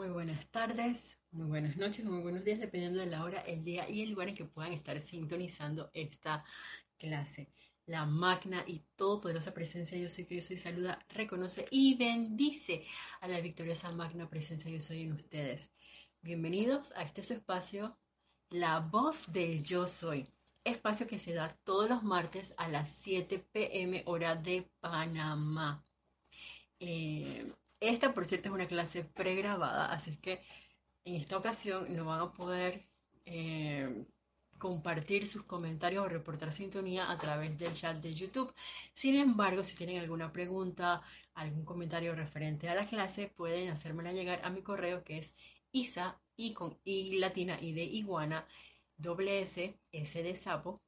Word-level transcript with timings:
Muy 0.00 0.08
buenas 0.08 0.46
tardes, 0.46 1.18
muy 1.30 1.46
buenas 1.46 1.76
noches, 1.76 2.06
muy 2.06 2.22
buenos 2.22 2.42
días, 2.42 2.58
dependiendo 2.58 3.00
de 3.00 3.06
la 3.06 3.22
hora, 3.22 3.42
el 3.42 3.62
día 3.62 3.86
y 3.86 4.00
el 4.00 4.12
lugar 4.12 4.30
en 4.30 4.34
que 4.34 4.46
puedan 4.46 4.72
estar 4.72 4.98
sintonizando 4.98 5.90
esta 5.92 6.42
clase. 6.96 7.50
La 7.84 8.06
magna 8.06 8.64
y 8.66 8.78
todopoderosa 8.96 9.52
presencia 9.52 9.98
Yo 9.98 10.08
Soy 10.08 10.24
que 10.24 10.36
Yo 10.36 10.42
Soy 10.42 10.56
saluda, 10.56 11.04
reconoce 11.10 11.66
y 11.70 11.98
bendice 11.98 12.82
a 13.20 13.28
la 13.28 13.42
victoriosa 13.42 13.92
magna 13.92 14.30
presencia 14.30 14.70
Yo 14.70 14.80
Soy 14.80 15.02
en 15.02 15.12
ustedes. 15.12 15.70
Bienvenidos 16.22 16.92
a 16.92 17.02
este 17.02 17.22
su 17.22 17.34
espacio, 17.34 17.94
La 18.48 18.80
Voz 18.80 19.30
del 19.30 19.62
Yo 19.62 19.86
Soy. 19.86 20.26
Espacio 20.64 21.06
que 21.08 21.18
se 21.18 21.34
da 21.34 21.54
todos 21.62 21.90
los 21.90 22.02
martes 22.02 22.54
a 22.56 22.68
las 22.68 22.90
7 22.90 23.38
pm 23.52 24.02
hora 24.06 24.34
de 24.34 24.66
Panamá. 24.80 25.84
Eh, 26.78 27.52
esta, 27.80 28.14
por 28.14 28.26
cierto, 28.26 28.48
es 28.48 28.54
una 28.54 28.66
clase 28.66 29.04
pregrabada, 29.04 29.92
así 29.92 30.16
que 30.18 30.40
en 31.04 31.16
esta 31.16 31.36
ocasión 31.38 31.94
no 31.96 32.04
van 32.04 32.20
a 32.20 32.32
poder 32.32 32.86
eh, 33.26 34.04
compartir 34.58 35.26
sus 35.26 35.44
comentarios 35.44 36.04
o 36.04 36.08
reportar 36.08 36.52
sintonía 36.52 37.10
a 37.10 37.18
través 37.18 37.56
del 37.58 37.72
chat 37.72 37.96
de 37.96 38.12
YouTube. 38.12 38.52
Sin 38.94 39.16
embargo, 39.16 39.64
si 39.64 39.76
tienen 39.76 40.00
alguna 40.00 40.32
pregunta, 40.32 41.02
algún 41.34 41.64
comentario 41.64 42.14
referente 42.14 42.68
a 42.68 42.74
la 42.74 42.86
clase, 42.86 43.28
pueden 43.28 43.70
hacérmela 43.70 44.12
llegar 44.12 44.40
a 44.44 44.50
mi 44.50 44.62
correo 44.62 45.02
que 45.02 45.18
es 45.18 45.34
isa 45.72 46.20
y 46.36 46.52
con 46.52 46.78
i 46.84 47.18
latina 47.18 47.58
y 47.60 47.72
de 47.72 47.84
iguana 47.84 48.46
doble 48.96 49.42
s 49.42 49.78
s 49.92 50.22
de 50.22 50.36
sapo 50.36 50.82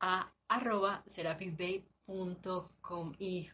a 0.00 0.32
serapisbay.com 1.06 3.12
y 3.18 3.48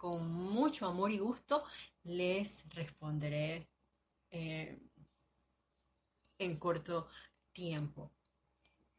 con 0.00 0.32
mucho 0.32 0.86
amor 0.86 1.12
y 1.12 1.18
gusto 1.18 1.62
les 2.04 2.64
responderé 2.70 3.68
eh, 4.30 4.78
en 6.38 6.56
corto 6.56 7.06
tiempo. 7.52 8.10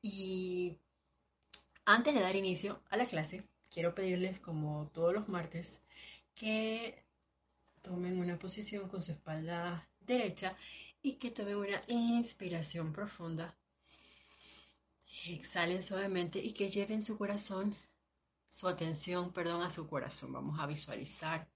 Y 0.04 0.78
antes 1.86 2.14
de 2.14 2.22
dar 2.22 2.36
inicio 2.36 2.84
a 2.92 2.98
la 2.98 3.08
clase, 3.08 3.44
quiero 3.72 3.96
pedirles, 3.96 4.40
como 4.40 4.92
todos 4.94 5.12
los 5.12 5.28
martes, 5.28 5.80
que 6.36 7.04
tomen 7.82 8.20
una 8.20 8.38
posición 8.38 8.88
con 8.88 9.02
su 9.02 9.14
espalda 9.14 9.90
derecha 10.02 10.56
y 11.02 11.14
que 11.14 11.32
tomen 11.32 11.56
una 11.56 11.82
inspiración 11.88 12.94
profunda. 12.94 13.58
Exhalen 15.26 15.82
suavemente 15.82 16.38
y 16.38 16.54
que 16.54 16.70
lleven 16.70 17.02
su 17.02 17.18
corazón, 17.18 17.76
su 18.52 18.68
atención, 18.68 19.34
perdón, 19.34 19.64
a 19.64 19.72
su 19.72 19.88
corazón. 19.88 20.34
Vamos 20.34 20.60
a 20.60 20.68
visualizar 20.68 21.50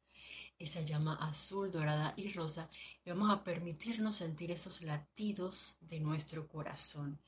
esa 0.58 0.82
llama 0.82 1.16
azul, 1.16 1.70
dorada 1.70 2.14
y 2.16 2.32
rosa 2.32 2.70
y 3.04 3.10
vamos 3.10 3.30
a 3.30 3.44
permitirnos 3.44 4.16
sentir 4.16 4.52
esos 4.52 4.82
latidos 4.82 5.78
de 5.82 6.00
nuestro 6.00 6.48
corazón, 6.48 7.20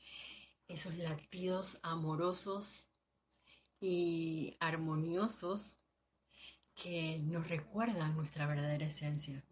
esos 0.68 0.96
latidos 0.96 1.80
amorosos 1.84 2.88
y 3.82 4.56
armoniosos 4.60 5.76
que 6.74 7.20
nos 7.24 7.48
recuerdan 7.48 8.16
nuestra 8.16 8.48
verdadera 8.48 8.86
esencia, 8.86 9.44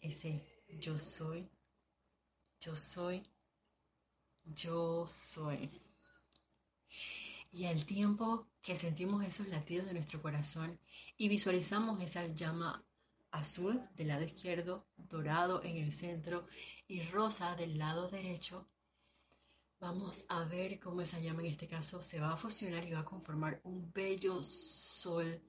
ese 0.00 0.42
yo 0.78 0.98
soy, 0.98 1.48
yo 2.60 2.74
soy, 2.76 3.22
yo 4.44 5.06
soy. 5.06 5.70
Y 7.52 7.64
al 7.66 7.84
tiempo 7.84 8.46
que 8.62 8.76
sentimos 8.76 9.24
esos 9.24 9.48
latidos 9.48 9.86
de 9.86 9.94
nuestro 9.94 10.22
corazón 10.22 10.78
y 11.16 11.28
visualizamos 11.28 12.00
esa 12.00 12.26
llama 12.26 12.84
azul 13.30 13.80
del 13.96 14.08
lado 14.08 14.24
izquierdo, 14.24 14.86
dorado 14.96 15.62
en 15.62 15.76
el 15.76 15.92
centro 15.92 16.46
y 16.86 17.02
rosa 17.02 17.54
del 17.56 17.78
lado 17.78 18.08
derecho, 18.08 18.68
vamos 19.80 20.26
a 20.28 20.44
ver 20.44 20.78
cómo 20.78 21.00
esa 21.00 21.18
llama 21.20 21.40
en 21.40 21.48
este 21.48 21.66
caso 21.66 22.02
se 22.02 22.20
va 22.20 22.32
a 22.32 22.36
fusionar 22.36 22.84
y 22.84 22.92
va 22.92 23.00
a 23.00 23.04
conformar 23.04 23.60
un 23.64 23.90
bello 23.92 24.42
sol 24.42 25.40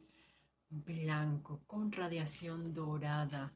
blanco 0.69 1.61
con 1.67 1.91
radiación 1.91 2.73
dorada, 2.73 3.53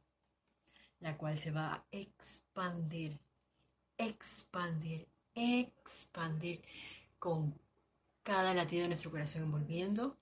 la 1.00 1.18
cual 1.18 1.38
se 1.38 1.52
va 1.52 1.74
a 1.74 1.86
expandir, 1.92 3.18
expandir, 3.98 5.08
expandir 5.34 6.62
con 7.18 7.58
cada 8.26 8.56
latido 8.56 8.82
de 8.82 8.88
nuestro 8.88 9.12
corazón 9.12 9.44
envolviendo 9.44 10.18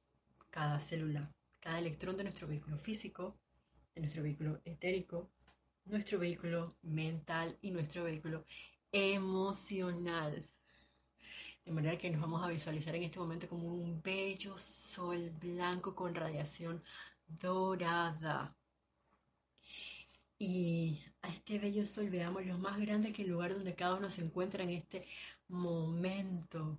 cada 0.50 0.82
célula, 0.82 1.34
cada 1.62 1.80
electrón 1.80 2.18
de 2.18 2.24
nuestro 2.24 2.48
vehículo 2.48 2.78
físico, 2.78 3.40
de 3.96 4.02
nuestro 4.02 4.24
vehículo 4.24 4.60
etérico, 4.66 5.32
nuestro 5.86 6.20
vehículo 6.20 6.76
mental 6.82 7.58
y 7.62 7.72
nuestro 7.72 8.04
vehículo 8.04 8.44
emocional. 8.92 10.46
De 11.64 11.72
manera 11.72 11.98
que 11.98 12.10
nos 12.10 12.20
vamos 12.20 12.44
a 12.44 12.50
visualizar 12.50 12.94
en 12.94 13.04
este 13.04 13.20
momento 13.20 13.48
como 13.48 13.74
un 13.74 14.02
bello 14.02 14.58
sol 14.58 15.30
blanco 15.40 15.96
con 15.96 16.14
radiación 16.14 16.84
dorada. 17.26 18.54
Y 20.38 21.00
a 21.22 21.30
este 21.30 21.58
bello 21.58 21.86
sol 21.86 22.10
veamos 22.10 22.46
lo 22.46 22.60
más 22.60 22.78
grande 22.82 23.14
que 23.14 23.22
el 23.22 23.30
lugar 23.30 23.54
donde 23.54 23.76
cada 23.76 23.96
uno 23.96 24.12
se 24.12 24.26
encuentra 24.26 24.62
en 24.66 24.72
este 24.72 25.06
momento, 25.48 26.78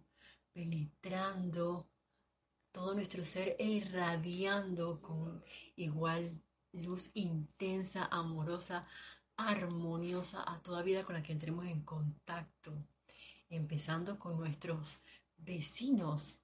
penetrando 0.54 1.84
todo 2.72 2.94
nuestro 2.94 3.24
ser 3.24 3.56
e 3.58 3.66
irradiando 3.66 5.00
con 5.02 5.44
igual 5.76 6.40
luz 6.72 7.10
intensa, 7.14 8.08
amorosa, 8.10 8.82
armoniosa 9.36 10.44
a 10.46 10.60
toda 10.62 10.82
vida 10.82 11.04
con 11.04 11.16
la 11.16 11.22
que 11.22 11.32
entremos 11.32 11.64
en 11.64 11.82
contacto, 11.82 12.72
empezando 13.50 14.18
con 14.18 14.36
nuestros 14.38 15.00
vecinos. 15.36 16.40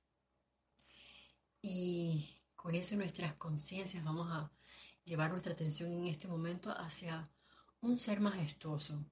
Y 1.62 2.28
con 2.56 2.74
eso 2.74 2.96
nuestras 2.96 3.34
conciencias 3.34 4.04
vamos 4.04 4.28
a 4.30 4.50
llevar 5.04 5.30
nuestra 5.30 5.52
atención 5.52 5.90
en 5.92 6.06
este 6.06 6.28
momento 6.28 6.70
hacia 6.70 7.24
un 7.80 7.98
ser 7.98 8.20
majestuoso, 8.20 9.04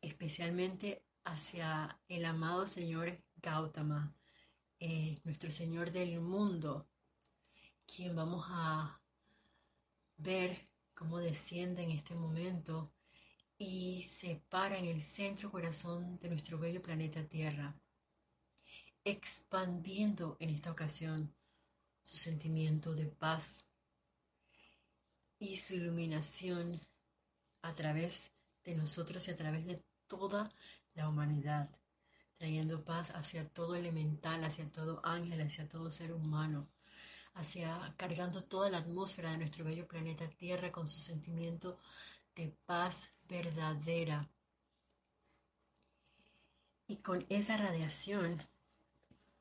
especialmente 0.00 1.04
hacia 1.24 1.98
el 2.08 2.24
amado 2.24 2.66
Señor 2.66 3.22
Gautama, 3.36 4.14
eh, 4.78 5.20
nuestro 5.24 5.50
Señor 5.50 5.90
del 5.92 6.20
mundo, 6.20 6.88
quien 7.86 8.16
vamos 8.16 8.44
a 8.48 9.00
ver 10.16 10.64
cómo 10.94 11.18
desciende 11.18 11.82
en 11.82 11.90
este 11.90 12.14
momento 12.14 12.92
y 13.58 14.02
se 14.02 14.42
para 14.48 14.78
en 14.78 14.86
el 14.86 15.02
centro 15.02 15.50
corazón 15.50 16.18
de 16.18 16.28
nuestro 16.28 16.58
bello 16.58 16.82
planeta 16.82 17.24
Tierra, 17.24 17.74
expandiendo 19.04 20.36
en 20.40 20.50
esta 20.50 20.70
ocasión 20.70 21.34
su 22.02 22.16
sentimiento 22.16 22.94
de 22.94 23.06
paz 23.06 23.64
y 25.38 25.56
su 25.56 25.74
iluminación 25.74 26.80
a 27.62 27.74
través 27.74 28.32
de 28.64 28.74
nosotros 28.74 29.26
y 29.28 29.30
a 29.30 29.36
través 29.36 29.66
de 29.66 29.84
toda 30.06 30.44
la 30.94 31.08
humanidad, 31.08 31.70
trayendo 32.36 32.84
paz 32.84 33.10
hacia 33.10 33.48
todo 33.48 33.74
elemental, 33.74 34.44
hacia 34.44 34.70
todo 34.70 35.00
ángel, 35.04 35.40
hacia 35.40 35.68
todo 35.68 35.90
ser 35.90 36.12
humano, 36.12 36.68
hacia 37.34 37.94
cargando 37.96 38.44
toda 38.44 38.70
la 38.70 38.78
atmósfera 38.78 39.30
de 39.30 39.38
nuestro 39.38 39.64
bello 39.64 39.86
planeta 39.86 40.28
Tierra 40.28 40.70
con 40.72 40.88
su 40.88 41.00
sentimiento 41.00 41.76
de 42.34 42.54
paz 42.66 43.10
verdadera. 43.28 44.28
Y 46.86 46.96
con 46.96 47.24
esa 47.28 47.56
radiación 47.56 48.42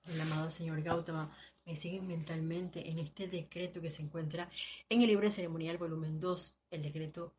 del 0.05 0.21
amado 0.21 0.49
Señor 0.49 0.81
Gautama, 0.81 1.35
me 1.65 1.75
siguen 1.75 2.07
mentalmente 2.07 2.89
en 2.89 2.99
este 2.99 3.27
decreto 3.27 3.81
que 3.81 3.89
se 3.89 4.01
encuentra 4.01 4.49
en 4.89 5.01
el 5.01 5.07
libro 5.07 5.29
ceremonial 5.29 5.77
volumen 5.77 6.19
2, 6.19 6.55
el 6.71 6.81
decreto 6.81 7.35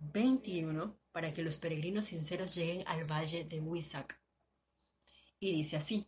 21, 0.00 0.96
para 1.12 1.32
que 1.32 1.42
los 1.42 1.56
peregrinos 1.56 2.06
sinceros 2.06 2.54
lleguen 2.54 2.86
al 2.86 3.04
valle 3.04 3.44
de 3.44 3.60
Huizac. 3.60 4.20
Y 5.38 5.52
dice 5.52 5.76
así, 5.76 6.06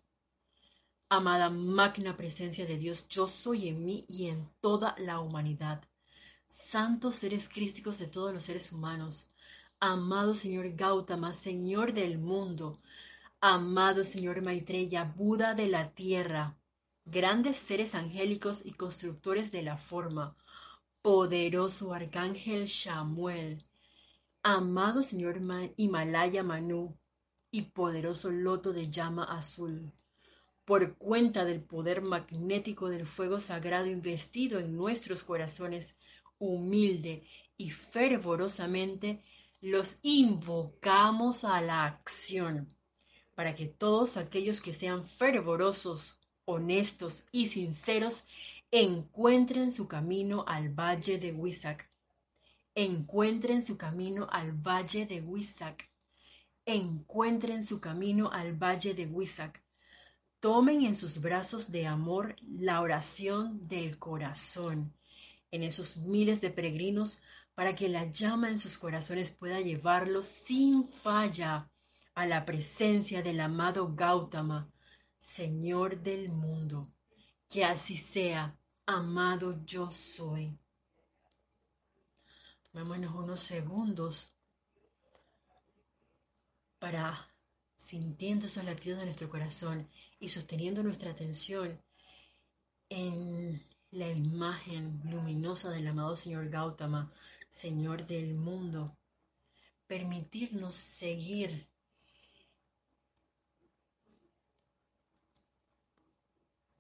Amada 1.09 1.51
magna 1.51 2.17
presencia 2.17 2.65
de 2.65 2.79
Dios, 2.79 3.07
yo 3.07 3.27
soy 3.27 3.69
en 3.69 3.85
mí 3.85 4.07
y 4.09 4.29
en 4.29 4.49
toda 4.63 4.95
la 4.99 5.21
humanidad. 5.21 5.85
Santos 6.47 7.17
seres 7.17 7.51
crísticos 7.51 7.99
de 7.99 8.07
todos 8.07 8.33
los 8.33 8.45
seres 8.45 8.73
humanos. 8.73 9.29
Amado 9.79 10.35
Señor 10.35 10.71
Gautama, 10.75 11.35
Señor 11.35 11.93
del 11.93 12.17
mundo. 12.17 12.81
Amado 13.43 14.05
Señor 14.05 14.41
Maitreya, 14.41 15.05
Buda 15.05 15.53
de 15.53 15.69
la 15.69 15.91
tierra. 15.91 16.57
Grandes 17.05 17.59
seres 17.59 17.95
angélicos 17.95 18.65
y 18.65 18.73
constructores 18.73 19.53
de 19.53 19.63
la 19.63 19.77
forma. 19.77 20.35
Poderoso 21.03 21.93
Arcángel 21.93 22.65
Shamuel. 22.65 23.63
Amado 24.45 25.03
Señor 25.03 25.41
Himalaya 25.77 26.43
Manu 26.43 26.99
y 27.51 27.63
poderoso 27.63 28.31
loto 28.31 28.73
de 28.73 28.91
llama 28.91 29.25
azul 29.25 29.93
por 30.65 30.97
cuenta 30.97 31.45
del 31.45 31.63
poder 31.63 32.03
magnético 32.03 32.89
del 32.89 33.07
fuego 33.07 33.41
sagrado 33.41 33.87
investido 33.87 34.61
en 34.61 34.77
nuestros 34.77 35.23
corazones, 35.23 35.97
humilde 36.39 37.25
y 37.57 37.71
fervorosamente 37.71 39.23
los 39.61 39.99
invocamos 40.03 41.45
a 41.45 41.61
la 41.61 41.85
acción, 41.85 42.75
para 43.35 43.55
que 43.55 43.67
todos 43.67 44.17
aquellos 44.17 44.61
que 44.61 44.73
sean 44.73 45.05
fervorosos, 45.05 46.19
honestos 46.45 47.27
y 47.31 47.47
sinceros 47.47 48.25
encuentren 48.71 49.71
su 49.71 49.87
camino 49.87 50.45
al 50.49 50.71
valle 50.71 51.19
de 51.19 51.33
Huizac. 51.33 51.92
Encuentren 52.75 53.63
su 53.63 53.77
camino 53.77 54.27
al 54.31 54.53
valle 54.53 55.05
de 55.05 55.21
Huizac. 55.21 55.91
Encuentren 56.65 57.65
su 57.65 57.81
camino 57.81 58.31
al 58.33 58.55
valle 58.55 58.95
de 58.95 59.07
Huizac. 59.07 59.63
Tomen 60.41 60.87
en 60.87 60.95
sus 60.95 61.21
brazos 61.21 61.71
de 61.71 61.87
amor 61.87 62.35
la 62.41 62.81
oración 62.81 63.69
del 63.69 63.99
corazón 63.99 64.95
en 65.51 65.63
esos 65.63 65.99
miles 65.99 66.41
de 66.41 66.51
peregrinos 66.51 67.21
para 67.55 67.77
que 67.77 67.91
la 67.91 68.07
llama 68.07 68.49
en 68.49 68.59
sus 68.59 68.79
corazones 68.79 69.31
pueda 69.33 69.61
llevarlos 69.61 70.25
sin 70.25 70.87
falla 70.87 71.71
a 72.15 72.27
la 72.27 72.47
presencia 72.47 73.23
del 73.23 73.41
amado 73.41 73.95
Gautama, 73.95 74.73
Señor 75.19 76.03
del 76.03 76.31
mundo. 76.31 76.91
Que 77.51 77.67
así 77.67 77.99
sea, 77.99 78.57
amado 78.87 79.63
yo 79.67 79.91
soy. 79.91 80.59
Tomémonos 82.73 83.15
unos 83.15 83.41
segundos 83.41 84.31
para, 86.79 87.29
sintiendo 87.77 88.47
esos 88.47 88.65
latidos 88.65 89.01
de 89.01 89.05
nuestro 89.05 89.29
corazón 89.29 89.91
y 90.19 90.31
sosteniendo 90.31 90.83
nuestra 90.83 91.11
atención 91.11 91.79
en 92.89 93.63
la 93.91 94.09
imagen 94.09 95.03
luminosa 95.05 95.71
del 95.71 95.87
amado 95.87 96.17
Señor 96.17 96.49
Gautama, 96.49 97.13
Señor 97.51 98.07
del 98.07 98.35
mundo, 98.35 98.97
permitirnos 99.87 100.75
seguir 100.75 101.69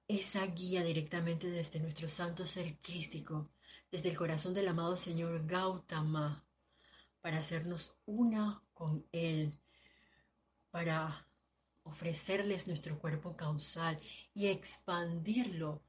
esa 0.08 0.46
guía 0.46 0.82
directamente 0.82 1.50
desde 1.50 1.80
nuestro 1.80 2.08
santo 2.08 2.46
ser 2.46 2.78
crístico, 2.78 3.50
desde 3.92 4.08
el 4.08 4.16
corazón 4.16 4.54
del 4.54 4.68
amado 4.68 4.96
Señor 4.96 5.46
Gautama, 5.46 6.42
para 7.20 7.38
hacernos 7.38 7.94
una 8.06 8.62
con 8.72 9.06
Él, 9.12 9.56
para 10.70 11.26
ofrecerles 11.84 12.66
nuestro 12.66 12.98
cuerpo 12.98 13.36
causal 13.36 14.00
y 14.34 14.46
expandirlo 14.46 15.82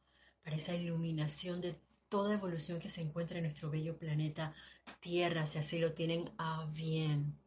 para 0.43 0.57
esa 0.57 0.75
iluminación 0.75 1.61
de 1.61 1.79
toda 2.09 2.33
evolución 2.33 2.79
que 2.79 2.89
se 2.89 3.01
encuentra 3.01 3.37
en 3.37 3.45
nuestro 3.45 3.71
bello 3.71 3.97
planeta 3.97 4.53
Tierra, 4.99 5.47
si 5.47 5.59
así 5.59 5.79
lo 5.79 5.93
tienen 5.93 6.29
a 6.37 6.65
bien. 6.65 7.39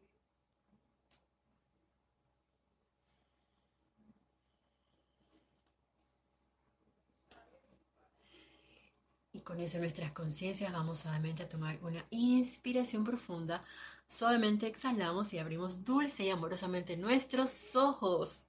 Con 9.47 9.61
eso 9.61 9.77
nuestras 9.77 10.11
conciencias 10.11 10.73
vamos 10.73 10.99
suavemente 10.99 11.41
a 11.41 11.47
tomar 11.47 11.79
una 11.81 12.05
inspiración 12.09 13.05
profunda. 13.05 13.61
Suavemente 14.05 14.67
exhalamos 14.67 15.31
y 15.31 15.39
abrimos 15.39 15.85
dulce 15.85 16.25
y 16.25 16.29
amorosamente 16.31 16.97
nuestros 16.97 17.73
ojos. 17.77 18.45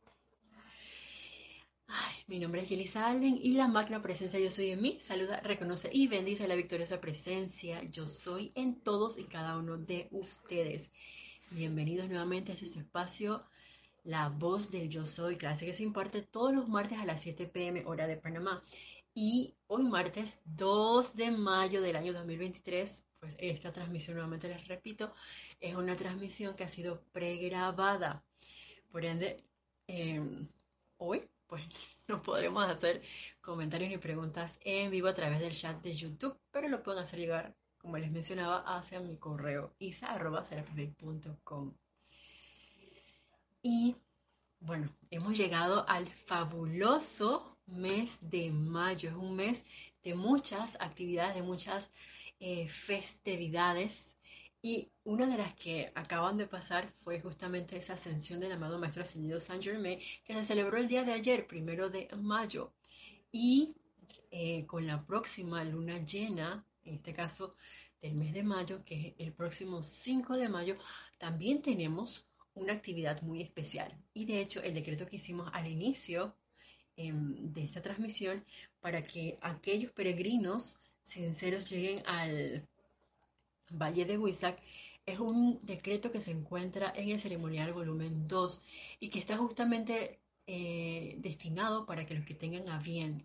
Mi 2.27 2.41
nombre 2.41 2.63
es 2.63 2.69
Yelisa 2.69 3.07
Allen 3.07 3.39
y 3.41 3.53
la 3.53 3.69
magna 3.69 4.03
presencia 4.03 4.41
Yo 4.41 4.51
Soy 4.51 4.71
en 4.71 4.83
mí 4.83 4.99
saluda, 4.99 5.39
reconoce 5.39 5.89
y 5.93 6.09
bendice 6.09 6.49
la 6.49 6.57
victoriosa 6.57 7.01
presencia 7.01 7.81
Yo 7.85 8.09
Soy 8.09 8.51
en 8.57 8.81
todos 8.81 9.19
y 9.19 9.25
cada 9.25 9.57
uno 9.57 9.79
de 9.79 10.09
ustedes. 10.11 10.91
Bienvenidos 11.53 12.09
nuevamente 12.09 12.51
a 12.51 12.55
este 12.57 12.81
espacio, 12.81 13.39
La 14.03 14.31
Voz 14.31 14.73
del 14.73 14.89
Yo 14.89 15.07
Soy, 15.07 15.37
clase 15.37 15.65
que 15.65 15.75
se 15.75 15.85
imparte 15.85 16.23
todos 16.23 16.53
los 16.53 16.69
martes 16.69 16.99
a 16.99 17.05
las 17.05 17.21
7 17.21 17.47
pm 17.47 17.85
hora 17.87 18.09
de 18.09 18.17
Panamá. 18.17 18.61
Y 19.21 19.57
hoy 19.67 19.83
martes 19.83 20.41
2 20.45 21.17
de 21.17 21.33
mayo 21.33 21.83
del 21.83 21.97
año 21.97 22.13
2023, 22.13 23.05
pues 23.19 23.35
esta 23.41 23.73
transmisión 23.73 24.15
nuevamente 24.15 24.47
les 24.49 24.69
repito, 24.69 25.13
es 25.59 25.75
una 25.75 25.97
transmisión 25.97 26.55
que 26.55 26.63
ha 26.63 26.69
sido 26.69 27.03
pregrabada. 27.11 28.25
Por 28.89 29.05
ende, 29.05 29.45
em, 29.89 30.47
hoy 30.99 31.29
pues 31.49 31.65
no 32.07 32.23
podremos 32.23 32.63
hacer 32.69 33.03
comentarios 33.41 33.91
ni 33.91 33.99
preguntas 33.99 34.61
en 34.63 34.89
vivo 34.93 35.09
a 35.09 35.15
través 35.15 35.41
del 35.41 35.53
chat 35.53 35.83
de 35.83 35.95
YouTube, 35.95 36.39
pero 36.53 36.69
lo 36.69 36.85
pueden 36.85 37.03
hacer 37.03 37.19
llegar, 37.19 37.57
como 37.77 37.99
les 37.99 38.13
mencionaba, 38.13 38.61
hacia 38.79 39.01
mi 39.01 39.17
correo 39.17 39.75
isa.com. 39.81 40.15
Y 43.63 43.97
bueno, 44.61 44.89
hemos 45.11 45.37
llegado 45.37 45.85
al 45.89 46.07
fabuloso 46.07 47.58
mes 47.69 48.19
de 48.21 48.51
mayo. 48.51 49.11
Es 49.11 49.17
un 49.17 49.37
mes 49.37 49.65
de 50.03 50.15
muchas 50.15 50.77
actividades, 50.81 51.37
de 51.37 51.43
muchas 51.43 51.91
eh, 52.41 52.69
festividades 52.69 54.19
y 54.61 54.91
una 55.05 55.27
de 55.27 55.39
las 55.39 55.55
que 55.55 55.93
acaban 55.95 56.37
de 56.37 56.47
pasar 56.47 56.93
fue 57.05 57.21
justamente 57.21 57.77
esa 57.77 57.95
ascensión 57.95 58.41
del 58.41 58.53
amado 58.53 58.79
Maestro 58.79 59.03
Ascendido 59.03 59.39
Saint 59.39 59.63
Germain, 59.63 60.01
que 60.25 60.35
se 60.35 60.45
celebró 60.45 60.79
el 60.79 60.89
día 60.89 61.05
de 61.05 61.13
ayer, 61.13 61.47
primero 61.47 61.89
de 61.89 62.09
mayo. 62.17 62.73
Y 63.31 63.77
eh, 64.33 64.67
con 64.67 64.87
la 64.87 65.07
próxima 65.07 65.63
luna 65.65 66.05
llena, 66.05 66.67
en 66.83 66.95
este 66.95 67.15
caso 67.15 67.55
del 68.03 68.15
mes 68.15 68.33
de 68.33 68.43
mayo, 68.43 68.85
que 68.85 69.09
es 69.09 69.15
el 69.19 69.33
próximo 69.33 69.85
5 69.85 70.37
de 70.37 70.49
mayo, 70.49 70.77
también 71.19 71.63
tenemos 71.63 72.27
una 72.55 72.73
actividad 72.73 73.23
muy 73.23 73.43
especial. 73.43 73.97
Y 74.13 74.25
de 74.25 74.41
hecho, 74.41 74.61
el 74.63 74.75
decreto 74.75 75.07
que 75.07 75.17
hicimos 75.17 75.49
al 75.53 75.69
inicio 75.69 76.35
em, 76.99 77.53
de 77.55 77.65
esta 77.65 77.81
transmisión, 77.81 78.45
para 78.81 79.03
que 79.03 79.39
aquellos 79.41 79.93
peregrinos 79.93 80.79
sinceros 81.03 81.71
lleguen 81.71 82.03
al 82.07 82.69
Valle 83.71 84.05
de 84.05 84.19
Huizac. 84.19 84.61
Es 85.07 85.19
un 85.19 85.59
decreto 85.65 86.13
que 86.13 86.21
se 86.21 86.33
encuentra 86.33 86.93
en 86.95 87.09
el 87.09 87.21
ceremonial 87.21 87.73
volumen 87.73 88.29
2 88.29 88.63
y 89.01 89.09
que 89.09 89.19
está 89.19 89.37
justamente 89.39 90.21
eh, 90.47 91.17
destinado 91.19 91.87
para 91.87 92.05
que 92.05 92.15
los 92.15 92.27
que 92.27 92.35
tengan 92.35 92.69
a 92.69 92.79
bien 92.79 93.25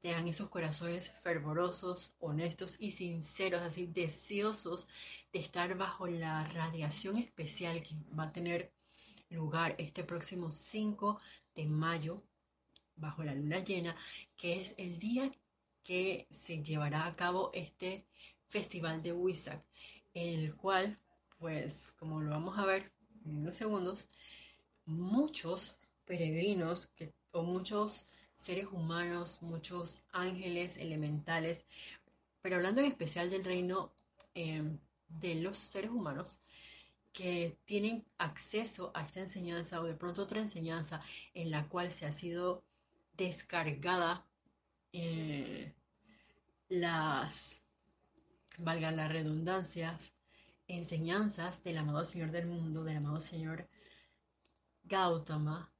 tengan 0.00 0.28
esos 0.28 0.48
corazones 0.48 1.10
fervorosos, 1.22 2.14
honestos 2.20 2.76
y 2.78 2.90
sinceros, 2.90 3.60
así 3.60 3.86
deseosos 3.86 4.88
de 5.32 5.40
estar 5.40 5.76
bajo 5.76 6.06
la 6.06 6.44
radiación 6.48 7.18
especial 7.18 7.82
que 7.82 7.94
va 8.18 8.24
a 8.24 8.32
tener 8.32 8.72
lugar 9.28 9.74
este 9.78 10.02
próximo 10.02 10.50
5 10.50 11.20
de 11.54 11.66
mayo, 11.66 12.22
bajo 13.00 13.24
la 13.24 13.34
luna 13.34 13.58
llena, 13.60 13.96
que 14.36 14.60
es 14.60 14.74
el 14.78 14.98
día 14.98 15.32
que 15.82 16.26
se 16.30 16.62
llevará 16.62 17.06
a 17.06 17.12
cabo 17.12 17.50
este 17.54 18.04
Festival 18.48 19.00
de 19.00 19.10
en 20.12 20.40
el 20.40 20.56
cual, 20.56 20.96
pues, 21.38 21.92
como 21.92 22.20
lo 22.20 22.30
vamos 22.30 22.58
a 22.58 22.66
ver 22.66 22.92
en 23.24 23.38
unos 23.38 23.56
segundos, 23.56 24.08
muchos 24.86 25.78
peregrinos 26.04 26.88
que, 26.96 27.12
o 27.30 27.44
muchos 27.44 28.06
seres 28.34 28.66
humanos, 28.72 29.38
muchos 29.40 30.04
ángeles 30.10 30.78
elementales, 30.78 31.64
pero 32.42 32.56
hablando 32.56 32.80
en 32.80 32.88
especial 32.88 33.30
del 33.30 33.44
reino 33.44 33.92
em, 34.34 34.80
de 35.08 35.36
los 35.36 35.58
seres 35.58 35.92
humanos, 35.92 36.40
que 37.12 37.56
tienen 37.66 38.04
acceso 38.18 38.90
a 38.94 39.02
esta 39.02 39.20
enseñanza 39.20 39.80
o 39.80 39.84
de 39.84 39.94
pronto 39.94 40.22
otra 40.22 40.40
enseñanza 40.40 40.98
en 41.34 41.52
la 41.52 41.68
cual 41.68 41.92
se 41.92 42.06
ha 42.06 42.12
sido 42.12 42.64
descargada 43.20 44.24
eh, 44.94 45.74
las 46.70 47.60
valga 48.56 48.90
las 48.90 49.12
redundancias, 49.12 50.14
enseñanzas 50.66 51.62
del 51.62 51.76
amado 51.76 52.02
Señor 52.04 52.30
del 52.30 52.46
mundo, 52.46 52.82
del 52.82 52.96
amado 52.96 53.20
Señor 53.20 53.68
Gautama, 54.84 55.70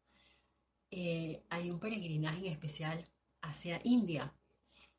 eh, 0.91 1.43
hay 1.49 1.71
un 1.71 1.81
peregrinaje 1.81 2.47
en 2.47 2.53
especial 2.53 3.05
hacia 3.41 3.81
India. 3.85 4.35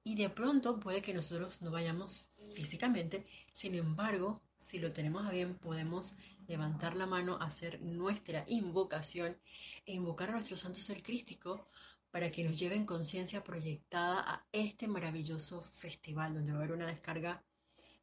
Y 0.03 0.15
de 0.15 0.31
pronto 0.31 0.79
puede 0.79 1.03
que 1.03 1.13
nosotros 1.13 1.61
no 1.61 1.69
vayamos 1.69 2.31
físicamente, 2.55 3.23
sin 3.53 3.75
embargo, 3.75 4.41
si 4.57 4.79
lo 4.79 4.91
tenemos 4.91 5.27
a 5.27 5.31
bien, 5.31 5.59
podemos 5.59 6.15
levantar 6.47 6.95
la 6.95 7.05
mano, 7.05 7.37
hacer 7.39 7.79
nuestra 7.81 8.45
invocación 8.47 9.37
e 9.85 9.93
invocar 9.93 10.29
a 10.29 10.33
nuestro 10.33 10.57
santo 10.57 10.79
ser 10.79 11.03
crístico 11.03 11.67
para 12.11 12.29
que 12.29 12.43
nos 12.43 12.59
lleven 12.59 12.85
conciencia 12.85 13.43
proyectada 13.43 14.19
a 14.19 14.45
este 14.51 14.87
maravilloso 14.87 15.61
festival 15.61 16.33
donde 16.33 16.51
va 16.51 16.59
a 16.59 16.61
haber 16.61 16.75
una 16.75 16.87
descarga 16.87 17.41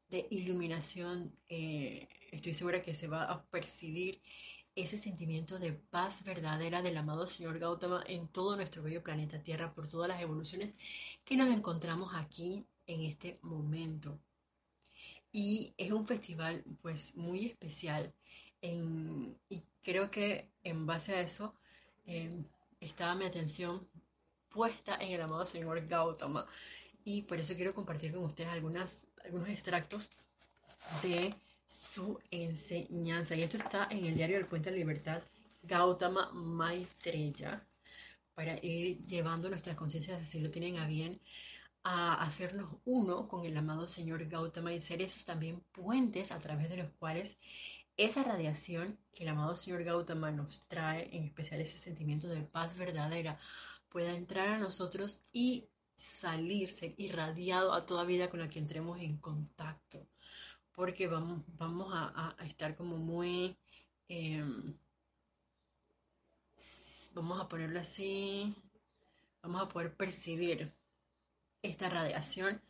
de 0.09 0.27
iluminación, 0.31 1.37
eh, 1.49 2.09
estoy 2.33 2.55
segura 2.55 2.83
que 2.83 2.95
se 2.95 3.07
va 3.07 3.25
a 3.25 3.45
percibir 3.45 4.21
ese 4.75 4.97
sentimiento 4.97 5.59
de 5.59 5.73
paz 5.73 6.25
verdadera 6.25 6.83
del 6.83 6.97
amado 6.97 7.27
Señor 7.27 7.59
Gautama 7.59 8.03
en 8.07 8.29
todo 8.29 8.57
nuestro 8.57 8.83
bello 8.83 9.03
planeta 9.03 9.43
Tierra 9.43 9.75
por 9.75 9.89
todas 9.89 10.09
las 10.09 10.23
evoluciones 10.23 10.75
que 11.25 11.37
nos 11.37 11.49
encontramos 11.49 12.13
aquí 12.15 12.65
en 12.87 13.03
este 13.03 13.39
momento. 13.43 14.19
Y 15.31 15.75
es 15.77 15.93
un 15.93 16.07
festival 16.07 16.65
pues 16.81 17.15
muy 17.17 17.47
especial 17.47 18.15
y 18.63 19.63
creo 19.83 20.11
que 20.11 20.49
en 20.63 20.87
base 20.87 21.15
a 21.15 21.21
eso 21.21 21.55
em, 22.07 22.45
estaba 22.81 23.15
mi 23.15 23.25
atención 23.25 23.89
puesta 24.49 24.97
en 24.97 25.13
el 25.13 25.21
amado 25.21 25.47
señor 25.47 25.85
Gautama. 25.87 26.47
Y 27.05 27.23
por 27.23 27.39
eso 27.39 27.55
quiero 27.55 27.75
compartir 27.75 28.13
con 28.13 28.25
ustedes 28.25 28.51
algunos 28.51 29.07
extractos 29.49 30.09
de 31.03 31.35
su 31.67 32.19
enseñanza. 32.31 33.35
Y 33.35 33.43
esto 33.43 33.59
está 33.59 33.89
en 33.91 34.07
el 34.07 34.15
diario 34.15 34.37
del 34.37 34.47
Puente 34.47 34.71
de 34.71 34.77
la 34.77 34.81
Libertad, 34.81 35.23
Gautama 35.63 36.31
Maitreya, 36.33 37.67
para 38.35 38.59
ir 38.65 39.05
llevando 39.05 39.49
nuestras 39.49 39.77
conciencias, 39.77 40.27
si 40.27 40.41
lo 40.41 40.51
tienen 40.51 40.79
a 40.79 40.87
bien, 40.87 41.21
a 41.83 42.23
hacernos 42.23 42.71
uno 42.85 43.29
con 43.29 43.45
el 43.45 43.57
amado 43.57 43.89
Señor 43.89 44.27
Gautama 44.27 44.73
y 44.73 44.81
ser 44.81 45.03
esos 45.03 45.25
también 45.25 45.61
puentes 45.73 46.33
a 46.33 46.39
través 46.39 46.69
de 46.69 46.79
los 46.79 46.91
cuales 46.99 47.37
esa 47.99 48.23
radiación 48.23 48.97
que 49.13 49.25
el 49.25 49.31
amado 49.31 49.55
Señor 49.57 49.83
Gautama 49.85 50.31
nos 50.31 50.67
trae, 50.69 51.15
en 51.15 51.25
especial 51.25 51.61
ese 51.61 51.79
sentimiento 51.79 52.29
de 52.29 52.43
paz 52.43 52.77
verdadera, 52.77 53.39
pueda 53.89 54.15
entrar 54.15 54.49
a 54.49 54.59
nosotros 54.59 55.21
y 55.33 55.69
salir, 55.97 56.71
ser 56.71 56.95
irradiado 56.97 57.75
a 57.75 57.85
toda 57.85 58.05
vida 58.05 58.31
con 58.31 58.41
la 58.41 58.49
que 58.49 58.61
entremos 58.61 59.01
en 59.01 59.17
contacto. 59.17 60.07
Porque 60.73 61.09
vamos, 61.09 61.43
vamos 61.59 61.89
a, 61.93 62.37
estar 62.47 62.77
como 62.77 62.97
muy, 62.99 63.59
em, 64.09 64.79
vamos 67.15 67.41
a 67.41 67.49
ponerlo 67.49 67.81
así, 67.81 68.55
vamos 69.43 69.63
a 69.63 69.69
poder 69.69 69.97
percibir 69.97 70.73
esta 71.63 71.89
radiación 71.89 72.63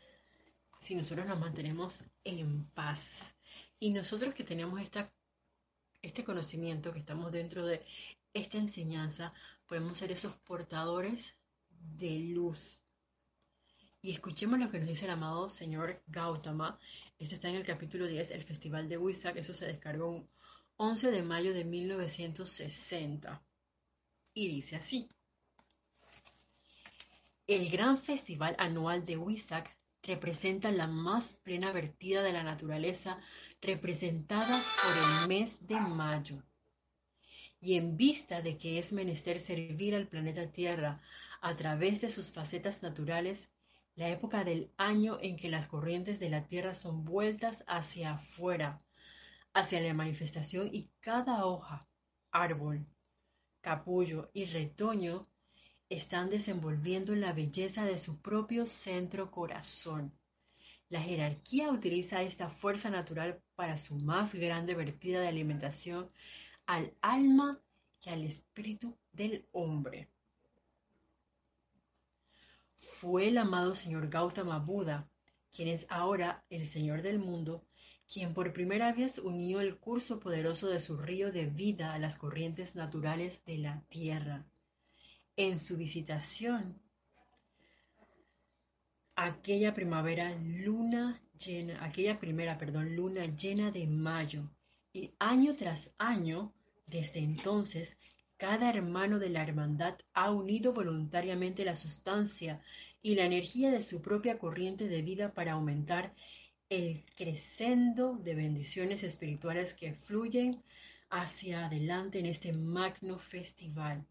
si 0.81 0.95
nosotros 0.95 1.27
nos 1.27 1.39
mantenemos 1.39 2.07
en 2.25 2.65
paz. 2.71 3.35
Y 3.79 3.91
nosotros 3.91 4.35
que 4.35 4.45
tenemos 4.45 4.81
esta, 4.81 5.13
este 6.03 6.25
conocimiento, 6.25 6.93
que 6.93 7.01
estamos 7.01 7.33
dentro 7.33 7.67
de 7.67 7.85
esta 8.33 8.59
enseñanza, 8.59 9.33
podemos 9.67 9.99
ser 9.99 10.13
esos 10.13 10.35
portadores 10.37 11.37
de 11.71 12.19
luz. 12.19 12.81
Y 14.01 14.13
escuchemos 14.13 14.61
lo 14.61 14.71
que 14.71 14.79
nos 14.79 14.89
dice 14.89 15.07
el 15.07 15.13
amado 15.13 15.49
señor 15.49 16.03
Gautama. 16.07 16.79
Esto 17.19 17.35
está 17.35 17.49
en 17.49 17.57
el 17.57 17.67
capítulo 17.67 18.07
10, 18.07 18.31
el 18.31 18.45
Festival 18.45 18.89
de 18.89 18.97
Wisak. 18.97 19.37
Eso 19.37 19.53
se 19.53 19.67
descargó 19.67 20.11
un 20.11 20.29
11 20.77 21.11
de 21.11 21.23
mayo 21.23 21.53
de 21.53 21.65
1960. 21.65 23.43
Y 24.35 24.49
dice 24.49 24.77
así. 24.77 25.09
El 27.49 27.71
gran 27.71 27.99
festival 27.99 28.55
anual 28.59 29.05
de 29.05 29.17
Wisak 29.17 29.78
representa 30.09 30.73
la 30.73 30.87
más 30.87 31.35
plena 31.35 31.71
vertida 31.71 32.23
de 32.23 32.33
la 32.33 32.43
naturaleza 32.43 33.19
representada 33.61 34.59
por 34.83 34.97
el 34.97 35.29
mes 35.29 35.69
de 35.69 35.79
mayo. 35.79 36.43
Y 37.61 37.75
en 37.75 37.99
vista 37.99 38.41
de 38.41 38.57
que 38.57 38.79
es 38.79 38.95
menester 38.95 39.39
servir 39.39 39.95
al 39.95 40.09
planeta 40.09 40.51
Tierra 40.51 41.03
a 41.43 41.55
través 41.57 42.01
de 42.01 42.09
sus 42.09 42.33
facetas 42.33 42.83
naturales, 42.83 43.51
la 43.97 44.09
época 44.09 44.45
del 44.45 44.73
año 44.79 45.19
en 45.21 45.37
que 45.37 45.51
las 45.51 45.67
corrientes 45.67 46.19
de 46.21 46.31
la 46.31 46.47
Tierra 46.47 46.73
son 46.73 47.05
vueltas 47.05 47.65
hacia 47.67 48.13
afuera, 48.13 48.81
hacia 49.53 49.81
la 49.81 49.93
manifestación 49.93 50.71
y 50.73 50.89
cada 51.01 51.45
hoja, 51.45 51.87
árbol, 52.31 52.87
capullo 53.61 54.31
y 54.33 54.47
retoño 54.47 55.27
están 55.91 56.29
desenvolviendo 56.29 57.15
la 57.15 57.33
belleza 57.33 57.85
de 57.85 57.99
su 57.99 58.21
propio 58.21 58.67
centro 58.67 59.31
corazón. 59.31 60.13
La 60.91 61.01
jerarquía 61.01 61.71
utiliza 61.71 62.23
esta 62.23 62.49
fuerza 62.49 62.91
natural 62.91 63.43
para 63.55 63.77
su 63.77 63.95
más 63.95 64.35
grande 64.35 64.75
vertida 64.75 65.21
de 65.21 65.29
alimentación 65.29 66.11
al 66.67 66.95
alma 67.01 67.61
y 68.05 68.11
al 68.11 68.25
espíritu 68.25 68.99
del 69.13 69.47
hombre. 69.53 70.11
Fue 72.77 73.29
el 73.29 73.39
amado 73.39 73.75
señor 73.75 74.09
Gautama 74.09 74.59
Buda, 74.59 75.09
quien 75.51 75.69
es 75.69 75.87
ahora 75.89 76.45
el 76.51 76.67
señor 76.67 77.01
del 77.03 77.19
mundo, 77.19 77.65
quien 78.13 78.35
por 78.35 78.53
primera 78.53 78.93
vez 78.93 79.19
unió 79.19 79.61
el 79.61 79.79
curso 79.79 80.21
poderoso 80.21 80.69
de 80.69 80.81
su 80.81 80.97
río 80.97 81.33
de 81.33 81.47
vida 81.47 81.95
a 81.95 81.99
las 81.99 82.19
corrientes 82.19 82.77
naturales 82.77 83.45
de 83.47 83.59
la 83.59 83.83
tierra 83.89 84.47
en 85.39 85.57
su 85.57 85.77
visitación 85.77 86.83
aquella 89.15 89.73
primavera 89.73 90.37
luna 90.37 91.23
llena, 91.39 91.85
aquella 91.85 92.19
primera, 92.19 92.59
perdón, 92.59 92.97
luna 92.97 93.25
llena 93.27 93.71
de 93.71 93.87
mayo. 93.87 94.51
Y 94.93 95.13
año 95.21 95.55
tras 95.55 95.93
año, 95.97 96.53
desde 96.87 97.21
entonces, 97.21 97.99
cada 98.37 98.69
hermano 98.69 99.21
de 99.21 99.31
la 99.31 99.45
hermandad 99.45 99.95
ha 100.13 100.33
unido 100.33 100.73
voluntariamente 100.73 101.65
la 101.65 101.77
sustancia 101.77 102.61
y 103.01 103.15
la 103.15 103.25
energía 103.25 103.71
de 103.71 103.83
su 103.83 104.03
propia 104.03 104.41
corriente 104.41 104.89
de 104.89 105.03
vida 105.03 105.35
para 105.35 105.53
aumentar 105.53 106.13
el 106.69 107.05
crescendo 107.15 108.17
de 108.17 108.35
bendiciones 108.35 109.05
espirituales 109.05 109.75
que 109.75 109.95
fluyen 109.95 110.65
hacia 111.11 111.67
adelante 111.67 112.19
en 112.19 112.27
este 112.27 112.53
magno 112.53 113.21
festival. 113.21 114.05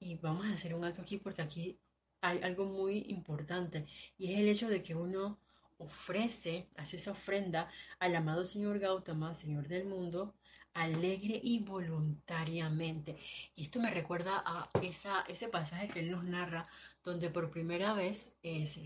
Y 0.00 0.16
vamos 0.16 0.46
a 0.46 0.52
hacer 0.52 0.74
un 0.74 0.84
acto 0.84 1.02
aquí 1.02 1.18
porque 1.18 1.42
aquí 1.42 1.78
hay 2.20 2.40
algo 2.42 2.64
muy 2.64 3.04
importante 3.08 3.86
y 4.16 4.32
es 4.32 4.38
el 4.40 4.48
hecho 4.48 4.68
de 4.68 4.82
que 4.82 4.94
uno 4.94 5.38
ofrece, 5.78 6.68
hace 6.76 6.96
esa 6.96 7.12
ofrenda 7.12 7.70
al 8.00 8.14
amado 8.16 8.44
Señor 8.44 8.78
Gautama, 8.78 9.34
Señor 9.34 9.68
del 9.68 9.84
mundo, 9.86 10.34
alegre 10.74 11.40
y 11.42 11.60
voluntariamente. 11.60 13.16
Y 13.54 13.64
esto 13.64 13.80
me 13.80 13.90
recuerda 13.90 14.42
a 14.44 14.70
esa, 14.82 15.20
ese 15.22 15.48
pasaje 15.48 15.88
que 15.88 16.00
él 16.00 16.10
nos 16.10 16.24
narra, 16.24 16.64
donde 17.04 17.30
por 17.30 17.50
primera 17.50 17.94
vez, 17.94 18.34
es, 18.42 18.80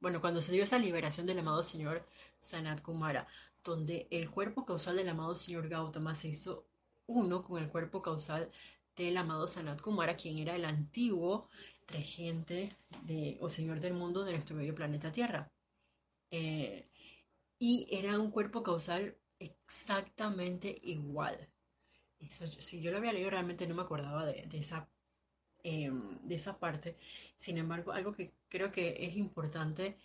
bueno, 0.00 0.20
cuando 0.20 0.40
se 0.40 0.52
dio 0.52 0.64
esa 0.64 0.78
liberación 0.78 1.26
del 1.26 1.38
amado 1.38 1.62
Señor 1.62 2.06
Sanat 2.38 2.82
Kumara, 2.82 3.26
donde 3.64 4.06
el 4.10 4.30
cuerpo 4.30 4.64
causal 4.64 4.96
del 4.96 5.08
amado 5.08 5.34
Señor 5.34 5.68
Gautama 5.68 6.14
se 6.14 6.28
hizo 6.28 6.66
uno 7.06 7.42
con 7.42 7.62
el 7.62 7.68
cuerpo 7.70 8.02
causal 8.02 8.50
del 8.98 9.16
amado 9.16 9.46
Sanat 9.46 9.80
Kumara, 9.80 10.16
quien 10.16 10.38
era 10.38 10.56
el 10.56 10.64
antiguo 10.64 11.48
regente 11.86 12.70
o 13.40 13.48
señor 13.48 13.80
del 13.80 13.94
mundo 13.94 14.24
de 14.24 14.32
nuestro 14.32 14.56
medio 14.56 14.74
planeta 14.74 15.12
Tierra. 15.12 15.50
Eh, 16.30 16.84
y 17.58 17.86
era 17.90 18.18
un 18.18 18.30
cuerpo 18.30 18.62
causal 18.62 19.16
exactamente 19.38 20.76
igual. 20.82 21.36
si 22.58 22.80
yo 22.80 22.90
lo 22.90 22.98
había 22.98 23.12
leído 23.12 23.30
realmente 23.30 23.66
no 23.66 23.74
me 23.76 23.82
acordaba 23.82 24.26
de, 24.26 24.48
esa, 24.52 24.88
em, 25.62 26.18
de 26.22 26.34
esa 26.34 26.58
parte. 26.58 26.96
Sin 27.36 27.56
embargo, 27.58 27.92
algo 27.92 28.12
que 28.12 28.32
creo 28.48 28.72
que 28.72 29.06
es 29.06 29.16
importante 29.16 29.96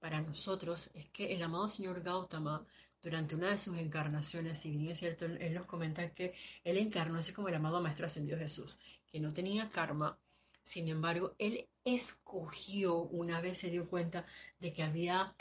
para 0.00 0.20
nosotros 0.20 0.90
es 0.94 1.06
que 1.10 1.32
el 1.34 1.42
amado 1.42 1.68
señor 1.68 2.02
Gautama 2.02 2.66
durante 3.02 3.34
una 3.34 3.50
de 3.50 3.58
sus 3.58 3.78
encarnaciones, 3.78 4.58
si 4.58 4.70
bien 4.70 4.90
es 4.90 4.98
cierto, 4.98 5.24
él 5.24 5.54
nos 5.54 5.66
comenta 5.66 6.12
que 6.12 6.34
él 6.64 6.76
encarnó 6.76 7.18
así 7.18 7.32
como 7.32 7.48
el 7.48 7.54
amado 7.54 7.80
Maestro 7.80 8.06
Ascendido 8.06 8.38
Jesús, 8.38 8.78
que 9.06 9.20
no 9.20 9.32
tenía 9.32 9.70
karma, 9.70 10.18
sin 10.62 10.88
embargo, 10.88 11.34
él 11.38 11.68
escogió, 11.84 12.96
una 12.96 13.40
vez 13.40 13.58
se 13.58 13.70
dio 13.70 13.88
cuenta 13.88 14.24
de 14.58 14.70
que 14.70 14.82
había 14.82 15.34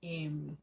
em, 0.00 0.56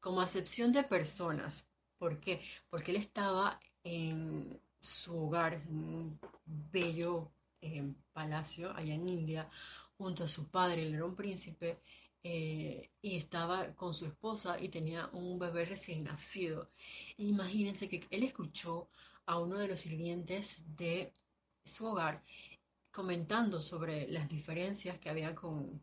como 0.00 0.20
acepción 0.20 0.72
de 0.72 0.84
personas. 0.84 1.66
¿Por 1.98 2.20
qué? 2.20 2.40
Porque 2.70 2.92
él 2.92 2.98
estaba 2.98 3.60
en 3.84 4.60
su 4.80 5.16
hogar, 5.16 5.62
un 5.68 6.18
bello 6.44 7.30
em, 7.60 7.94
palacio 8.12 8.74
allá 8.74 8.94
en 8.94 9.08
India, 9.08 9.48
junto 9.96 10.24
a 10.24 10.28
su 10.28 10.48
padre, 10.48 10.82
él 10.82 10.94
era 10.94 11.04
un 11.04 11.14
príncipe, 11.14 11.80
eh, 12.26 12.90
y 13.02 13.16
estaba 13.16 13.74
con 13.74 13.92
su 13.92 14.06
esposa 14.06 14.56
y 14.58 14.70
tenía 14.70 15.08
un 15.12 15.38
bebé 15.38 15.66
recién 15.66 16.04
nacido. 16.04 16.70
Imagínense 17.18 17.86
que 17.86 18.06
él 18.10 18.22
escuchó 18.22 18.88
a 19.26 19.38
uno 19.38 19.58
de 19.58 19.68
los 19.68 19.80
sirvientes 19.80 20.64
de 20.74 21.12
su 21.64 21.86
hogar 21.86 22.22
comentando 22.90 23.60
sobre 23.60 24.08
las 24.08 24.28
diferencias 24.28 24.98
que 24.98 25.10
había 25.10 25.34
con 25.34 25.82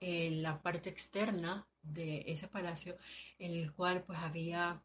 eh, 0.00 0.30
la 0.30 0.60
parte 0.60 0.90
externa 0.90 1.66
de 1.82 2.24
ese 2.26 2.48
palacio, 2.48 2.96
en 3.38 3.52
el 3.52 3.72
cual 3.72 4.02
pues 4.02 4.18
había 4.18 4.82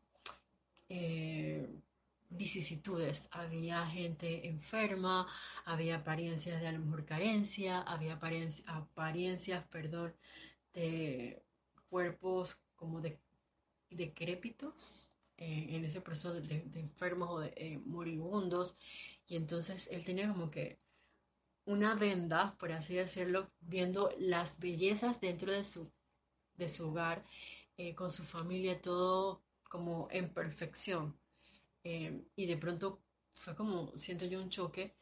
eh, 0.87 1.67
vicisitudes, 2.29 3.27
había 3.31 3.85
gente 3.85 4.47
enferma, 4.47 5.27
había 5.65 5.97
apariencias 5.97 6.61
de 6.61 6.67
a 6.67 6.71
lo 6.71 6.79
mejor 6.79 7.03
carencia, 7.03 7.81
había 7.81 8.13
apariencias, 8.13 9.65
perdón, 9.67 10.13
de 10.73 11.43
cuerpos 11.89 12.57
como 12.75 13.01
de 13.01 13.19
decrépitos 13.89 15.11
eh, 15.37 15.67
en 15.69 15.85
ese 15.85 16.01
proceso 16.01 16.33
de, 16.33 16.69
enfermos 16.75 17.29
o 17.29 17.39
de 17.39 17.53
eh, 17.55 17.77
moribundos. 17.85 18.75
Y 19.27 19.35
entonces 19.35 19.89
él 19.91 20.05
tenía 20.05 20.27
como 20.31 20.49
que 20.51 20.79
una 21.65 21.95
venda, 21.95 22.55
por 22.59 22.71
así 22.71 22.95
decirlo, 22.95 23.51
viendo 23.59 24.13
las 24.19 24.59
bellezas 24.59 25.21
dentro 25.21 25.51
de 25.51 25.63
su 25.63 25.91
de 26.61 26.69
su 26.69 26.89
hogar, 26.89 27.23
eh, 27.77 27.95
con 27.95 28.11
su 28.11 28.23
familia, 28.23 28.81
todo 28.81 29.43
como 29.63 30.07
en 30.11 30.33
perfección. 30.33 31.17
Eh, 31.83 32.23
y 32.35 32.45
de 32.45 32.57
pronto 32.57 33.01
fue 33.35 33.55
como, 33.55 33.97
siento 33.97 34.25
yo 34.25 34.39
un 34.39 34.49
choque. 34.49 34.95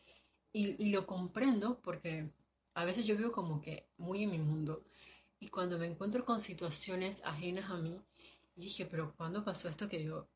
Y, 0.51 0.89
lo 0.91 1.05
comprendo 1.05 1.79
porque 1.81 2.31
a 2.73 2.85
veces 2.85 3.05
yo 3.05 3.15
vivo 3.15 3.31
como 3.31 3.61
que 3.61 3.87
muy 3.97 4.23
en 4.23 4.31
mi 4.31 4.39
mundo 4.39 4.83
y 5.39 5.47
cuando 5.49 5.77
me 5.79 5.87
encuentro 5.87 6.25
con 6.25 6.41
situaciones 6.41 7.21
ajenas 7.25 7.69
a 7.69 7.77
mí, 7.77 8.01
dije, 8.55 8.85
pero 8.85 9.13
¿cuándo 9.15 9.43
pasó 9.43 9.69
esto 9.69 9.89
que 9.89 10.03
yo 10.03 10.27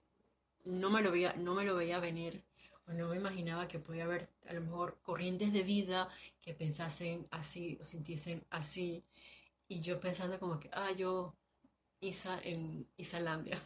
no 0.65 0.89
me 0.89 1.01
lo 1.01 1.11
veía, 1.11 1.33
no 1.35 1.53
me 1.55 1.65
lo 1.65 1.75
veía 1.75 1.99
venir? 1.99 2.43
o 2.87 2.93
no 2.93 3.07
me 3.07 3.17
imaginaba 3.17 3.67
que 3.67 3.79
podía 3.79 4.03
haber 4.05 4.29
a 4.47 4.53
lo 4.53 4.61
mejor 4.61 4.99
corrientes 5.01 5.53
de 5.53 5.63
vida 5.63 6.09
que 6.41 6.53
pensasen 6.53 7.27
así 7.31 7.77
o 7.81 7.85
sintiesen 7.85 8.45
así. 8.49 9.03
Y 9.67 9.79
yo 9.81 9.99
pensando 9.99 10.39
como 10.39 10.59
que, 10.59 10.69
ah, 10.73 10.91
yo, 10.91 11.35
Isa 12.01 12.39
en 12.43 12.87
Isalandia, 12.97 13.61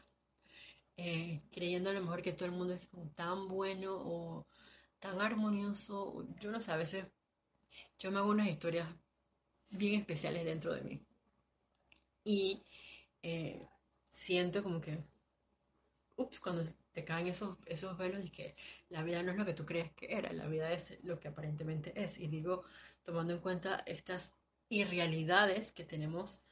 eh, 0.97 1.41
creyendo 1.51 1.89
a 1.89 1.93
lo 1.93 2.01
mejor 2.01 2.21
que 2.21 2.33
todo 2.33 2.45
el 2.45 2.55
mundo 2.55 2.73
es 2.75 2.85
como 2.87 3.09
tan 3.11 3.47
bueno 3.47 3.95
o 3.95 4.47
tan 4.99 5.21
armonioso, 5.21 6.25
yo 6.39 6.51
no 6.51 6.61
sé, 6.61 6.71
a 6.71 6.77
veces 6.77 7.05
yo 7.99 8.11
me 8.11 8.19
hago 8.19 8.29
unas 8.29 8.47
historias 8.47 8.87
bien 9.69 9.99
especiales 9.99 10.45
dentro 10.45 10.73
de 10.73 10.81
mí. 10.81 11.06
Y 12.29 12.61
eh, 13.23 13.65
siento 14.11 14.61
como 14.61 14.81
que, 14.81 15.01
ups, 16.17 16.41
cuando 16.41 16.61
te 16.91 17.05
caen 17.05 17.27
esos, 17.27 17.57
esos 17.65 17.97
velos 17.97 18.25
y 18.25 18.29
que 18.29 18.57
la 18.89 19.01
vida 19.01 19.23
no 19.23 19.31
es 19.31 19.37
lo 19.37 19.45
que 19.45 19.53
tú 19.53 19.65
crees 19.65 19.93
que 19.93 20.11
era, 20.13 20.33
la 20.33 20.45
vida 20.45 20.69
es 20.73 21.01
lo 21.03 21.21
que 21.21 21.29
aparentemente 21.29 21.93
es. 21.95 22.17
Y 22.19 22.27
digo, 22.27 22.65
tomando 23.03 23.31
en 23.33 23.39
cuenta 23.39 23.81
estas 23.85 24.33
irrealidades 24.67 25.71
que 25.71 25.85
tenemos, 25.85 26.43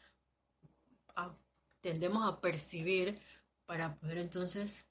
tendemos 1.82 2.25
a 2.25 2.39
percibir 2.39 3.13
para 3.65 3.96
poder 3.96 4.20
entonces 4.20 4.86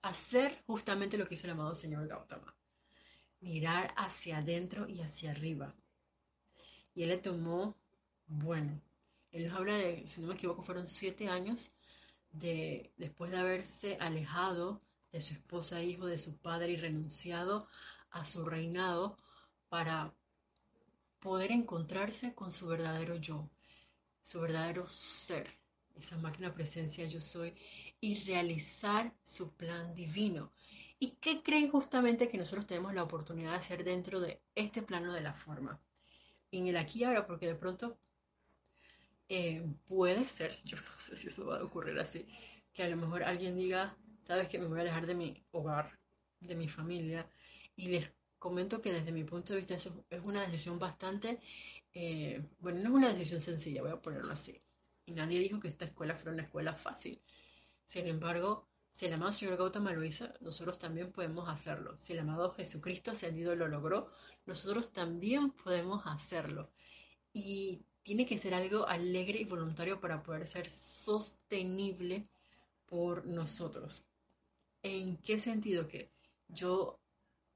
hacer 0.00 0.62
justamente 0.66 1.18
lo 1.18 1.28
que 1.28 1.34
hizo 1.34 1.48
el 1.48 1.52
amado 1.52 1.74
Señor 1.74 2.08
Gautama. 2.08 2.56
Mirar 3.40 3.92
hacia 3.94 4.38
adentro 4.38 4.88
y 4.88 5.02
hacia 5.02 5.32
arriba. 5.32 5.74
Y 6.94 7.02
él 7.02 7.10
le 7.10 7.18
tomó, 7.18 7.76
bueno, 8.26 8.80
él 9.32 9.50
habla 9.50 9.74
de, 9.76 10.06
si 10.06 10.20
no 10.20 10.28
me 10.28 10.34
equivoco, 10.34 10.62
fueron 10.62 10.88
siete 10.88 11.28
años 11.28 11.72
de, 12.32 12.92
después 12.96 13.30
de 13.30 13.38
haberse 13.38 13.96
alejado 14.00 14.80
de 15.12 15.20
su 15.20 15.34
esposa, 15.34 15.82
hijo 15.82 16.06
de 16.06 16.18
su 16.18 16.36
padre 16.36 16.72
y 16.72 16.76
renunciado 16.76 17.68
a 18.10 18.24
su 18.24 18.44
reinado 18.44 19.16
para 19.68 20.12
poder 21.20 21.52
encontrarse 21.52 22.34
con 22.34 22.50
su 22.50 22.66
verdadero 22.66 23.16
yo, 23.16 23.48
su 24.22 24.40
verdadero 24.40 24.88
ser, 24.88 25.58
esa 25.96 26.16
máquina 26.18 26.54
presencia 26.54 27.06
yo 27.06 27.20
soy, 27.20 27.54
y 28.00 28.20
realizar 28.24 29.12
su 29.22 29.52
plan 29.54 29.94
divino. 29.94 30.50
¿Y 30.98 31.12
qué 31.20 31.42
creen 31.42 31.70
justamente 31.70 32.28
que 32.28 32.38
nosotros 32.38 32.66
tenemos 32.66 32.94
la 32.94 33.02
oportunidad 33.02 33.52
de 33.52 33.56
hacer 33.56 33.84
dentro 33.84 34.20
de 34.20 34.40
este 34.54 34.82
plano 34.82 35.12
de 35.12 35.20
la 35.20 35.32
forma? 35.32 35.80
En 36.50 36.66
el 36.66 36.76
aquí 36.76 37.00
y 37.00 37.04
ahora, 37.04 37.26
porque 37.26 37.46
de 37.46 37.54
pronto 37.54 37.98
eh, 39.30 39.62
puede 39.86 40.26
ser, 40.26 40.58
yo 40.64 40.76
no 40.76 40.98
sé 40.98 41.16
si 41.16 41.28
eso 41.28 41.46
va 41.46 41.58
a 41.58 41.64
ocurrir 41.64 41.98
así, 41.98 42.26
que 42.74 42.82
a 42.82 42.88
lo 42.88 42.96
mejor 42.96 43.22
alguien 43.22 43.56
diga, 43.56 43.96
sabes 44.26 44.48
que 44.48 44.58
me 44.58 44.66
voy 44.66 44.78
a 44.78 44.82
alejar 44.82 45.06
de 45.06 45.14
mi 45.14 45.44
hogar, 45.52 45.98
de 46.40 46.54
mi 46.56 46.68
familia, 46.68 47.26
y 47.76 47.88
les 47.88 48.12
comento 48.38 48.82
que 48.82 48.92
desde 48.92 49.12
mi 49.12 49.24
punto 49.24 49.52
de 49.52 49.60
vista 49.60 49.74
eso 49.74 50.04
es 50.10 50.20
una 50.24 50.42
decisión 50.42 50.78
bastante, 50.78 51.38
eh, 51.94 52.42
bueno, 52.58 52.80
no 52.80 52.88
es 52.88 52.94
una 52.94 53.08
decisión 53.10 53.40
sencilla, 53.40 53.82
voy 53.82 53.92
a 53.92 54.02
ponerlo 54.02 54.32
así. 54.32 54.60
Y 55.06 55.12
nadie 55.12 55.40
dijo 55.40 55.60
que 55.60 55.68
esta 55.68 55.84
escuela 55.84 56.16
fuera 56.16 56.32
una 56.32 56.42
escuela 56.42 56.74
fácil. 56.74 57.22
Sin 57.86 58.06
embargo, 58.08 58.68
si 58.92 59.06
el 59.06 59.12
amado 59.14 59.32
Señor 59.32 59.56
Gautama 59.56 59.92
lo 59.92 60.04
hizo, 60.04 60.28
nosotros 60.40 60.78
también 60.78 61.12
podemos 61.12 61.48
hacerlo. 61.48 61.98
Si 61.98 62.12
el 62.14 62.20
amado 62.20 62.52
Jesucristo 62.52 63.12
ascendido 63.12 63.54
lo 63.54 63.68
logró, 63.68 64.08
nosotros 64.46 64.92
también 64.92 65.50
podemos 65.52 66.06
hacerlo. 66.06 66.70
Y 67.32 67.84
tiene 68.02 68.26
que 68.26 68.38
ser 68.38 68.54
algo 68.54 68.86
alegre 68.86 69.40
y 69.40 69.44
voluntario 69.44 70.00
para 70.00 70.22
poder 70.22 70.46
ser 70.46 70.70
sostenible 70.70 72.28
por 72.86 73.26
nosotros. 73.26 74.04
¿En 74.82 75.16
qué 75.18 75.38
sentido? 75.38 75.86
Que 75.88 76.10
yo 76.48 76.98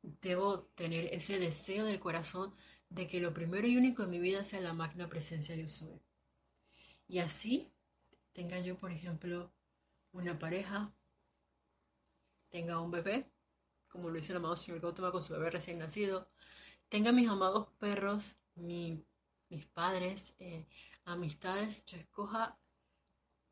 debo 0.02 0.64
tener 0.74 1.06
ese 1.12 1.38
deseo 1.38 1.84
del 1.86 2.00
corazón 2.00 2.54
de 2.90 3.06
que 3.06 3.20
lo 3.20 3.32
primero 3.32 3.66
y 3.66 3.76
único 3.76 4.02
en 4.02 4.10
mi 4.10 4.18
vida 4.18 4.44
sea 4.44 4.60
la 4.60 4.74
magna 4.74 5.08
presencia 5.08 5.56
yo 5.56 5.68
soy. 5.68 6.00
Y 7.08 7.18
así 7.18 7.72
tenga 8.32 8.58
yo, 8.60 8.76
por 8.76 8.90
ejemplo, 8.90 9.50
una 10.12 10.38
pareja, 10.38 10.92
tenga 12.50 12.80
un 12.80 12.90
bebé, 12.90 13.24
como 13.88 14.10
lo 14.10 14.16
dice 14.16 14.32
el 14.32 14.38
amado 14.38 14.56
señor 14.56 14.80
Gautama 14.80 15.12
con 15.12 15.22
su 15.22 15.32
bebé 15.32 15.50
recién 15.50 15.78
nacido, 15.78 16.26
tenga 16.88 17.12
mis 17.12 17.28
amados 17.28 17.68
perros, 17.78 18.36
mis 19.48 19.66
padres, 19.66 20.34
eh, 20.38 20.66
amistades, 21.04 21.84
yo 21.86 21.98
escoja 21.98 22.56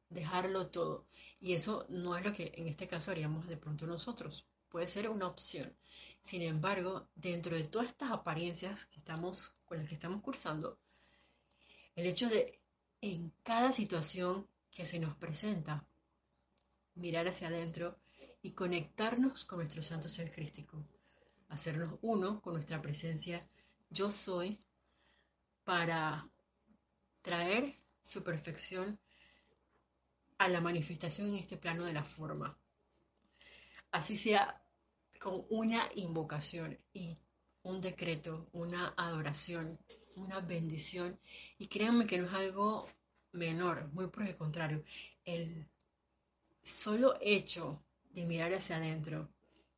dejarlo 0.09 0.69
todo. 0.69 1.07
Y 1.41 1.55
eso 1.55 1.85
no 1.89 2.17
es 2.17 2.25
lo 2.25 2.33
que 2.33 2.53
en 2.57 2.69
este 2.69 2.89
caso 2.89 3.11
haríamos 3.11 3.49
de 3.49 3.57
pronto 3.57 3.87
nosotros. 3.87 4.47
Puede 4.69 4.89
ser 4.89 5.09
una 5.09 5.27
opción. 5.27 5.75
Sin 6.23 6.43
embargo, 6.43 7.09
dentro 7.15 7.57
de 7.57 7.65
todas 7.65 7.89
estas 7.89 8.11
apariencias 8.11 8.87
que 8.87 8.99
estamos, 8.99 9.51
con 9.65 9.79
las 9.79 9.89
que 9.89 9.95
estamos 9.95 10.23
cursando, 10.23 10.79
el 11.95 12.07
hecho 12.07 12.29
de 12.29 12.61
en 13.01 13.33
cada 13.43 13.73
situación 13.73 14.47
que 14.71 14.87
se 14.87 14.99
nos 14.99 15.15
presenta, 15.17 15.85
mirar 16.95 17.29
hacia 17.29 17.49
adentro 17.49 17.99
y 18.43 18.53
conectarnos 18.53 19.45
con 19.45 19.59
nuestro 19.59 19.83
santo 19.83 20.09
ser 20.09 20.33
crístico, 20.33 20.85
hacernos 21.49 21.99
uno 22.03 22.41
con 22.41 22.55
nuestra 22.55 22.81
presencia 22.81 23.41
yo 23.91 24.11
soy 24.11 24.59
para 25.65 26.29
traer 27.21 27.77
su 28.01 28.23
perfección 28.23 28.99
a 30.39 30.49
la 30.49 30.61
manifestación 30.61 31.29
en 31.31 31.37
este 31.37 31.57
plano 31.57 31.85
de 31.85 31.93
la 31.93 32.05
forma. 32.05 32.59
Así 33.93 34.17
sea 34.17 34.61
con 35.21 35.47
una 35.51 35.89
invocación 35.95 36.79
y 36.93 37.17
un 37.63 37.81
decreto, 37.81 38.49
una 38.53 38.95
adoración, 38.97 39.79
una 40.17 40.41
bendición. 40.41 41.19
Y 41.59 41.69
créanme 41.69 42.07
que 42.07 42.19
no 42.19 42.27
es 42.27 42.33
algo 42.33 42.89
menor, 43.33 43.89
muy 43.93 44.09
por 44.09 44.25
el 44.25 44.37
contrario. 44.37 44.83
El 45.25 45.69
solo 46.63 47.17
hecho 47.21 47.85
de 48.11 48.25
mirar 48.25 48.53
hacia 48.53 48.77
adentro, 48.77 49.29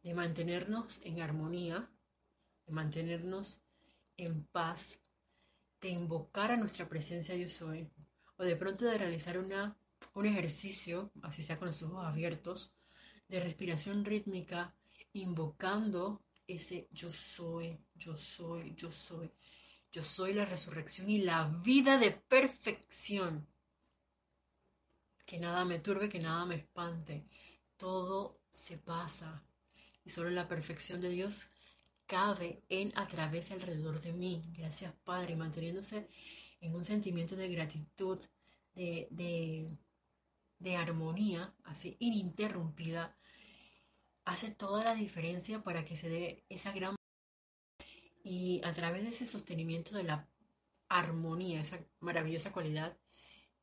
de 0.03 0.15
mantenernos 0.15 1.03
en 1.05 1.21
armonía, 1.21 1.89
de 2.67 2.73
mantenernos 2.73 3.61
en 4.17 4.45
paz, 4.45 5.01
de 5.85 5.91
invocar 5.91 6.51
a 6.51 6.57
nuestra 6.57 6.89
presencia 6.89 7.37
yo 7.37 7.51
soy, 7.51 7.87
o 8.39 8.43
de 8.43 8.57
pronto 8.57 8.87
de 8.87 8.97
realizar 8.97 9.37
una 9.37 9.77
un 10.15 10.25
ejercicio, 10.25 11.11
así 11.23 11.43
sea 11.43 11.59
con 11.59 11.69
los 11.69 11.83
ojos 11.83 12.07
abiertos, 12.07 12.73
de 13.29 13.41
respiración 13.41 14.03
rítmica, 14.05 14.75
invocando 15.13 16.23
ese 16.47 16.89
yo 16.91 17.13
soy, 17.13 17.79
yo 17.95 18.17
soy, 18.17 18.75
yo 18.77 18.91
soy. 18.91 19.31
Yo 19.93 20.03
soy 20.03 20.33
la 20.33 20.47
resurrección 20.47 21.11
y 21.11 21.19
la 21.19 21.45
vida 21.63 21.99
de 21.99 22.13
perfección. 22.13 23.47
Que 25.27 25.39
nada 25.39 25.67
me 25.67 25.81
turbe, 25.81 26.09
que 26.09 26.19
nada 26.19 26.47
me 26.47 26.57
espante. 26.57 27.27
Todo 27.77 28.41
se 28.51 28.79
pasa. 28.79 29.43
Y 30.05 30.11
solo 30.11 30.31
la 30.31 30.49
perfección 30.49 31.01
de 31.03 31.11
Dios 31.11 31.49
cabe 32.07 32.63
en, 32.69 32.93
a 32.97 33.07
través, 33.07 33.51
alrededor 33.51 34.01
de 34.01 34.13
mí. 34.13 34.43
Gracias, 34.57 34.93
Padre, 35.05 35.37
manteniéndose 35.37 36.09
en 36.61 36.75
un 36.75 36.85
sentimiento 36.85 37.37
de 37.37 37.49
gratitud, 37.49 38.19
de, 38.75 39.79
de 40.59 40.77
armonía, 40.77 41.55
así 41.65 41.97
ininterrumpida, 42.01 43.17
hace 44.25 44.51
toda 44.51 44.85
la 44.85 44.95
diferencia 44.95 45.63
para 45.63 45.85
que 45.85 45.97
se 45.97 46.09
dé 46.09 46.45
esa 46.49 46.73
gran... 46.73 46.97
Y 48.23 48.63
a 48.65 48.73
través 48.73 49.03
de 49.03 49.11
ese 49.11 49.27
sostenimiento 49.27 49.95
de 49.95 50.05
la 50.05 50.27
armonía, 50.89 51.61
esa 51.61 51.79
maravillosa 52.01 52.53
cualidad, 52.53 52.97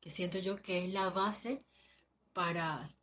que 0.00 0.10
siento 0.10 0.38
yo 0.38 0.62
que 0.62 0.84
es 0.84 0.92
la 0.92 1.10
base 1.10 1.64
para 2.32 2.94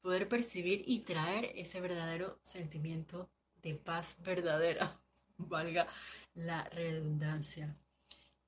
poder 0.00 0.28
percibir 0.28 0.82
y 0.86 1.00
traer 1.00 1.52
ese 1.54 1.80
verdadero 1.80 2.40
sentimiento 2.42 3.30
de 3.62 3.74
paz 3.74 4.16
verdadera, 4.20 5.00
valga 5.38 5.86
la 6.34 6.64
redundancia, 6.64 7.76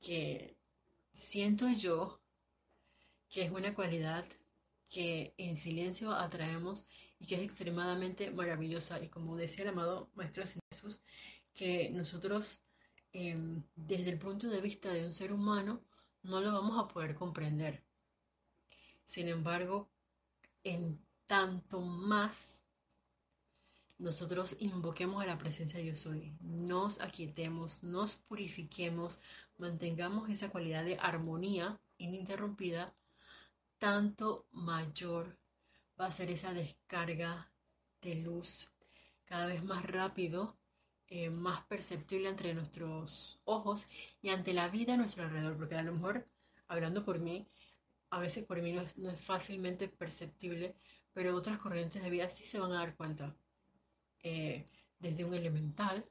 que 0.01 0.57
siento 1.13 1.69
yo 1.71 2.21
que 3.29 3.43
es 3.43 3.51
una 3.51 3.75
cualidad 3.75 4.25
que 4.89 5.35
en 5.39 5.57
silencio 5.57 6.13
atraemos 6.13 6.87
y 7.19 7.27
que 7.27 7.35
es 7.35 7.41
extremadamente 7.43 8.31
maravillosa. 8.31 9.03
Y 9.03 9.09
como 9.09 9.37
decía 9.37 9.65
el 9.65 9.71
amado 9.71 10.09
Maestro 10.15 10.45
Jesús, 10.71 11.01
que 11.53 11.91
nosotros 11.91 12.61
em, 13.13 13.63
desde 13.75 14.11
el 14.11 14.19
punto 14.19 14.49
de 14.49 14.61
vista 14.61 14.91
de 14.91 15.05
un 15.05 15.13
ser 15.13 15.33
humano 15.33 15.83
no 16.23 16.41
lo 16.41 16.53
vamos 16.53 16.79
a 16.79 16.87
poder 16.87 17.15
comprender. 17.15 17.83
Sin 19.05 19.29
embargo, 19.29 19.91
en 20.63 21.05
tanto 21.27 21.81
más 21.81 22.64
nosotros 23.99 24.57
invoquemos 24.61 25.23
a 25.23 25.27
la 25.27 25.39
presencia 25.39 25.79
de 25.79 25.87
yo 25.87 25.97
soy, 25.97 26.37
nos 26.41 27.01
aquietemos, 27.01 27.83
nos 27.83 28.17
purifiquemos, 28.17 29.21
mantengamos 29.59 30.29
esa 30.31 30.51
cualidad 30.51 30.85
de 30.85 30.99
armonía 30.99 31.81
ininterrumpida, 31.99 32.87
tanto 33.79 34.47
mayor 34.53 35.39
va 36.01 36.07
a 36.07 36.11
ser 36.11 36.31
esa 36.31 36.53
descarga 36.53 37.51
de 38.03 38.17
luz 38.17 38.73
cada 39.25 39.47
vez 39.47 39.63
más 39.65 39.85
rápido, 39.85 40.57
eh, 41.09 41.31
más 41.31 41.65
perceptible 41.67 42.29
entre 42.29 42.55
nuestros 42.55 43.41
ojos 43.45 43.87
y 44.21 44.31
ante 44.31 44.53
la 44.53 44.69
vida 44.69 44.95
a 44.95 44.97
nuestro 44.97 45.25
alrededor, 45.25 45.57
porque 45.57 45.77
a 45.77 45.83
lo 45.83 45.93
mejor, 45.93 46.27
hablando 46.69 47.05
por 47.05 47.21
mí, 47.21 47.47
a 48.11 48.19
veces 48.19 48.45
por 48.45 48.61
mí 48.63 48.73
no 48.73 48.83
es, 48.83 48.97
no 48.99 49.11
es 49.11 49.21
fácilmente 49.21 49.89
perceptible, 49.89 50.75
pero 51.13 51.37
otras 51.37 51.59
corrientes 51.59 52.03
de 52.03 52.11
vida 52.11 52.29
sí 52.29 52.45
se 52.45 52.59
van 52.59 52.73
a 52.73 52.79
dar 52.79 52.97
cuenta. 52.97 53.37
Eh, 54.25 54.67
desde 54.99 55.25
un 55.25 55.35
elemental, 55.35 56.05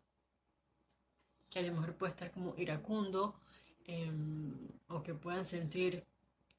que 1.49 1.60
a 1.60 1.63
lo 1.63 1.73
mejor 1.73 1.97
puede 1.97 2.12
estar 2.12 2.32
como 2.32 2.56
iracundo, 2.58 3.41
em, 3.86 4.69
o 4.88 5.02
que 5.02 5.15
puedan 5.15 5.45
sentir, 5.45 6.06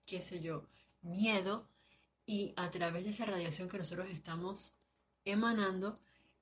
qué 0.05 0.21
sé 0.21 0.41
yo, 0.41 0.67
miedo, 1.03 1.69
y 2.27 2.53
a 2.57 2.71
través 2.71 3.05
de 3.05 3.11
esa 3.11 3.27
radiación 3.27 3.69
que 3.69 3.79
nosotros 3.79 4.09
estamos 4.11 4.73
emanando, 5.25 5.95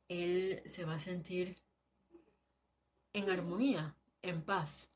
él 0.09 0.63
se 0.67 0.85
va 0.87 0.95
a 0.95 1.01
sentir 1.01 1.57
en 3.13 3.29
armonía, 3.29 3.95
en 4.23 4.43
paz, 4.43 4.89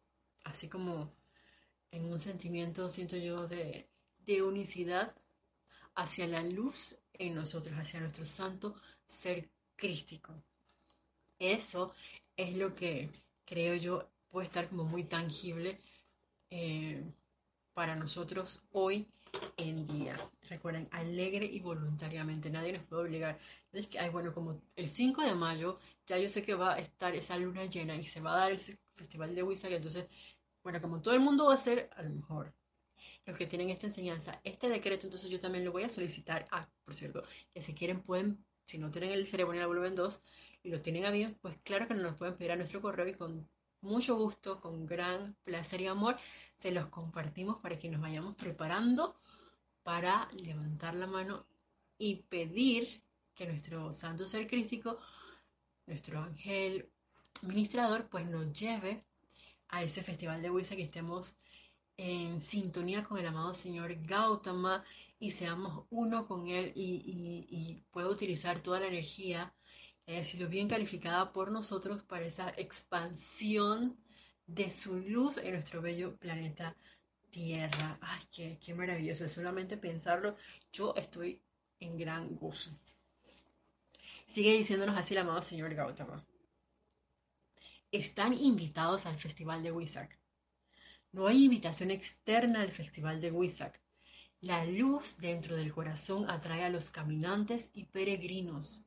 así 0.44 0.66
como 0.68 1.12
en 1.90 2.05
un 2.11 2.20
sentimiento, 2.20 2.88
siento 2.88 3.16
yo, 3.18 3.46
de, 3.46 3.90
de 4.26 4.42
unicidad 4.42 5.14
hacia 5.94 6.26
la 6.26 6.42
luz 6.42 6.98
en 7.12 7.35
nosotros, 7.35 7.74
hacia 7.79 8.00
nuestro 8.00 8.24
santo 8.24 8.74
ser 9.07 9.50
crístico. 9.77 10.35
Eso 11.39 11.93
es 12.37 12.55
lo 12.55 12.75
que 12.75 13.11
creo 13.45 13.77
yo 13.77 14.09
puede 14.31 14.47
estar 14.47 14.69
como 14.69 14.85
muy 14.85 15.05
tangible 15.05 15.79
eh, 16.51 17.03
para 17.75 17.95
nosotros 17.95 18.62
hoy 18.73 19.07
en 19.57 19.87
día. 19.87 20.19
Recuerden, 20.49 20.89
alegre 20.93 21.45
y 21.45 21.61
voluntariamente, 21.61 22.51
nadie 22.51 22.73
nos 22.73 22.85
puede 22.85 23.03
obligar. 23.03 23.39
Es 23.73 23.89
que, 23.89 23.99
ay, 23.99 24.11
bueno, 24.11 24.33
como 24.33 24.61
el 24.77 24.89
5 24.89 25.23
de 25.23 25.35
mayo, 25.35 25.79
ya 26.07 26.19
yo 26.19 26.29
sé 26.29 26.43
que 26.43 26.55
va 26.55 26.75
a 26.75 26.79
estar 26.79 27.15
esa 27.15 27.37
luna 27.37 27.67
llena 27.67 27.95
y 27.97 28.05
se 28.05 28.21
va 28.21 28.35
a 28.35 28.39
dar 28.39 28.53
el 28.53 28.61
festival 28.95 29.35
de 29.35 29.43
Huizac, 29.43 29.73
entonces, 29.73 30.07
bueno, 30.62 30.81
como 30.81 31.03
todo 31.03 31.15
el 31.15 31.21
mundo 31.21 31.47
va 31.47 31.55
a 31.55 31.59
ser, 31.59 31.91
a 31.97 32.03
lo 32.03 32.11
mejor, 32.11 32.55
los 33.27 33.37
que 33.37 33.47
tienen 33.47 33.71
esta 33.71 33.87
enseñanza, 33.87 34.41
este 34.45 34.69
decreto, 34.69 35.07
entonces 35.07 35.31
yo 35.31 35.41
también 35.41 35.65
lo 35.65 35.73
voy 35.73 35.83
a 35.83 35.89
solicitar. 35.89 36.47
Ah, 36.51 36.69
por 36.85 36.95
cierto, 36.95 37.25
que 37.53 37.61
si 37.61 37.75
quieren 37.75 38.03
pueden 38.03 38.45
si 38.66 38.79
no 38.79 38.90
tienen 38.90 39.12
el 39.12 39.26
ceremonial 39.26 39.68
volumen 39.68 39.94
2 39.94 40.20
y 40.64 40.70
lo 40.70 40.83
tienen 40.83 41.07
a 41.07 41.11
bien, 41.11 41.38
pues 41.40 41.57
claro 41.62 41.88
que 41.88 41.94
nos 41.94 42.16
pueden 42.16 42.37
pedir 42.37 42.52
a 42.52 42.57
nuestro 42.57 42.83
correo 42.83 43.07
y 43.07 43.14
con 43.14 43.48
mucho 43.81 44.16
gusto, 44.16 44.61
con 44.61 44.85
gran 44.85 45.37
placer 45.44 45.81
y 45.81 45.87
amor, 45.87 46.16
se 46.59 46.72
los 46.72 46.87
compartimos 46.87 47.57
para 47.57 47.79
que 47.79 47.88
nos 47.88 48.00
vayamos 48.00 48.35
preparando 48.35 49.16
para 49.83 50.29
levantar 50.42 50.94
la 50.94 51.07
mano 51.07 51.46
y 51.98 52.16
pedir 52.29 53.02
que 53.35 53.46
nuestro 53.46 53.92
santo 53.92 54.26
ser 54.26 54.46
crístico, 54.48 54.98
nuestro 55.87 56.20
ángel 56.20 56.88
ministrador, 57.42 58.09
pues 58.09 58.29
nos 58.29 58.52
lleve 58.52 59.05
a 59.68 59.83
ese 59.83 60.02
festival 60.02 60.42
de 60.42 60.50
Huiza 60.50 60.74
que 60.74 60.83
estemos 60.83 61.37
en 61.97 62.41
sintonía 62.41 63.03
con 63.03 63.19
el 63.19 63.27
amado 63.27 63.55
Señor 63.55 63.95
Gautama 64.07 64.85
y 65.19 65.31
seamos 65.31 65.87
uno 65.91 66.27
con 66.27 66.47
Él 66.49 66.73
y, 66.75 67.47
y, 67.49 67.83
pueda 67.91 68.09
utilizar 68.09 68.61
toda 68.61 68.81
la 68.81 68.89
energía 68.89 69.55
que 70.05 70.13
haya 70.13 70.25
sido 70.25 70.49
bien 70.49 70.69
calificada 70.69 71.33
por 71.33 71.51
nosotros 71.51 72.03
para 72.03 72.27
esa 72.27 72.51
expansión 72.57 73.97
de 74.47 74.71
su 74.71 75.01
luz 75.01 75.39
en 75.39 75.55
nuestro 75.55 75.81
bello 75.81 76.17
planeta 76.17 76.77
Tierra. 77.31 77.99
Ay, 78.01 78.23
qué, 78.31 78.59
qué 78.65 78.75
maravilloso. 78.75 79.29
Solamente 79.29 79.77
pensarlo, 79.77 80.37
yo 80.73 80.95
estoy 80.97 81.43
en 81.81 81.97
gran 81.97 82.37
gozo. 82.37 82.71
Sigue 84.27 84.53
diciéndonos 84.53 84.97
así 84.97 85.15
el 85.15 85.21
amado 85.21 85.43
Señor 85.43 85.75
Gautama. 85.75 86.25
Están 87.91 88.33
invitados 88.35 89.07
al 89.07 89.17
Festival 89.17 89.63
de 89.63 89.73
Wisak 89.73 90.19
no 91.12 91.27
hay 91.27 91.45
invitación 91.45 91.90
externa 91.90 92.61
al 92.62 92.73
Festival 92.73 93.21
de 93.21 93.31
Huizac. 93.31 93.81
La 94.40 94.64
luz 94.66 95.16
dentro 95.19 95.57
del 95.57 95.73
corazón 95.73 96.29
atrae 96.31 96.64
a 96.64 96.69
los 96.69 96.90
caminantes 96.90 97.71
y 97.75 97.85
peregrinos, 97.85 98.85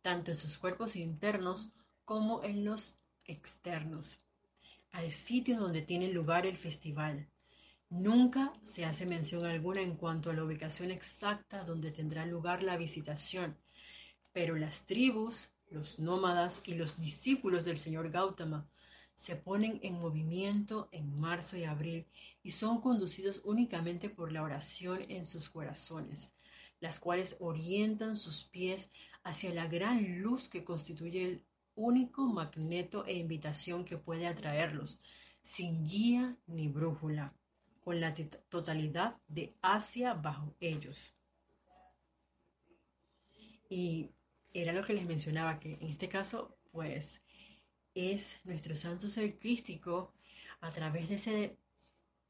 tanto 0.00 0.30
en 0.30 0.36
sus 0.36 0.56
cuerpos 0.58 0.96
internos 0.96 1.72
como 2.04 2.44
en 2.44 2.64
los 2.64 3.00
externos, 3.24 4.18
al 4.92 5.10
sitio 5.10 5.58
donde 5.58 5.82
tiene 5.82 6.08
lugar 6.08 6.46
el 6.46 6.56
festival. 6.56 7.28
Nunca 7.90 8.52
se 8.62 8.84
hace 8.84 9.06
mención 9.06 9.44
alguna 9.44 9.80
en 9.80 9.96
cuanto 9.96 10.30
a 10.30 10.34
la 10.34 10.44
ubicación 10.44 10.90
exacta 10.90 11.64
donde 11.64 11.90
tendrá 11.90 12.24
lugar 12.26 12.62
la 12.62 12.76
visitación, 12.76 13.58
pero 14.32 14.56
las 14.56 14.86
tribus, 14.86 15.50
los 15.70 15.98
nómadas 15.98 16.62
y 16.66 16.74
los 16.74 17.00
discípulos 17.00 17.64
del 17.64 17.78
señor 17.78 18.10
Gautama 18.10 18.68
se 19.14 19.36
ponen 19.36 19.80
en 19.82 19.94
movimiento 19.94 20.88
en 20.92 21.20
marzo 21.20 21.56
y 21.56 21.64
abril 21.64 22.06
y 22.42 22.50
son 22.50 22.80
conducidos 22.80 23.40
únicamente 23.44 24.10
por 24.10 24.32
la 24.32 24.42
oración 24.42 25.08
en 25.08 25.26
sus 25.26 25.48
corazones, 25.48 26.32
las 26.80 26.98
cuales 26.98 27.36
orientan 27.40 28.16
sus 28.16 28.44
pies 28.44 28.90
hacia 29.22 29.54
la 29.54 29.68
gran 29.68 30.20
luz 30.20 30.48
que 30.48 30.64
constituye 30.64 31.24
el 31.24 31.44
único 31.76 32.26
magneto 32.26 33.04
e 33.06 33.14
invitación 33.14 33.84
que 33.84 33.98
puede 33.98 34.26
atraerlos, 34.26 35.00
sin 35.40 35.86
guía 35.88 36.36
ni 36.46 36.68
brújula, 36.68 37.34
con 37.82 38.00
la 38.00 38.14
totalidad 38.48 39.16
de 39.28 39.54
Asia 39.60 40.14
bajo 40.14 40.54
ellos. 40.60 41.14
Y 43.68 44.10
era 44.52 44.72
lo 44.72 44.84
que 44.84 44.94
les 44.94 45.06
mencionaba, 45.06 45.58
que 45.58 45.74
en 45.74 45.90
este 45.90 46.08
caso, 46.08 46.56
pues 46.70 47.20
es 47.94 48.36
nuestro 48.44 48.74
santo 48.74 49.08
ser 49.08 49.38
crístico 49.38 50.12
a 50.60 50.70
través 50.70 51.08
de, 51.08 51.14
ese, 51.14 51.58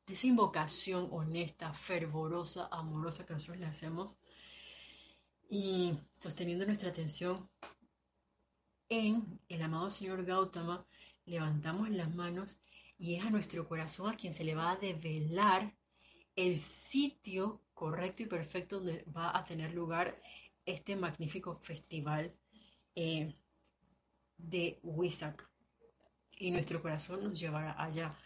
esa 0.07 0.27
invocación 0.27 1.09
honesta, 1.11 1.72
fervorosa, 1.72 2.68
amorosa 2.70 3.24
que 3.24 3.33
nosotros 3.33 3.59
le 3.59 3.66
hacemos 3.66 4.18
y 5.48 5.94
sosteniendo 6.12 6.66
nuestra 6.66 6.90
atención 6.90 7.48
en 8.88 9.40
el 9.48 9.62
amado 9.62 9.90
Señor 9.90 10.24
Gautama, 10.24 10.87
levantamos 11.24 11.88
las 11.90 12.14
manos 12.14 12.59
y 12.98 13.14
es 13.14 13.24
a 13.24 13.31
nuestro 13.31 13.66
corazón 13.66 14.12
a 14.12 14.16
quien 14.16 14.33
se 14.33 14.44
le 14.44 14.55
va 14.55 14.72
a 14.72 14.77
develar 14.77 15.74
el 16.37 16.59
sitio 16.59 17.62
correcto 17.72 18.22
y 18.22 18.27
perfecto 18.27 18.77
donde 18.77 19.05
va 19.16 19.37
a 19.37 19.44
tener 19.44 19.72
lugar 19.72 20.20
este 20.66 20.96
magnífico 20.96 21.57
festival 21.57 22.35
eh, 22.94 23.35
de 24.37 24.79
Wisak 24.83 25.54
y 26.38 26.51
nuestro 26.51 26.83
corazón 26.83 27.23
nos 27.25 27.38
llevará 27.38 27.81
allá. 27.83 28.16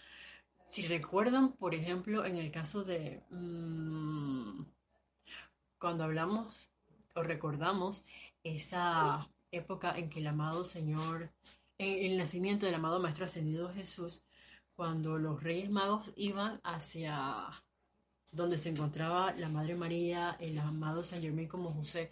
Si 0.66 0.86
recuerdan, 0.86 1.52
por 1.52 1.74
ejemplo, 1.74 2.24
en 2.24 2.36
el 2.36 2.50
caso 2.50 2.84
de 2.84 3.22
mm, 3.30 4.62
cuando 5.78 6.04
hablamos 6.04 6.70
o 7.14 7.22
recordamos 7.22 8.04
esa 8.42 9.28
época 9.50 9.96
en 9.96 10.10
que 10.10 10.20
el 10.20 10.26
amado 10.26 10.64
Señor, 10.64 11.30
en 11.78 12.12
el 12.12 12.18
nacimiento 12.18 12.66
del 12.66 12.74
amado 12.74 13.00
Maestro 13.00 13.24
Ascendido 13.24 13.72
Jesús, 13.72 14.22
cuando 14.76 15.18
los 15.18 15.42
Reyes 15.42 15.70
Magos 15.70 16.12
iban 16.16 16.60
hacia 16.64 17.48
donde 18.32 18.58
se 18.58 18.68
encontraba 18.68 19.32
la 19.32 19.48
Madre 19.48 19.74
María, 19.74 20.36
el 20.38 20.58
amado 20.58 21.02
San 21.02 21.22
Germán 21.22 21.46
como 21.46 21.70
José, 21.70 22.10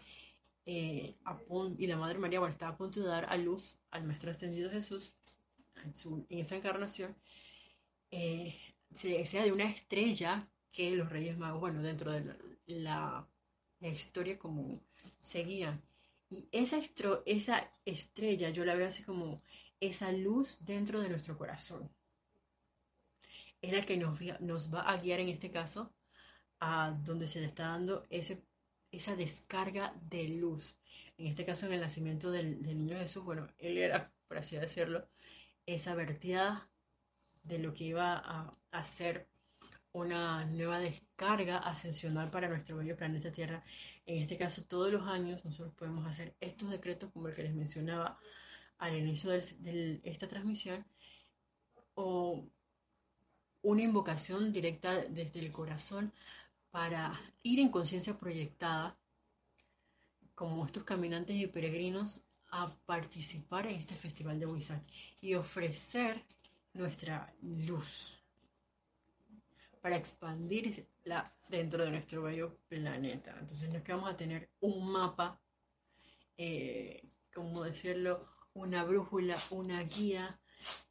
eh, 0.64 1.14
y 1.78 1.86
la 1.86 1.96
Madre 1.96 2.18
María 2.18 2.40
bueno, 2.40 2.52
estaba 2.52 2.72
a 2.72 2.76
punto 2.76 3.00
de 3.00 3.08
dar 3.08 3.26
a 3.26 3.36
luz 3.36 3.78
al 3.90 4.04
Maestro 4.04 4.30
Ascendido 4.30 4.70
Jesús, 4.70 5.14
en, 5.84 6.26
esa 6.28 6.56
encarnación, 6.56 7.16
eh, 8.10 8.54
se 8.92 9.08
decía 9.08 9.42
de 9.42 9.52
una 9.52 9.70
estrella 9.70 10.48
que 10.72 10.94
los 10.96 11.08
Reyes 11.08 11.38
Magos, 11.38 11.60
bueno, 11.60 11.82
dentro 11.82 12.12
de 12.12 12.36
la, 12.66 13.26
historia 13.80 14.38
común, 14.38 14.82
seguían. 15.20 15.82
Y 16.28 16.48
esa, 16.52 16.78
esa 17.24 17.72
estrella 17.84 18.50
yo 18.50 18.64
la 18.64 18.74
veo 18.74 18.88
así 18.88 19.02
como 19.04 19.40
esa 19.80 20.12
luz 20.12 20.58
dentro 20.64 21.00
de 21.00 21.08
nuestro 21.08 21.38
corazón. 21.38 21.90
Es 23.62 23.72
la 23.72 23.82
que 23.82 23.96
nos, 23.96 24.20
nos 24.40 24.74
va 24.74 24.82
a 24.82 24.96
guiar 24.98 25.20
en 25.20 25.28
este 25.28 25.50
caso 25.50 25.92
a 26.60 26.96
donde 27.04 27.28
se 27.28 27.40
le 27.40 27.46
está 27.46 27.68
dando 27.68 28.04
ese, 28.10 28.42
esa 28.90 29.16
descarga 29.16 29.94
de 30.08 30.28
luz. 30.28 30.78
En 31.16 31.26
este 31.26 31.44
caso, 31.44 31.66
en 31.66 31.74
el 31.74 31.80
nacimiento 31.80 32.30
del, 32.30 32.62
del 32.62 32.78
niño 32.78 32.98
Jesús, 32.98 33.24
bueno, 33.24 33.48
él 33.58 33.78
era, 33.78 34.12
por 34.28 34.38
así 34.38 34.56
decirlo, 34.56 35.08
esa 35.66 35.94
vertida 35.94 36.68
de 37.42 37.58
lo 37.58 37.74
que 37.74 37.84
iba 37.84 38.14
a, 38.72 38.84
ser 38.84 39.28
una 39.92 40.44
nueva 40.44 40.78
descarga 40.78 41.58
ascensional 41.58 42.30
para 42.30 42.48
nuestro 42.48 42.76
bello 42.76 42.96
planeta 42.96 43.32
Tierra. 43.32 43.64
En 44.04 44.22
este 44.22 44.36
caso, 44.36 44.64
todos 44.64 44.92
los 44.92 45.06
años 45.08 45.44
nosotros 45.44 45.74
podemos 45.74 46.06
hacer 46.06 46.34
estos 46.40 46.70
decretos 46.70 47.10
como 47.12 47.28
el 47.28 47.34
que 47.34 47.42
les 47.44 47.54
mencionaba 47.54 48.18
al 48.78 48.94
inicio 48.94 49.30
de 49.30 50.00
esta 50.04 50.28
transmisión 50.28 50.84
o 51.94 52.46
una 53.62 53.82
invocación 53.82 54.52
directa 54.52 54.96
desde 55.08 55.40
el 55.40 55.50
corazón 55.50 56.12
para 56.70 57.18
ir 57.42 57.58
en 57.58 57.70
conciencia 57.70 58.18
proyectada 58.18 58.98
como 60.34 60.66
estos 60.66 60.84
caminantes 60.84 61.36
y 61.36 61.46
peregrinos 61.46 62.25
a 62.62 62.66
participar 62.86 63.66
en 63.66 63.80
este 63.80 63.94
festival 63.94 64.38
de 64.38 64.46
Huizac 64.46 64.82
y 65.20 65.34
ofrecer 65.34 66.24
nuestra 66.72 67.32
luz 67.42 68.18
para 69.80 69.96
expandirla 69.96 71.32
dentro 71.48 71.84
de 71.84 71.90
nuestro 71.90 72.22
bello 72.22 72.58
planeta. 72.68 73.36
Entonces 73.38 73.68
no 73.68 73.78
es 73.78 73.84
vamos 73.86 74.10
a 74.10 74.16
tener 74.16 74.50
un 74.60 74.90
mapa, 74.90 75.40
eh, 76.36 77.02
como 77.32 77.62
decirlo, 77.62 78.26
una 78.54 78.84
brújula, 78.84 79.36
una 79.50 79.82
guía 79.82 80.40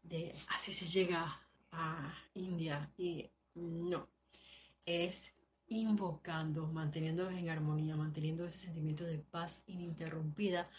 de 0.03 0.33
así 0.49 0.71
se 0.71 0.85
llega 0.85 1.27
a 1.71 2.13
India 2.35 2.89
y 2.97 3.29
no, 3.55 4.07
es 4.85 5.33
invocando, 5.67 6.67
manteniéndonos 6.67 7.33
en 7.33 7.49
armonía, 7.49 7.95
manteniendo 7.95 8.45
ese 8.45 8.59
sentimiento 8.59 9.03
de 9.03 9.17
paz 9.17 9.63
ininterrumpida 9.67 10.69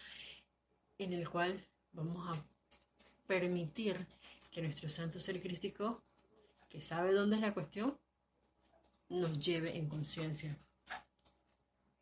en 0.98 1.12
el 1.12 1.28
cual 1.28 1.64
vamos 1.92 2.36
a 2.36 2.44
permitir 3.26 4.06
que 4.50 4.62
nuestro 4.62 4.88
santo 4.88 5.20
ser 5.20 5.40
crístico, 5.40 6.02
que 6.68 6.80
sabe 6.80 7.12
dónde 7.12 7.36
es 7.36 7.42
la 7.42 7.54
cuestión, 7.54 7.98
nos 9.08 9.38
lleve 9.38 9.76
en 9.76 9.88
conciencia. 9.88 10.58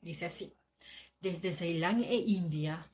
Dice 0.01 0.27
así, 0.27 0.53
desde 1.21 1.53
Ceilán 1.53 2.05
e 2.05 2.15
India, 2.15 2.85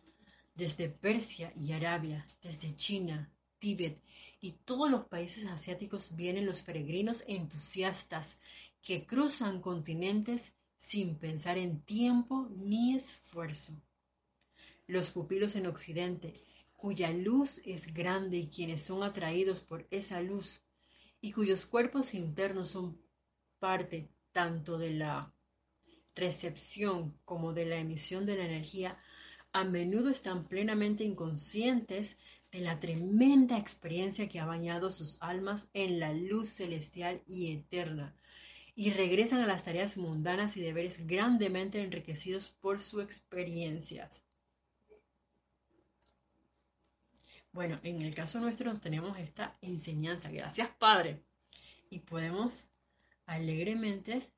desde 0.55 0.89
Persia 0.89 1.53
y 1.57 1.73
Arabia, 1.73 2.27
desde 2.43 2.75
China, 2.75 3.31
Tíbet 3.59 4.01
y 4.41 4.53
todos 4.53 4.91
los 4.91 5.07
países 5.07 5.45
asiáticos 5.47 6.17
vienen 6.17 6.47
los 6.47 6.63
peregrinos 6.63 7.25
entusiastas 7.27 8.41
que 8.83 9.05
cruzan 9.05 9.61
continentes 9.61 10.55
sin 10.79 11.17
pensar 11.17 11.59
en 11.59 11.83
tiempo 11.83 12.49
ni 12.57 12.97
esfuerzo. 12.97 13.75
Los 14.91 15.13
pupilos 15.13 15.55
en 15.55 15.69
Occidente, 15.69 16.35
cuya 16.75 17.13
luz 17.13 17.63
es 17.65 17.95
grande 17.95 18.39
y 18.39 18.49
quienes 18.49 18.83
son 18.83 19.05
atraídos 19.05 19.61
por 19.61 19.87
esa 19.93 20.21
luz 20.21 20.63
y 21.21 21.31
cuyos 21.31 21.65
cuerpos 21.65 22.13
internos 22.13 22.71
son 22.71 23.01
parte 23.61 24.09
tanto 24.33 24.79
de 24.79 24.91
la 24.91 25.33
recepción 26.17 27.17
como 27.25 27.53
de 27.53 27.67
la 27.67 27.77
emisión 27.77 28.27
de 28.27 28.37
la 28.37 28.45
energía, 28.47 28.99
a 29.53 29.63
menudo 29.63 30.11
están 30.11 30.49
plenamente 30.49 31.05
inconscientes 31.05 32.17
de 32.51 32.59
la 32.59 32.81
tremenda 32.81 33.59
experiencia 33.59 34.29
que 34.29 34.41
ha 34.41 34.45
bañado 34.45 34.91
sus 34.91 35.19
almas 35.23 35.69
en 35.73 36.01
la 36.01 36.13
luz 36.15 36.49
celestial 36.49 37.23
y 37.29 37.53
eterna, 37.53 38.17
y 38.75 38.91
regresan 38.91 39.41
a 39.41 39.47
las 39.47 39.65
tareas 39.65 39.97
mundanas 39.97 40.57
y 40.57 40.63
deberes 40.63 41.07
grandemente 41.07 41.81
enriquecidos 41.81 42.49
por 42.49 42.81
su 42.81 43.01
experiencias. 43.01 44.25
Bueno, 47.53 47.81
en 47.83 48.01
el 48.01 48.15
caso 48.15 48.39
nuestro 48.39 48.73
tenemos 48.75 49.19
esta 49.19 49.57
enseñanza, 49.61 50.31
gracias 50.31 50.71
Padre, 50.79 51.25
y 51.91 51.99
podemos 51.99 52.71
alegremente, 53.27 54.31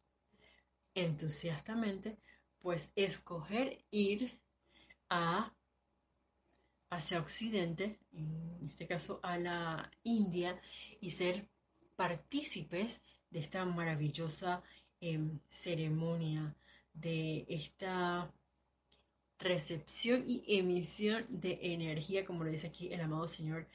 entusiastamente, 0.95 2.17
pues 2.59 2.91
escoger 2.97 3.85
ir 3.91 4.41
a 5.11 5.53
hacia 6.89 7.21
Occidente, 7.21 7.99
en 8.13 8.69
este 8.71 8.87
caso 8.87 9.21
a 9.23 9.39
la 9.39 9.91
India, 10.05 10.61
y 11.01 11.11
ser 11.11 11.49
partícipes 11.97 13.03
de 13.31 13.41
esta 13.41 13.65
maravillosa 13.65 14.63
em, 15.01 15.39
ceremonia, 15.49 16.55
de 16.93 17.47
esta 17.49 18.31
recepción 19.43 20.25
y 20.27 20.45
emisión 20.47 21.27
de 21.29 21.59
energía, 21.63 22.25
como 22.25 22.45
lo 22.45 22.51
dice 22.51 22.69
aquí 22.69 22.93
el 22.93 23.01
amado 23.01 23.29
Señor 23.29 23.67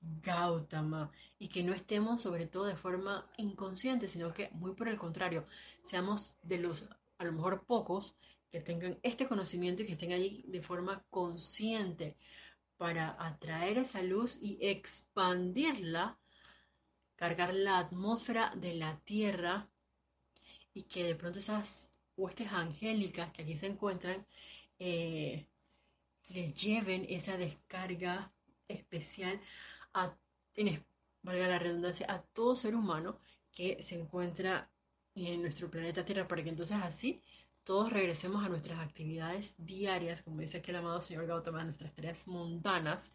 Gautama 0.00 1.10
y 1.38 1.48
que 1.48 1.62
no 1.62 1.72
estemos 1.72 2.20
sobre 2.20 2.46
todo 2.46 2.64
de 2.64 2.76
forma 2.76 3.30
inconsciente, 3.36 4.08
sino 4.08 4.32
que 4.32 4.50
muy 4.50 4.74
por 4.74 4.88
el 4.88 4.98
contrario, 4.98 5.46
seamos 5.82 6.38
de 6.42 6.58
los 6.58 6.88
a 7.18 7.24
lo 7.24 7.32
mejor 7.32 7.64
pocos 7.64 8.16
que 8.50 8.60
tengan 8.60 8.98
este 9.02 9.26
conocimiento 9.26 9.82
y 9.82 9.86
que 9.86 9.92
estén 9.92 10.12
allí 10.12 10.44
de 10.48 10.60
forma 10.60 11.04
consciente 11.08 12.16
para 12.76 13.16
atraer 13.18 13.78
esa 13.78 14.02
luz 14.02 14.38
y 14.42 14.58
expandirla, 14.60 16.18
cargar 17.14 17.54
la 17.54 17.78
atmósfera 17.78 18.52
de 18.56 18.74
la 18.74 18.98
tierra 19.04 19.68
y 20.74 20.82
que 20.82 21.04
de 21.04 21.14
pronto 21.14 21.38
esas 21.38 21.90
huestes 22.16 22.52
angélicas 22.52 23.32
que 23.32 23.42
aquí 23.42 23.56
se 23.56 23.66
encuentran 23.66 24.26
eh, 24.84 25.46
le 26.30 26.52
lleven 26.54 27.06
esa 27.08 27.36
descarga 27.36 28.32
especial 28.66 29.40
a, 29.94 30.18
valga 31.22 31.46
la 31.46 31.60
redundancia, 31.60 32.06
a 32.08 32.20
todo 32.20 32.56
ser 32.56 32.74
humano 32.74 33.20
que 33.52 33.80
se 33.80 34.00
encuentra 34.00 34.68
en 35.14 35.42
nuestro 35.42 35.70
planeta 35.70 36.04
Tierra, 36.04 36.26
para 36.26 36.42
que 36.42 36.48
entonces 36.48 36.78
así 36.82 37.22
todos 37.62 37.92
regresemos 37.92 38.44
a 38.44 38.48
nuestras 38.48 38.80
actividades 38.80 39.54
diarias, 39.56 40.22
como 40.22 40.40
dice 40.40 40.58
aquí 40.58 40.72
el 40.72 40.78
amado 40.78 41.00
señor 41.00 41.26
Gautama, 41.28 41.62
nuestras 41.62 41.94
tareas 41.94 42.26
mundanas 42.26 43.12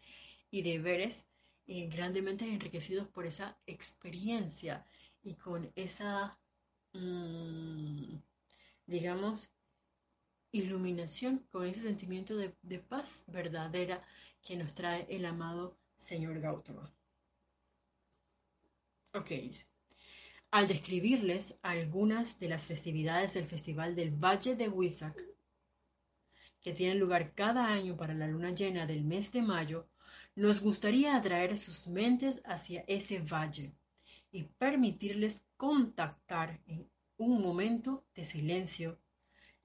y 0.50 0.62
deberes 0.62 1.26
eh, 1.66 1.86
grandemente 1.88 2.46
enriquecidos 2.46 3.08
por 3.08 3.26
esa 3.26 3.58
experiencia 3.66 4.86
y 5.22 5.34
con 5.34 5.70
esa, 5.74 6.38
mm, 6.94 8.16
digamos, 8.86 9.50
iluminación, 10.52 11.46
con 11.50 11.66
ese 11.66 11.82
sentimiento 11.82 12.36
de, 12.36 12.78
paz 12.78 13.24
verdadera 13.26 14.02
que 14.42 14.56
nos 14.56 14.74
trae 14.74 15.06
el 15.10 15.24
amado 15.26 15.76
señor 15.96 16.40
Gautama. 16.40 16.92
Ok, 19.12 19.30
al 20.50 20.68
describirles 20.68 21.58
algunas 21.62 22.38
de 22.38 22.48
las 22.48 22.66
festividades 22.66 23.34
del 23.34 23.46
Festival 23.46 23.94
del 23.94 24.10
Valle 24.12 24.56
de 24.56 24.68
Huizac, 24.68 25.22
que 26.60 26.72
tienen 26.72 26.98
lugar 26.98 27.34
cada 27.34 27.66
año 27.66 27.96
para 27.96 28.14
la 28.14 28.26
luna 28.26 28.50
llena 28.52 28.86
del 28.86 29.04
mes 29.04 29.32
de 29.32 29.42
mayo, 29.42 29.88
nos 30.34 30.60
gustaría 30.60 31.16
atraer 31.16 31.58
sus 31.58 31.86
mentes 31.86 32.40
hacia 32.44 32.84
ese 32.86 33.20
valle 33.20 33.72
y 34.30 34.44
permitirles 34.44 35.42
contactar 35.56 36.60
en 36.66 36.88
un 37.16 37.42
momento 37.42 38.04
de 38.14 38.24
silencio 38.24 38.98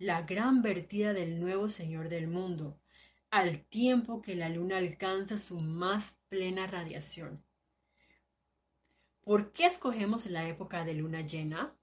la 0.03 0.23
gran 0.23 0.61
vertida 0.61 1.13
del 1.13 1.39
nuevo 1.39 1.69
Señor 1.69 2.09
del 2.09 2.27
mundo, 2.27 2.77
al 3.29 3.63
tiempo 3.67 4.21
que 4.21 4.35
la 4.35 4.49
luna 4.49 4.77
alcanza 4.77 5.37
su 5.37 5.61
más 5.61 6.19
plena 6.27 6.67
radiación. 6.67 7.41
¿Por 9.21 9.53
qué 9.53 9.65
escogemos 9.65 10.25
la 10.25 10.45
época 10.45 10.83
de 10.83 10.95
luna 10.95 11.21
llena? 11.21 11.73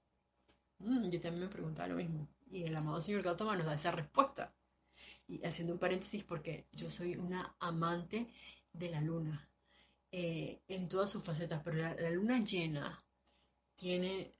Mm, 0.77 1.09
yo 1.09 1.19
también 1.19 1.45
me 1.45 1.49
preguntaba 1.49 1.87
lo 1.87 1.95
mismo. 1.95 2.27
Y 2.51 2.63
el 2.63 2.75
amado 2.75 3.01
señor 3.01 3.23
Gautama 3.23 3.55
nos 3.55 3.65
da 3.65 3.73
esa 3.73 3.91
respuesta. 3.91 4.53
Y 5.27 5.43
haciendo 5.43 5.73
un 5.73 5.79
paréntesis, 5.79 6.23
porque 6.23 6.67
yo 6.73 6.91
soy 6.91 7.15
una 7.15 7.55
amante 7.59 8.27
de 8.71 8.89
la 8.91 9.01
luna 9.01 9.49
eh, 10.11 10.61
en 10.67 10.87
todas 10.87 11.09
sus 11.09 11.23
facetas, 11.23 11.61
pero 11.63 11.77
la, 11.77 12.11
luna 12.11 12.43
llena 12.43 13.03
tiene 13.75 14.31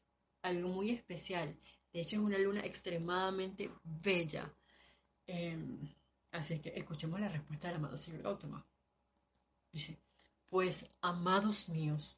algo 0.44 0.70
muy 0.70 0.92
especial. 0.92 1.58
De 1.94 2.02
hecho, 2.02 2.16
es 2.18 2.22
una 2.22 2.38
luna 2.38 2.62
extremadamente 2.62 3.70
bella. 3.84 4.54
Em, 5.28 5.78
Así 6.32 6.60
que 6.60 6.70
escuchemos 6.76 7.20
la 7.20 7.28
respuesta 7.28 7.68
del 7.68 7.78
amado 7.78 7.98
señor 7.98 8.22
Gautama. 8.22 8.66
Dice, 9.74 10.00
pues, 10.50 10.88
amados 11.02 11.68
míos, 11.68 12.18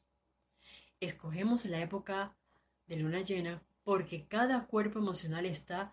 escogemos 1.00 1.64
la 1.64 1.80
época 1.80 2.36
de 2.86 2.96
luna 2.96 3.22
llena 3.22 3.60
porque 3.82 4.26
cada 4.26 4.66
cuerpo 4.66 5.00
emocional 5.00 5.46
está 5.46 5.92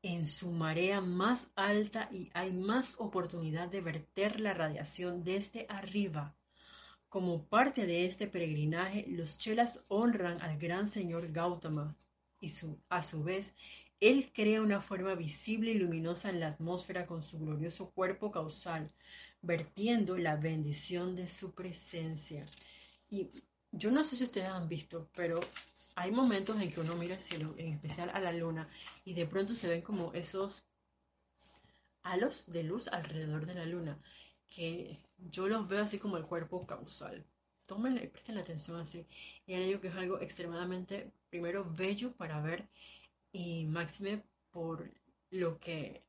en 0.00 0.24
su 0.24 0.50
marea 0.52 1.02
más 1.02 1.50
alta 1.54 2.08
y 2.10 2.30
hay 2.32 2.52
más 2.52 2.98
oportunidad 2.98 3.68
de 3.68 3.82
verter 3.82 4.40
la 4.40 4.54
radiación 4.54 5.22
desde 5.22 5.66
arriba. 5.68 6.34
Como 7.10 7.46
parte 7.46 7.84
de 7.86 8.06
este 8.06 8.26
peregrinaje, 8.26 9.04
los 9.08 9.38
chelas 9.38 9.84
honran 9.88 10.40
al 10.40 10.58
gran 10.58 10.86
señor 10.86 11.30
Gautama 11.30 11.94
y 12.40 12.52
a 12.88 13.02
su 13.02 13.22
vez 13.22 13.54
él 14.00 14.30
crea 14.32 14.62
una 14.62 14.80
forma 14.80 15.14
visible 15.14 15.72
y 15.72 15.78
luminosa 15.78 16.30
en 16.30 16.40
la 16.40 16.48
atmósfera 16.48 17.06
con 17.06 17.22
su 17.22 17.38
glorioso 17.38 17.90
cuerpo 17.90 18.30
causal, 18.30 18.92
vertiendo 19.42 20.16
la 20.16 20.36
bendición 20.36 21.16
de 21.16 21.26
su 21.26 21.52
presencia. 21.52 22.46
Y 23.10 23.30
yo 23.72 23.90
no 23.90 24.04
sé 24.04 24.16
si 24.16 24.24
ustedes 24.24 24.48
han 24.48 24.68
visto, 24.68 25.08
pero 25.14 25.40
hay 25.96 26.12
momentos 26.12 26.60
en 26.60 26.70
que 26.70 26.80
uno 26.80 26.94
mira 26.94 27.16
el 27.16 27.20
cielo, 27.20 27.54
en 27.58 27.72
especial 27.72 28.10
a 28.10 28.20
la 28.20 28.32
luna, 28.32 28.68
y 29.04 29.14
de 29.14 29.26
pronto 29.26 29.54
se 29.54 29.68
ven 29.68 29.82
como 29.82 30.12
esos 30.12 30.64
halos 32.04 32.46
de 32.46 32.62
luz 32.62 32.86
alrededor 32.88 33.46
de 33.46 33.54
la 33.54 33.66
luna, 33.66 33.98
que 34.48 35.00
yo 35.18 35.48
los 35.48 35.66
veo 35.66 35.82
así 35.82 35.98
como 35.98 36.16
el 36.16 36.24
cuerpo 36.24 36.66
causal. 36.66 37.26
Tómenle, 37.68 38.08
presten 38.08 38.38
atención 38.38 38.80
así. 38.80 39.06
Y 39.46 39.52
ahora 39.52 39.66
digo 39.66 39.80
que 39.82 39.88
es 39.88 39.96
algo 39.96 40.18
extremadamente, 40.20 41.12
primero, 41.28 41.70
bello 41.70 42.12
para 42.12 42.40
ver 42.40 42.66
y 43.30 43.66
máxime 43.66 44.24
por 44.50 44.90
lo 45.30 45.60
que 45.60 46.02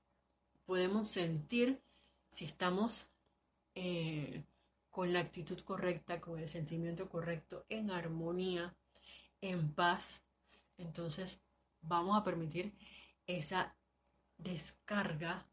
podemos 0.65 1.10
sentir 1.10 1.82
si 2.30 2.45
estamos 2.45 3.10
eh, 3.76 4.41
con 4.89 5.12
la 5.12 5.19
actitud 5.19 5.60
correcta, 5.60 6.22
con 6.22 6.39
el 6.39 6.48
sentimiento 6.48 7.10
correcto, 7.10 7.65
en 7.67 7.91
armonía 7.91 8.74
en 9.41 9.74
paz, 9.74 10.22
entonces 10.78 11.41
vamos 11.82 12.17
a 12.17 12.24
permitir 12.24 12.74
esa 13.28 13.76
descarga 14.38 15.45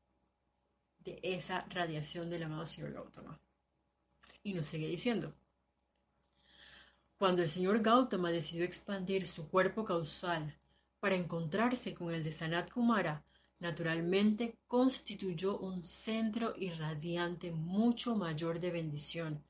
de 1.00 1.18
esa 1.24 1.62
radiación 1.62 2.30
del 2.30 2.44
amado 2.44 2.64
Señor 2.64 2.92
Gautama. 2.92 3.40
Y 4.44 4.54
nos 4.54 4.68
sigue 4.68 4.86
diciendo, 4.86 5.34
cuando 7.18 7.42
el 7.42 7.48
señor 7.48 7.80
Gautama 7.80 8.30
decidió 8.30 8.64
expandir 8.64 9.26
su 9.26 9.48
cuerpo 9.48 9.84
causal 9.84 10.54
para 11.00 11.14
encontrarse 11.14 11.94
con 11.94 12.12
el 12.12 12.22
de 12.22 12.32
Sanat 12.32 12.70
Kumara, 12.70 13.24
naturalmente 13.58 14.58
constituyó 14.66 15.58
un 15.58 15.84
centro 15.84 16.54
irradiante 16.56 17.50
mucho 17.52 18.16
mayor 18.16 18.60
de 18.60 18.70
bendición, 18.70 19.42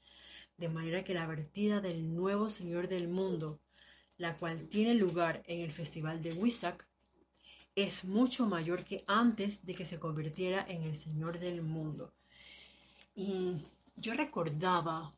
de 0.57 0.69
manera 0.69 1.05
que 1.05 1.15
la 1.15 1.27
vertida 1.27 1.81
del 1.81 2.15
nuevo 2.15 2.49
Señor 2.49 2.89
del 2.89 3.09
mundo 3.09 3.61
la 4.19 4.37
cual 4.37 4.69
tiene 4.69 4.95
lugar 4.95 5.43
en 5.47 5.61
el 5.61 5.73
Festival 5.73 6.23
de 6.23 6.33
Wisak, 6.35 6.87
es 7.75 8.05
mucho 8.05 8.47
mayor 8.47 8.85
que 8.85 9.05
antes 9.07 9.65
de 9.67 9.75
que 9.75 9.85
se 9.85 9.99
convirtiera 9.99 10.65
en 10.69 10.83
el 10.83 10.97
Señor 10.97 11.39
del 11.39 11.61
mundo. 11.63 12.15
Y 13.15 13.53
yo 13.97 14.15
recordaba 14.15 15.13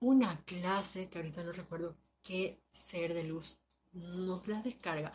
una 0.00 0.40
clase, 0.44 1.08
que 1.08 1.18
ahorita 1.18 1.42
no 1.42 1.52
recuerdo 1.52 1.96
qué 2.22 2.60
ser 2.70 3.14
de 3.14 3.24
luz 3.24 3.58
nos 3.92 4.46
la 4.46 4.62
descarga, 4.62 5.10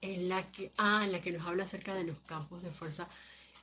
en 0.00 0.28
la 0.28 0.42
que, 0.52 0.70
ah, 0.78 1.02
en 1.04 1.12
la 1.12 1.20
que 1.20 1.32
nos 1.32 1.46
habla 1.46 1.64
acerca 1.64 1.94
de 1.94 2.04
los 2.04 2.20
campos 2.20 2.62
de 2.62 2.70
fuerza 2.70 3.08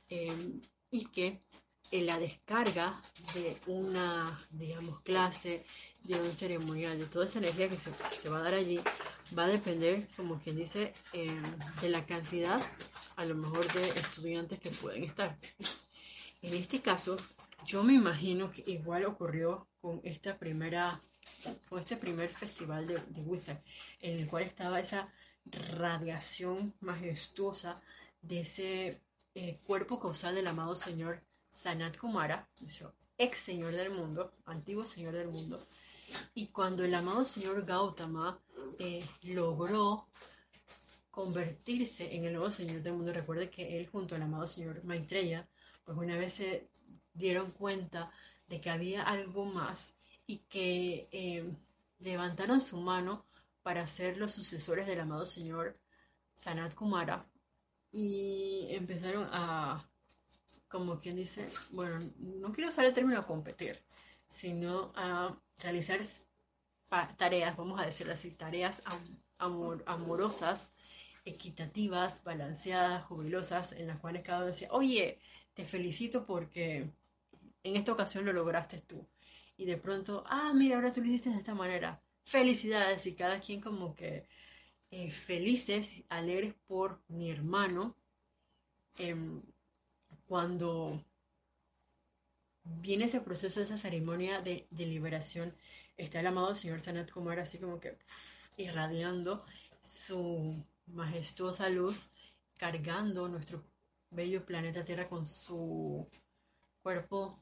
eh, 0.08 0.60
y 0.90 1.06
que 1.06 1.42
en 1.90 2.06
la 2.06 2.18
descarga 2.18 3.00
de 3.34 3.56
una, 3.66 4.36
digamos, 4.50 5.00
clase, 5.02 5.64
de 6.04 6.20
un 6.20 6.32
ceremonial, 6.32 6.98
de 6.98 7.06
toda 7.06 7.24
esa 7.24 7.38
energía 7.38 7.68
que 7.68 7.76
se, 7.76 7.90
va 8.28 8.38
a 8.38 8.42
dar 8.42 8.54
allí, 8.54 8.78
va 9.36 9.44
a 9.44 9.48
depender, 9.48 10.06
como 10.16 10.40
quien 10.40 10.56
dice, 10.56 10.92
em, 11.12 11.42
de 11.80 11.88
la 11.88 12.04
cantidad, 12.06 12.60
a 13.16 13.24
lo 13.24 13.34
mejor, 13.34 13.72
de 13.72 13.88
estudiantes 13.88 14.60
que 14.60 14.70
pueden 14.70 15.04
estar. 15.04 15.36
En 16.42 16.54
este 16.54 16.80
caso, 16.80 17.16
yo 17.66 17.82
me 17.82 17.94
imagino 17.94 18.50
que 18.50 18.64
igual 18.70 19.04
ocurrió 19.04 19.66
con 19.80 20.00
esta 20.04 20.38
primera, 20.38 21.00
con 21.68 21.80
este 21.80 21.96
primer 21.96 22.28
festival 22.28 22.86
de, 22.86 22.94
de 22.94 23.22
Wizard, 23.22 23.62
en 24.00 24.20
el 24.20 24.28
cual 24.28 24.44
estaba 24.44 24.80
esa 24.80 25.06
radiación 25.46 26.74
majestuosa 26.80 27.74
de 28.22 28.40
ese 28.40 29.00
eh, 29.34 29.58
cuerpo 29.66 29.98
causal 29.98 30.34
del 30.34 30.46
amado 30.46 30.76
Señor 30.76 31.22
Sanat 31.50 31.96
Kumara, 31.96 32.48
ex 33.18 33.38
señor 33.38 33.72
del 33.72 33.90
mundo, 33.90 34.32
antiguo 34.44 34.84
señor 34.84 35.14
del 35.14 35.28
mundo, 35.28 35.60
y 36.34 36.48
cuando 36.48 36.84
el 36.84 36.94
amado 36.94 37.24
señor 37.24 37.64
Gautama 37.64 38.40
eh, 38.78 39.04
logró 39.22 40.06
convertirse 41.10 42.14
en 42.14 42.24
el 42.24 42.34
nuevo 42.34 42.50
señor 42.50 42.82
del 42.82 42.94
mundo, 42.94 43.12
recuerde 43.12 43.50
que 43.50 43.78
él 43.78 43.88
junto 43.88 44.14
al 44.14 44.22
amado 44.22 44.46
señor 44.46 44.84
Maitreya, 44.84 45.48
pues 45.84 45.96
una 45.98 46.16
vez 46.16 46.34
se 46.34 46.68
dieron 47.20 47.52
cuenta 47.52 48.10
de 48.48 48.60
que 48.60 48.70
había 48.70 49.02
algo 49.02 49.44
más 49.44 49.94
y 50.26 50.38
que 50.48 51.08
eh, 51.12 51.54
levantaron 52.00 52.60
su 52.60 52.80
mano 52.80 53.24
para 53.62 53.86
ser 53.86 54.16
los 54.16 54.32
sucesores 54.32 54.86
del 54.86 55.00
amado 55.00 55.26
señor 55.26 55.74
Sanat 56.34 56.74
Kumara 56.74 57.26
y 57.92 58.66
empezaron 58.70 59.28
a 59.32 59.86
como 60.68 61.00
quien 61.00 61.16
dice, 61.16 61.48
bueno, 61.72 61.98
no 62.18 62.52
quiero 62.52 62.70
usar 62.70 62.84
el 62.84 62.94
término 62.94 63.26
competir, 63.26 63.82
sino 64.28 64.92
a 64.94 65.36
realizar 65.58 66.00
tareas, 67.16 67.56
vamos 67.56 67.80
a 67.80 67.86
decirlo 67.86 68.12
así, 68.12 68.30
tareas 68.30 68.80
amorosas, 69.38 70.70
equitativas, 71.24 72.22
balanceadas, 72.22 73.04
jubilosas, 73.06 73.72
en 73.72 73.88
las 73.88 73.98
cuales 73.98 74.22
cada 74.22 74.38
uno 74.38 74.46
decía, 74.46 74.68
oye, 74.70 75.18
te 75.54 75.64
felicito 75.64 76.24
porque 76.24 76.88
en 77.62 77.76
esta 77.76 77.92
ocasión 77.92 78.24
lo 78.24 78.32
lograste 78.32 78.80
tú. 78.80 79.06
Y 79.56 79.66
de 79.66 79.76
pronto, 79.76 80.24
ah, 80.26 80.52
mira, 80.54 80.76
ahora 80.76 80.92
tú 80.92 81.00
lo 81.00 81.08
hiciste 81.08 81.30
de 81.30 81.36
esta 81.36 81.54
manera. 81.54 82.02
Felicidades 82.24 83.06
y 83.06 83.14
cada 83.14 83.40
quien 83.40 83.60
como 83.60 83.94
que 83.94 84.26
eh, 84.90 85.10
felices, 85.10 86.04
alegres 86.08 86.54
por 86.66 87.00
mi 87.08 87.30
hermano. 87.30 87.94
Em, 88.96 89.42
cuando 90.26 91.04
viene 92.64 93.04
ese 93.06 93.20
proceso, 93.20 93.60
esa 93.60 93.76
ceremonia 93.78 94.40
de, 94.40 94.66
liberación, 94.70 95.54
está 95.96 96.20
el 96.20 96.26
amado 96.26 96.54
Señor 96.54 96.80
Sanat 96.80 97.10
Kumar 97.10 97.38
así 97.38 97.58
como 97.58 97.80
que 97.80 97.98
irradiando 98.56 99.44
su 99.80 100.64
majestuosa 100.86 101.68
luz, 101.68 102.12
cargando 102.58 103.28
nuestro 103.28 103.64
bello 104.10 104.44
planeta 104.44 104.84
Tierra 104.84 105.08
con 105.08 105.26
su 105.26 106.08
cuerpo 106.82 107.38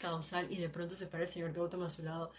causal 0.00 0.52
y 0.52 0.56
de 0.56 0.68
pronto 0.68 0.96
se 0.96 1.06
para 1.06 1.24
el 1.24 1.28
Señor 1.28 1.52
Gautama 1.52 1.86
a 1.86 1.90
su 1.90 2.02
lado. 2.02 2.32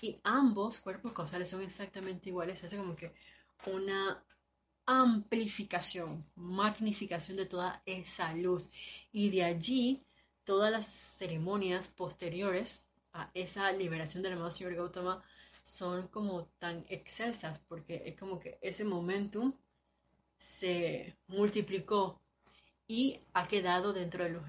Y 0.00 0.18
ambos 0.22 0.80
cuerpos 0.80 1.12
causales 1.12 1.48
son 1.48 1.62
exactamente 1.62 2.28
iguales, 2.28 2.62
hace 2.62 2.76
como 2.76 2.94
que 2.94 3.12
una 3.66 4.22
amplificación, 4.86 6.24
magnificación 6.36 7.36
de 7.36 7.46
toda 7.46 7.82
esa 7.84 8.32
luz. 8.34 8.70
Y 9.12 9.30
de 9.30 9.44
allí 9.44 10.00
todas 10.44 10.70
las 10.70 10.86
ceremonias 10.86 11.88
posteriores 11.88 12.86
a 13.12 13.30
esa 13.34 13.70
liberación 13.72 14.22
del 14.22 14.34
amado 14.34 14.50
Señor 14.50 14.74
Gautama 14.74 15.22
son 15.62 16.08
como 16.08 16.46
tan 16.58 16.86
excelsas, 16.88 17.58
porque 17.68 18.02
es 18.06 18.16
como 18.18 18.38
que 18.38 18.58
ese 18.62 18.84
momentum 18.84 19.52
se 20.38 21.16
multiplicó 21.26 22.20
y 22.86 23.20
ha 23.34 23.46
quedado 23.46 23.92
dentro 23.92 24.24
de 24.24 24.30
los, 24.30 24.42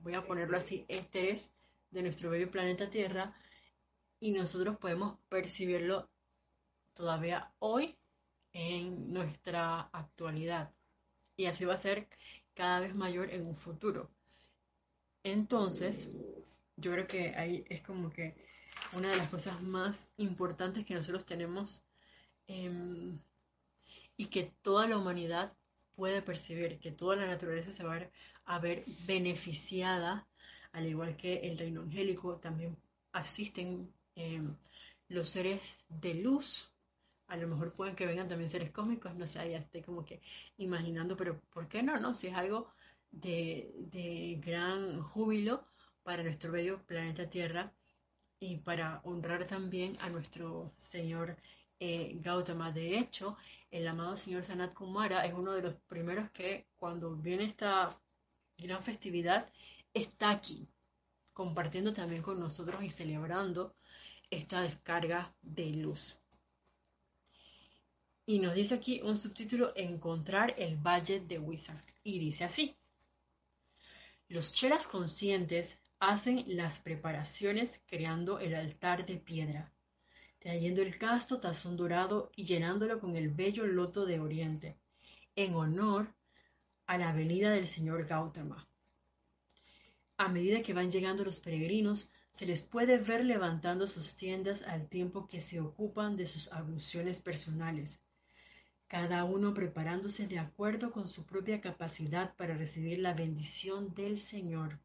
voy 0.00 0.14
a 0.14 0.26
ponerlo 0.26 0.58
así, 0.58 0.84
éteres 0.88 1.52
de 1.90 2.02
nuestro 2.02 2.30
bello 2.30 2.50
planeta 2.50 2.90
Tierra 2.90 3.34
y 4.20 4.32
nosotros 4.32 4.76
podemos 4.78 5.18
percibirlo 5.28 6.10
todavía 6.94 7.52
hoy 7.58 7.96
en 8.52 9.12
nuestra 9.12 9.80
actualidad 9.92 10.72
y 11.36 11.46
así 11.46 11.64
va 11.64 11.74
a 11.74 11.78
ser 11.78 12.08
cada 12.54 12.80
vez 12.80 12.94
mayor 12.94 13.30
en 13.30 13.46
un 13.46 13.56
futuro. 13.56 14.10
Entonces, 15.22 16.10
yo 16.76 16.92
creo 16.92 17.06
que 17.06 17.32
ahí 17.36 17.64
es 17.68 17.82
como 17.82 18.10
que 18.10 18.34
una 18.92 19.10
de 19.10 19.16
las 19.16 19.28
cosas 19.28 19.62
más 19.62 20.10
importantes 20.16 20.84
que 20.84 20.94
nosotros 20.94 21.24
tenemos 21.24 21.82
em, 22.46 23.18
y 24.16 24.26
que 24.26 24.52
toda 24.62 24.88
la 24.88 24.98
humanidad 24.98 25.56
puede 25.94 26.22
percibir, 26.22 26.78
que 26.78 26.92
toda 26.92 27.16
la 27.16 27.26
naturaleza 27.26 27.72
se 27.72 27.84
va 27.84 28.10
a 28.44 28.58
ver 28.58 28.84
beneficiada, 29.06 30.26
al 30.72 30.86
igual 30.86 31.16
que 31.16 31.40
el 31.40 31.58
reino 31.58 31.82
angélico, 31.82 32.36
también 32.36 32.76
asisten 33.12 33.92
em, 34.14 34.56
los 35.08 35.28
seres 35.28 35.78
de 35.88 36.14
luz 36.14 36.70
a 37.30 37.36
lo 37.36 37.46
mejor 37.46 37.72
pueden 37.72 37.94
que 37.94 38.06
vengan 38.06 38.28
también 38.28 38.50
seres 38.50 38.72
cósmicos, 38.72 39.14
no 39.14 39.26
sé, 39.26 39.50
ya 39.50 39.58
estoy 39.58 39.82
como 39.82 40.04
que 40.04 40.20
imaginando, 40.58 41.16
pero 41.16 41.40
¿por 41.52 41.68
qué 41.68 41.80
no? 41.80 41.98
no? 42.00 42.12
Si 42.12 42.26
es 42.26 42.34
algo 42.34 42.72
de, 43.12 44.40
gran 44.44 45.00
júbilo 45.00 45.64
para 46.02 46.24
nuestro 46.24 46.50
bello 46.50 46.84
planeta 46.86 47.30
Tierra 47.30 47.72
y 48.40 48.56
para 48.56 49.00
honrar 49.04 49.46
también 49.46 49.96
a 50.00 50.10
nuestro 50.10 50.72
Señor 50.76 51.36
eh, 51.78 52.16
Gautama. 52.20 52.72
De 52.72 52.98
hecho, 52.98 53.36
el 53.70 53.86
amado 53.86 54.16
Señor 54.16 54.42
Sanat 54.42 54.74
Kumara 54.74 55.24
es 55.24 55.32
uno 55.32 55.52
de 55.52 55.62
los 55.62 55.74
primeros 55.86 56.30
que 56.32 56.66
cuando 56.76 57.14
viene 57.14 57.44
esta 57.44 57.96
gran 58.58 58.82
festividad 58.82 59.48
está 59.94 60.30
aquí, 60.30 60.68
compartiendo 61.32 61.92
también 61.92 62.22
con 62.22 62.38
nosotros 62.38 62.82
y 62.82 62.90
celebrando 62.90 63.74
esta 64.30 64.62
descarga 64.62 65.34
de 65.42 65.70
luz. 65.70 66.20
Y 68.26 68.38
nos 68.38 68.54
dice 68.54 68.76
aquí 68.76 69.00
un 69.02 69.18
subtítulo, 69.18 69.72
Encontrar 69.74 70.54
el 70.56 70.76
Valle 70.76 71.18
de 71.18 71.38
Wizard. 71.40 71.82
Y 72.04 72.20
dice 72.20 72.44
así. 72.44 72.76
Los 74.28 74.52
chelas 74.52 74.86
conscientes 74.86 75.78
hacen 75.98 76.44
las 76.46 76.78
preparaciones 76.78 77.82
creando 77.86 78.38
el 78.38 78.54
altar 78.54 79.04
de 79.04 79.16
piedra. 79.16 79.72
trayendo 80.38 80.80
el 80.80 80.96
casto 80.96 81.38
tazón 81.38 81.76
dorado 81.76 82.30
y 82.34 82.44
llenándolo 82.44 82.98
con 82.98 83.16
el 83.16 83.28
bello 83.28 83.66
loto 83.66 84.06
de 84.06 84.20
oriente, 84.20 84.78
en 85.36 85.54
honor 85.54 86.14
a 86.86 86.96
la 86.96 87.12
venida 87.12 87.50
del 87.50 87.66
señor 87.66 88.06
Gautama. 88.06 88.69
A 90.20 90.28
medida 90.28 90.60
que 90.60 90.74
van 90.74 90.90
llegando 90.90 91.24
los 91.24 91.40
peregrinos, 91.40 92.10
se 92.30 92.44
les 92.44 92.60
puede 92.60 92.98
ver 92.98 93.24
levantando 93.24 93.86
sus 93.86 94.16
tiendas 94.16 94.60
al 94.64 94.86
tiempo 94.86 95.26
que 95.26 95.40
se 95.40 95.60
ocupan 95.60 96.18
de 96.18 96.26
sus 96.26 96.52
abluciones 96.52 97.22
personales, 97.22 98.00
cada 98.86 99.24
uno 99.24 99.54
preparándose 99.54 100.26
de 100.26 100.38
acuerdo 100.38 100.92
con 100.92 101.08
su 101.08 101.24
propia 101.24 101.62
capacidad 101.62 102.36
para 102.36 102.54
recibir 102.54 102.98
la 102.98 103.14
bendición 103.14 103.94
del 103.94 104.20
Señor. 104.20 104.78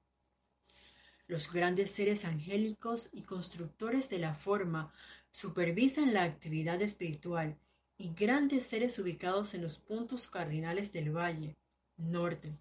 Los 1.28 1.52
grandes 1.52 1.92
seres 1.92 2.24
angélicos 2.24 3.10
y 3.12 3.24
constructores 3.24 4.08
de 4.08 4.20
la 4.20 4.36
forma 4.36 4.94
supervisan 5.34 6.14
la 6.14 6.24
actividad 6.24 6.82
espiritual 6.82 7.58
y 7.98 8.14
grandes 8.14 8.68
seres 8.68 8.98
ubicados 9.00 9.54
en 9.54 9.64
los 9.64 9.80
puntos 9.80 10.30
cardinales 10.30 10.94
del 10.94 11.12
valle, 11.12 11.58
norte, 11.98 12.58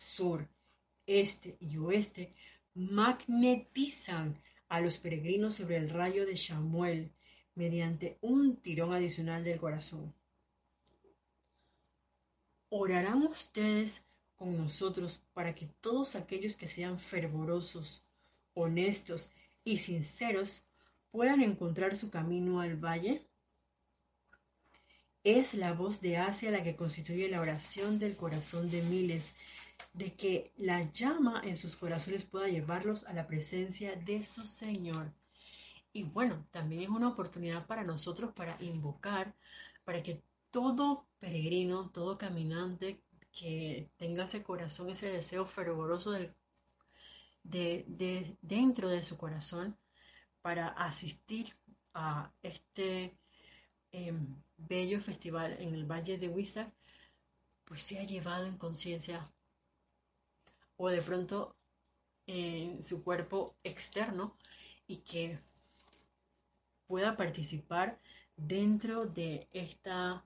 sur, 0.00 0.48
este 1.06 1.56
y 1.60 1.76
oeste, 1.78 2.34
magnetizan 2.74 4.40
a 4.68 4.80
los 4.80 4.98
peregrinos 4.98 5.54
sobre 5.54 5.76
el 5.76 5.90
rayo 5.90 6.26
de 6.26 6.36
Samuel 6.36 7.12
mediante 7.54 8.18
un 8.20 8.56
tirón 8.56 8.92
adicional 8.92 9.44
del 9.44 9.60
corazón. 9.60 10.14
Orarán 12.68 13.22
ustedes 13.22 14.04
con 14.36 14.56
nosotros 14.56 15.22
para 15.32 15.54
que 15.54 15.66
todos 15.80 16.16
aquellos 16.16 16.56
que 16.56 16.66
sean 16.66 16.98
fervorosos, 16.98 18.04
honestos 18.54 19.30
y 19.62 19.78
sinceros 19.78 20.64
puedan 21.10 21.42
encontrar 21.42 21.96
su 21.96 22.10
camino 22.10 22.60
al 22.60 22.76
valle? 22.76 23.24
Es 25.22 25.54
la 25.54 25.72
voz 25.72 26.00
de 26.00 26.16
Asia 26.16 26.50
la 26.50 26.62
que 26.62 26.76
constituye 26.76 27.28
la 27.28 27.40
oración 27.40 27.98
del 27.98 28.16
corazón 28.16 28.70
de 28.70 28.82
miles, 28.82 29.32
de 29.94 30.12
que 30.14 30.52
la 30.56 30.82
llama 30.90 31.40
en 31.44 31.56
sus 31.56 31.76
corazones 31.76 32.24
pueda 32.24 32.48
llevarlos 32.48 33.04
a 33.04 33.14
la 33.14 33.26
presencia 33.26 33.94
de 33.94 34.24
su 34.24 34.42
Señor. 34.42 35.12
Y 35.92 36.02
bueno, 36.02 36.46
también 36.50 36.82
es 36.82 36.88
una 36.88 37.08
oportunidad 37.08 37.66
para 37.66 37.84
nosotros 37.84 38.32
para 38.32 38.56
invocar, 38.60 39.34
para 39.84 40.02
que 40.02 40.20
todo 40.50 41.06
peregrino, 41.20 41.90
todo 41.90 42.18
caminante 42.18 43.00
que 43.32 43.88
tenga 43.96 44.24
ese 44.24 44.42
corazón, 44.42 44.90
ese 44.90 45.10
deseo 45.10 45.46
fervoroso 45.46 46.10
de, 46.10 46.34
dentro 48.42 48.88
de 48.88 49.02
su 49.02 49.16
corazón 49.16 49.76
para 50.42 50.68
asistir 50.68 51.52
a 51.94 52.32
este 52.42 53.16
em, 53.92 54.42
bello 54.56 55.00
festival 55.00 55.52
en 55.60 55.72
el 55.74 55.86
Valle 55.86 56.18
de 56.18 56.28
Huizac, 56.28 56.72
pues 57.64 57.82
sea 57.82 58.02
llevado 58.02 58.46
en 58.46 58.58
conciencia 58.58 59.30
o 60.76 60.88
de 60.88 61.02
pronto 61.02 61.56
en 62.26 62.82
su 62.82 63.02
cuerpo 63.02 63.54
externo 63.64 64.36
y 64.86 64.98
que 64.98 65.38
pueda 66.86 67.16
participar 67.16 67.98
dentro 68.36 69.06
de 69.06 69.48
esta 69.52 70.24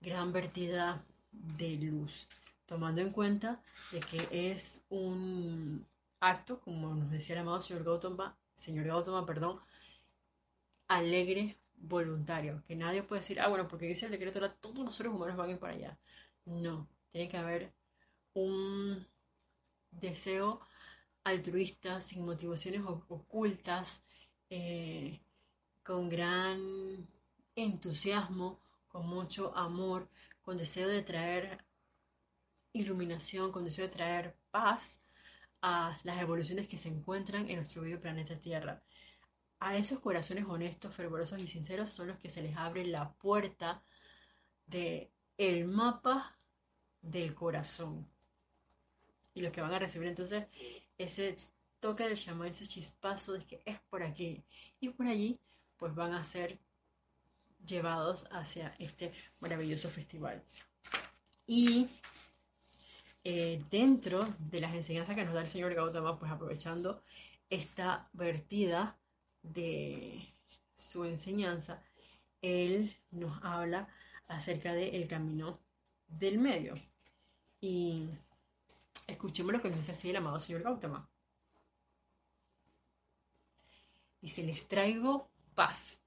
gran 0.00 0.32
vertida 0.32 1.04
de 1.32 1.76
luz, 1.76 2.26
tomando 2.66 3.00
en 3.00 3.10
cuenta 3.10 3.60
de 3.92 4.00
que 4.00 4.50
es 4.52 4.82
un 4.88 5.86
acto, 6.20 6.60
como 6.60 6.94
nos 6.94 7.10
decía 7.10 7.34
el 7.34 7.42
amado 7.42 7.60
señor 7.60 7.84
Gautama, 7.84 8.36
señor 8.54 8.86
Gautama, 8.86 9.26
perdón, 9.26 9.60
alegre, 10.88 11.56
voluntario, 11.76 12.62
que 12.66 12.76
nadie 12.76 13.02
puede 13.02 13.20
decir, 13.20 13.40
ah, 13.40 13.48
bueno, 13.48 13.68
porque 13.68 13.86
dice 13.86 14.06
el 14.06 14.12
decreto, 14.12 14.38
ahora 14.38 14.52
todos 14.52 14.78
los 14.78 14.94
seres 14.94 15.12
humanos 15.12 15.36
van 15.36 15.50
a 15.50 15.52
ir 15.52 15.58
para 15.58 15.74
allá. 15.74 15.98
No, 16.44 16.88
tiene 17.10 17.28
que 17.28 17.36
haber 17.36 17.72
un 18.34 19.06
deseo 20.00 20.60
altruista, 21.24 22.00
sin 22.00 22.24
motivaciones 22.24 22.82
ocultas, 23.08 24.04
eh, 24.48 25.20
con 25.82 26.08
gran 26.08 27.06
entusiasmo, 27.56 28.60
con 28.88 29.06
mucho 29.08 29.56
amor, 29.56 30.08
con 30.42 30.56
deseo 30.56 30.88
de 30.88 31.02
traer 31.02 31.64
iluminación, 32.72 33.50
con 33.50 33.64
deseo 33.64 33.86
de 33.86 33.92
traer 33.92 34.36
paz 34.50 35.00
a 35.62 35.98
las 36.04 36.20
evoluciones 36.20 36.68
que 36.68 36.78
se 36.78 36.88
encuentran 36.88 37.48
en 37.48 37.56
nuestro 37.56 37.82
bello 37.82 38.00
planeta 38.00 38.38
Tierra. 38.38 38.82
A 39.58 39.76
esos 39.76 40.00
corazones 40.00 40.44
honestos, 40.46 40.94
fervorosos 40.94 41.42
y 41.42 41.46
sinceros 41.46 41.90
son 41.90 42.08
los 42.08 42.18
que 42.18 42.28
se 42.28 42.42
les 42.42 42.56
abre 42.56 42.84
la 42.86 43.12
puerta 43.14 43.82
de 44.66 45.10
el 45.38 45.66
mapa 45.66 46.38
del 47.00 47.34
corazón. 47.34 48.06
Y 49.36 49.42
los 49.42 49.52
que 49.52 49.60
van 49.60 49.74
a 49.74 49.78
recibir 49.78 50.08
entonces 50.08 50.46
ese 50.96 51.36
toque 51.78 52.08
de 52.08 52.14
llamar, 52.16 52.48
ese 52.48 52.66
chispazo 52.66 53.34
de 53.34 53.44
que 53.44 53.62
es 53.66 53.78
por 53.90 54.02
aquí. 54.02 54.42
Y 54.80 54.88
por 54.88 55.06
allí, 55.06 55.38
pues 55.76 55.94
van 55.94 56.14
a 56.14 56.24
ser 56.24 56.58
llevados 57.66 58.26
hacia 58.30 58.74
este 58.78 59.12
maravilloso 59.40 59.90
festival. 59.90 60.42
Y 61.46 61.86
eh, 63.24 63.62
dentro 63.70 64.34
de 64.38 64.62
las 64.62 64.72
enseñanzas 64.72 65.14
que 65.14 65.24
nos 65.26 65.34
da 65.34 65.42
el 65.42 65.48
señor 65.48 65.74
Gautama, 65.74 66.18
pues 66.18 66.32
aprovechando 66.32 67.02
esta 67.50 68.08
vertida 68.14 68.98
de 69.42 70.32
su 70.78 71.04
enseñanza, 71.04 71.82
él 72.40 72.96
nos 73.10 73.38
habla 73.42 73.86
acerca 74.28 74.72
del 74.72 75.06
camino 75.06 75.60
del 76.08 76.38
medio. 76.38 76.74
Y 77.60 78.08
escuchemos 79.06 79.52
lo 79.52 79.62
que 79.62 79.68
nos 79.68 79.78
dice 79.78 79.92
así 79.92 80.10
el 80.10 80.16
amado 80.16 80.40
señor 80.40 80.62
Gautama. 80.62 81.08
Dice, 84.20 84.42
les 84.42 84.66
traigo 84.66 85.30
paz 85.54 86.00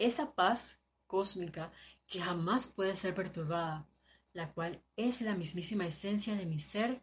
esa 0.00 0.32
paz 0.34 0.78
cósmica 1.06 1.70
que 2.06 2.20
jamás 2.20 2.68
puede 2.68 2.96
ser 2.96 3.14
perturbada, 3.14 3.86
la 4.32 4.52
cual 4.52 4.82
es 4.96 5.20
la 5.20 5.34
mismísima 5.34 5.86
esencia 5.86 6.34
de 6.34 6.46
mi 6.46 6.58
ser 6.58 7.02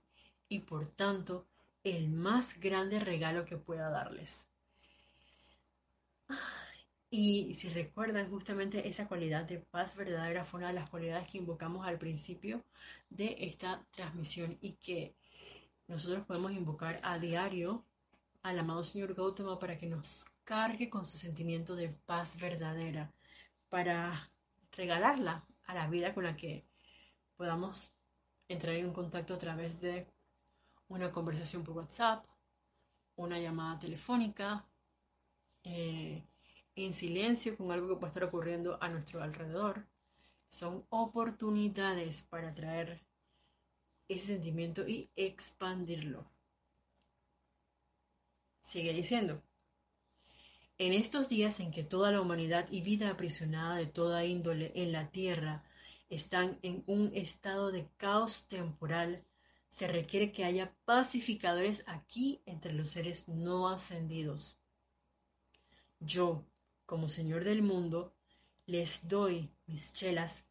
y 0.50 0.60
por 0.62 0.88
tanto 0.88 1.48
el 1.84 2.10
más 2.10 2.60
grande 2.60 3.00
regalo 3.00 3.46
que 3.46 3.58
pueda 3.58 3.90
darles. 3.90 4.48
Y 7.10 7.54
si 7.54 7.70
recuerdan, 7.70 8.30
justamente 8.30 8.88
esa 8.88 9.08
cualidad 9.08 9.46
de 9.46 9.60
paz 9.60 9.96
verdadera 9.96 10.44
fue 10.44 10.60
una 10.60 10.70
de 10.70 10.74
las 10.74 10.90
cualidades 10.90 11.30
que 11.30 11.38
invocamos 11.38 11.88
al 11.88 11.98
principio 11.98 12.64
de 13.10 13.36
esta 13.40 13.86
transmisión 13.92 14.58
y 14.62 14.74
que 14.74 15.16
nosotros 15.88 16.26
podemos 16.26 16.52
invocar 16.52 17.00
a 17.04 17.18
diario 17.18 17.86
al 18.44 18.60
amado 18.60 18.84
Señor 18.84 19.14
Gautama 19.14 19.58
para 19.58 19.78
que 19.78 19.88
nos 19.88 20.26
cargue 20.44 20.90
con 20.90 21.06
su 21.06 21.18
sentimiento 21.18 21.76
de 21.76 21.90
paz 21.90 22.38
verdadera 22.40 23.12
para 23.70 24.30
regalarla 24.72 25.46
a 25.66 25.74
la 25.74 25.88
vida 25.88 26.14
con 26.14 26.26
la 26.26 26.36
que 26.36 26.66
podamos 27.38 27.94
entrar 28.50 28.76
en 28.76 28.94
contacto 28.94 29.34
a 29.34 29.38
través 29.38 29.80
de 29.80 30.08
una 30.90 31.12
conversación 31.12 31.64
por 31.64 31.78
WhatsApp, 31.78 32.26
una 33.16 33.40
llamada 33.40 33.80
telefónica, 33.80 34.66
eh, 35.64 36.24
en 36.86 36.94
silencio 36.94 37.58
con 37.58 37.72
algo 37.72 37.88
que 37.90 37.96
puede 37.96 38.12
estar 38.12 38.24
ocurriendo 38.24 38.78
a 38.82 38.88
nuestro 38.88 39.22
alrededor. 39.22 39.86
Son 40.48 40.86
oportunidades 40.90 42.22
para 42.22 42.54
traer 42.54 43.02
ese 44.08 44.28
sentimiento 44.28 44.88
y 44.88 45.10
expandirlo. 45.16 46.26
Sigue 48.62 48.94
diciendo, 48.94 49.42
en 50.78 50.94
estos 50.94 51.30
días 51.30 51.60
en 51.60 51.72
que 51.72 51.84
toda 51.84 52.12
la 52.12 52.22
humanidad 52.22 52.68
y 52.72 52.82
vida 52.82 53.10
aprisionada 53.10 53.76
de 53.78 53.88
toda 53.88 54.26
índole 54.26 54.72
en 54.76 54.92
la 54.92 55.10
tierra 55.10 55.64
están 56.10 56.60
en 56.62 56.84
un 56.86 57.12
estado 57.16 57.72
de 57.72 57.90
caos 57.98 58.48
temporal, 58.48 59.26
se 59.68 59.88
requiere 59.88 60.32
que 60.32 60.46
haya 60.46 60.74
pacificadores 60.86 61.84
aquí 61.88 62.42
entre 62.46 62.74
los 62.74 62.92
seres 62.92 63.28
no 63.28 63.68
ascendidos. 63.68 64.58
Yo, 66.00 66.46
como 66.88 67.10
Señor 67.10 67.44
del 67.44 67.62
mundo, 67.62 68.16
les 68.66 69.10
doy, 69.10 69.52
mis 69.68 69.92
chelas, 69.92 70.46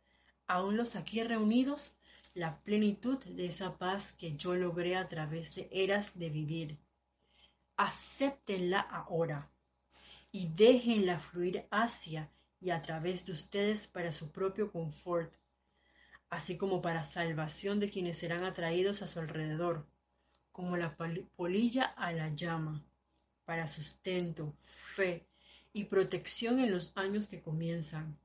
aún 0.46 0.76
los 0.76 0.94
aquí 0.94 1.22
reunidos, 1.22 1.96
la 2.34 2.62
plenitud 2.62 3.18
de 3.24 3.46
esa 3.46 3.78
paz 3.78 4.12
que 4.12 4.36
yo 4.36 4.54
logré 4.54 4.96
a 4.96 5.08
través 5.08 5.54
de 5.54 5.66
eras 5.72 6.18
de 6.18 6.28
vivir. 6.28 6.78
Acéptenla 7.78 8.80
ahora 8.80 9.50
y 10.30 10.48
déjenla 10.48 11.18
fluir 11.18 11.66
hacia 11.70 12.30
y 12.60 12.68
a 12.68 12.82
través 12.82 13.24
de 13.24 13.32
ustedes 13.32 13.86
para 13.86 14.12
su 14.12 14.30
propio 14.30 14.70
confort, 14.70 15.34
así 16.28 16.58
como 16.58 16.82
para 16.82 17.04
salvación 17.04 17.80
de 17.80 17.88
quienes 17.88 18.18
serán 18.18 18.44
atraídos 18.44 19.00
a 19.00 19.08
su 19.08 19.20
alrededor, 19.20 19.86
como 20.52 20.76
la 20.76 20.94
polilla 21.36 21.84
a 21.84 22.12
la 22.12 22.28
llama, 22.28 22.84
para 23.46 23.66
sustento, 23.66 24.54
fe 24.60 25.26
y 25.76 25.84
protección 25.84 26.58
en 26.58 26.70
los 26.70 26.90
años 26.96 27.28
que 27.28 27.42
comienzan, 27.42 28.18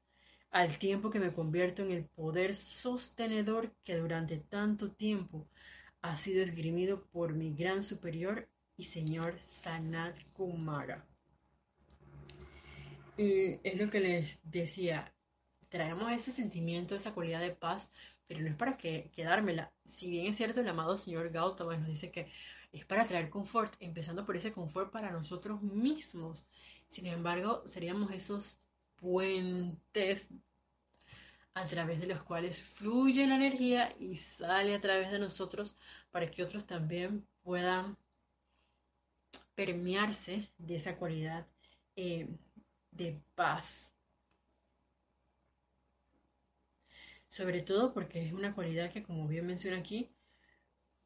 al 0.52 0.78
tiempo 0.78 1.10
que 1.10 1.20
me 1.20 1.34
convierto 1.34 1.84
en 1.84 1.92
el 1.92 2.06
poder 2.06 2.56
sostenedor 2.56 3.74
que 3.84 3.98
durante 3.98 4.38
tanto 4.38 4.94
tiempo 4.94 5.46
ha 6.02 6.16
sido 6.16 6.42
esgrimido 6.42 7.04
por 7.12 7.34
mi 7.34 7.54
gran 7.54 7.84
superior 7.84 8.48
y 8.78 8.86
señor 8.86 9.38
Sanat 9.38 10.16
Kumara. 10.32 11.06
Y 13.18 13.60
es 13.64 13.78
lo 13.78 13.90
que 13.90 14.00
les 14.00 14.40
decía, 14.50 15.14
traemos 15.68 16.10
ese 16.10 16.32
sentimiento, 16.32 16.96
esa 16.96 17.14
cualidad 17.14 17.42
de 17.42 17.52
paz, 17.52 17.92
pero 18.28 18.40
no 18.40 18.48
es 18.48 18.56
para 18.56 18.78
que, 18.78 19.12
quedármela. 19.14 19.74
Si 19.84 20.10
bien 20.10 20.28
es 20.28 20.38
cierto, 20.38 20.62
el 20.62 20.70
amado 20.70 20.98
señor 20.98 21.30
Gautama 21.32 21.76
nos 21.76 21.90
dice 21.90 22.12
que 22.12 22.32
es 22.72 22.86
para 22.86 23.06
traer 23.06 23.30
confort, 23.30 23.76
empezando 23.82 24.26
por 24.26 24.38
ese 24.38 24.54
confort 24.54 24.90
para 24.90 25.12
nosotros 25.12 25.62
mismos. 25.62 26.46
Sin 26.92 27.06
embargo, 27.06 27.64
seríamos 27.68 28.12
esos 28.12 28.60
puentes 28.98 30.28
a 31.54 31.64
través 31.64 32.02
de 32.02 32.08
los 32.08 32.22
cuales 32.22 32.62
fluye 32.62 33.26
la 33.28 33.38
energía 33.38 33.96
y 33.98 34.18
sale 34.18 34.76
a 34.76 34.82
través 34.82 35.10
de 35.10 35.20
nosotros 35.20 35.78
para 36.12 36.30
que 36.30 36.44
otros 36.44 36.68
también 36.68 37.26
puedan 37.44 37.98
permearse 39.56 40.50
de 40.58 40.76
esa 40.76 40.98
cualidad 40.98 41.48
eh, 41.96 42.28
de 42.92 43.22
paz. 43.36 43.94
Sobre 47.30 47.62
todo 47.62 47.94
porque 47.94 48.28
es 48.28 48.34
una 48.34 48.54
cualidad 48.54 48.92
que, 48.92 49.02
como 49.02 49.30
bien 49.30 49.48
menciona 49.48 49.78
aquí, 49.78 50.12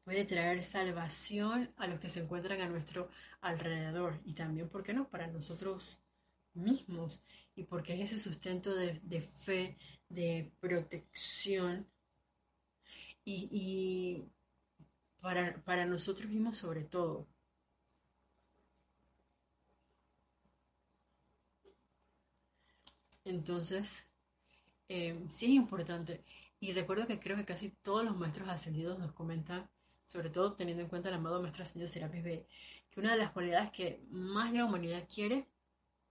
puede 0.06 0.24
traer 0.24 0.62
salvación 0.62 1.74
a 1.76 1.88
los 1.88 1.98
que 1.98 2.08
se 2.08 2.20
encuentran 2.20 2.60
a 2.60 2.68
nuestro 2.68 3.10
alrededor 3.40 4.20
y 4.24 4.34
también, 4.34 4.68
¿por 4.68 4.84
qué 4.84 4.94
no?, 4.94 5.08
para 5.08 5.26
nosotros 5.26 6.00
mismos 6.54 7.24
y 7.56 7.64
porque 7.64 7.94
es 7.94 8.12
ese 8.12 8.20
sustento 8.20 8.72
de, 8.76 9.20
fe, 9.20 9.76
de 10.08 10.52
protección 10.60 11.88
y, 13.24 14.22
para, 15.20 15.60
para 15.64 15.86
nosotros 15.86 16.30
mismos 16.30 16.56
sobre 16.58 16.84
todo. 16.84 17.26
Entonces, 23.24 24.06
eh, 24.88 25.18
sí 25.28 25.46
es 25.46 25.52
importante. 25.52 26.22
Y 26.60 26.72
recuerdo 26.72 27.08
que 27.08 27.18
creo 27.18 27.36
que 27.36 27.44
casi 27.44 27.70
todos 27.70 28.04
los 28.04 28.16
maestros 28.16 28.48
ascendidos 28.48 29.00
nos 29.00 29.12
comentan, 29.12 29.68
sobre 30.06 30.30
todo 30.30 30.54
teniendo 30.54 30.82
en 30.82 30.88
cuenta 30.88 31.08
el 31.08 31.16
amado 31.16 31.40
maestro 31.40 31.62
ascendido 31.62 31.88
Serapis 31.88 32.22
B, 32.22 32.46
que 32.90 33.00
una 33.00 33.12
de 33.12 33.18
las 33.18 33.32
cualidades 33.32 33.70
que 33.70 34.00
más 34.10 34.52
la 34.52 34.64
humanidad 34.64 35.08
quiere 35.12 35.46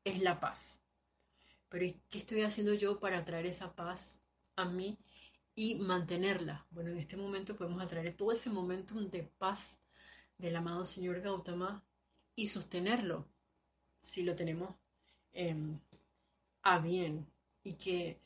es 0.03 0.21
la 0.21 0.39
paz. 0.39 0.81
Pero 1.69 1.93
¿qué 2.09 2.19
estoy 2.19 2.41
haciendo 2.41 2.73
yo 2.73 2.99
para 2.99 3.19
atraer 3.19 3.45
esa 3.47 3.73
paz 3.73 4.21
a 4.55 4.65
mí 4.65 4.97
y 5.55 5.75
mantenerla? 5.75 6.65
Bueno, 6.71 6.91
en 6.91 6.99
este 6.99 7.17
momento 7.17 7.55
podemos 7.55 7.81
atraer 7.81 8.15
todo 8.15 8.31
ese 8.31 8.49
momento 8.49 8.95
de 8.95 9.23
paz 9.23 9.79
del 10.37 10.55
amado 10.55 10.85
Señor 10.85 11.21
Gautama 11.21 11.83
y 12.35 12.47
sostenerlo 12.47 13.25
si 14.01 14.23
lo 14.23 14.35
tenemos 14.35 14.75
en 15.33 15.81
a 16.61 16.79
bien 16.79 17.25
y 17.63 17.73
que 17.73 18.19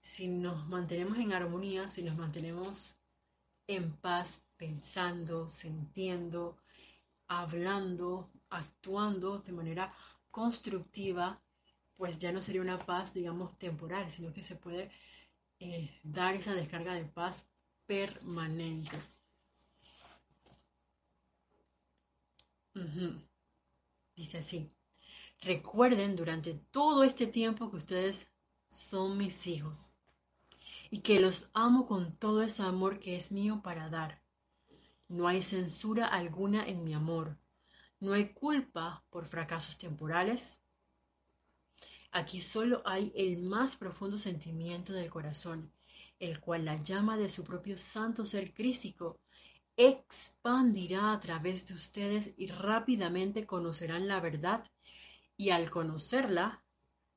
si 0.00 0.28
nos 0.28 0.66
mantenemos 0.68 1.18
en 1.18 1.32
armonía, 1.32 1.90
si 1.90 2.02
nos 2.02 2.16
mantenemos 2.16 2.96
en 3.66 3.92
paz, 3.96 4.44
pensando, 4.64 5.48
sintiendo, 5.50 6.56
hablando, 7.28 8.30
actuando 8.48 9.38
de 9.40 9.52
manera 9.52 9.94
constructiva, 10.30 11.38
pues 11.96 12.18
ya 12.18 12.32
no 12.32 12.40
sería 12.40 12.62
una 12.62 12.78
paz, 12.78 13.12
digamos, 13.12 13.58
temporal, 13.58 14.10
sino 14.10 14.32
que 14.32 14.42
se 14.42 14.56
puede 14.56 14.90
eh, 15.60 15.90
dar 16.02 16.34
esa 16.34 16.54
descarga 16.54 16.94
de 16.94 17.04
paz 17.04 17.46
permanente. 17.86 18.96
Dice 24.16 24.38
así. 24.38 24.70
Recuerden 25.42 26.16
durante 26.16 26.54
todo 26.54 27.04
este 27.04 27.26
tiempo 27.26 27.70
que 27.70 27.76
ustedes 27.76 28.28
son 28.68 29.18
mis 29.18 29.46
hijos 29.46 29.94
y 30.90 31.00
que 31.00 31.20
los 31.20 31.50
amo 31.52 31.86
con 31.86 32.16
todo 32.16 32.42
ese 32.42 32.62
amor 32.62 32.98
que 32.98 33.14
es 33.16 33.30
mío 33.30 33.60
para 33.62 33.90
dar. 33.90 34.23
No 35.08 35.28
hay 35.28 35.42
censura 35.42 36.06
alguna 36.06 36.66
en 36.66 36.84
mi 36.84 36.94
amor. 36.94 37.36
No 38.00 38.12
hay 38.12 38.30
culpa 38.32 39.04
por 39.10 39.26
fracasos 39.26 39.78
temporales. 39.78 40.60
Aquí 42.10 42.40
solo 42.40 42.82
hay 42.84 43.12
el 43.14 43.40
más 43.42 43.76
profundo 43.76 44.18
sentimiento 44.18 44.92
del 44.92 45.10
corazón, 45.10 45.72
el 46.18 46.40
cual 46.40 46.64
la 46.64 46.82
llama 46.82 47.16
de 47.16 47.28
su 47.28 47.44
propio 47.44 47.76
santo 47.76 48.24
ser 48.24 48.54
crístico 48.54 49.18
expandirá 49.76 51.12
a 51.12 51.20
través 51.20 51.66
de 51.66 51.74
ustedes 51.74 52.32
y 52.36 52.46
rápidamente 52.46 53.46
conocerán 53.46 54.06
la 54.06 54.20
verdad 54.20 54.64
y 55.36 55.50
al 55.50 55.70
conocerla, 55.70 56.62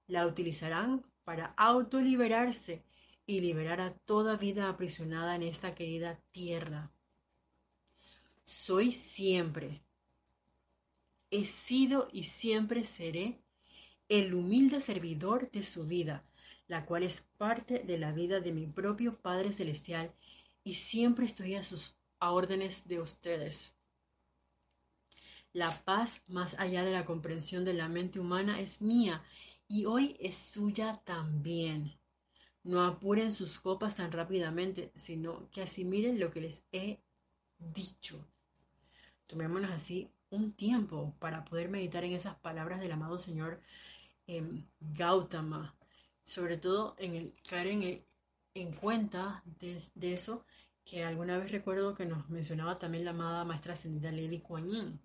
la 0.07 0.25
utilizarán 0.25 1.05
para 1.23 1.53
autoliberarse 1.57 2.83
y 3.25 3.41
liberar 3.41 3.81
a 3.81 3.93
toda 3.93 4.37
vida 4.37 4.69
aprisionada 4.69 5.35
en 5.35 5.43
esta 5.43 5.75
querida 5.75 6.19
tierra. 6.31 6.89
Soy 8.49 8.93
siempre, 8.93 9.83
he 11.31 11.45
sido 11.45 12.07
y 12.13 12.23
siempre 12.23 12.85
seré 12.85 13.43
el 14.07 14.33
humilde 14.33 14.79
servidor 14.79 15.51
de 15.51 15.65
su 15.65 15.83
vida, 15.83 16.23
la 16.67 16.85
cual 16.85 17.03
es 17.03 17.27
parte 17.37 17.79
de 17.79 17.97
la 17.97 18.13
vida 18.13 18.39
de 18.39 18.53
mi 18.53 18.65
propio 18.65 19.19
Padre 19.19 19.51
Celestial 19.51 20.15
y 20.63 20.75
siempre 20.75 21.25
estoy 21.25 21.55
a 21.55 21.63
sus 21.63 21.97
órdenes 22.19 22.87
de 22.87 23.01
ustedes. 23.01 23.75
La 25.51 25.69
paz 25.83 26.23
más 26.27 26.53
allá 26.57 26.85
de 26.85 26.93
la 26.93 27.05
comprensión 27.05 27.65
de 27.65 27.73
la 27.73 27.89
mente 27.89 28.17
humana 28.17 28.61
es 28.61 28.81
mía 28.81 29.25
y 29.67 29.83
hoy 29.83 30.15
es 30.21 30.37
suya 30.37 31.01
también. 31.03 31.99
No 32.63 32.85
apuren 32.85 33.33
sus 33.33 33.59
copas 33.59 33.97
tan 33.97 34.13
rápidamente, 34.13 34.93
sino 34.95 35.49
que 35.51 35.63
asimilen 35.63 36.17
lo 36.17 36.31
que 36.31 36.39
les 36.39 36.63
he 36.71 37.01
dicho. 37.57 38.25
Tomémonos 39.27 39.71
así 39.71 40.09
un 40.29 40.53
tiempo 40.53 41.15
para 41.19 41.45
poder 41.45 41.69
meditar 41.69 42.03
en 42.03 42.13
esas 42.13 42.35
palabras 42.35 42.81
del 42.81 42.91
amado 42.91 43.19
Señor 43.19 43.61
em, 44.27 44.65
Gautama, 44.79 45.75
sobre 46.23 46.57
todo 46.57 46.95
en 46.97 47.15
el 47.15 47.33
caer 47.49 47.67
en, 48.53 48.73
cuenta 48.73 49.43
de, 49.59 50.13
eso 50.13 50.45
que 50.83 51.03
alguna 51.03 51.37
vez 51.37 51.51
recuerdo 51.51 51.95
que 51.95 52.05
nos 52.05 52.29
mencionaba 52.29 52.79
también 52.79 53.05
la 53.05 53.11
amada 53.11 53.45
maestra 53.45 53.73
ascendida 53.73 54.11
Lady 54.11 54.39
Kuan 54.39 54.69
Yin 54.69 54.99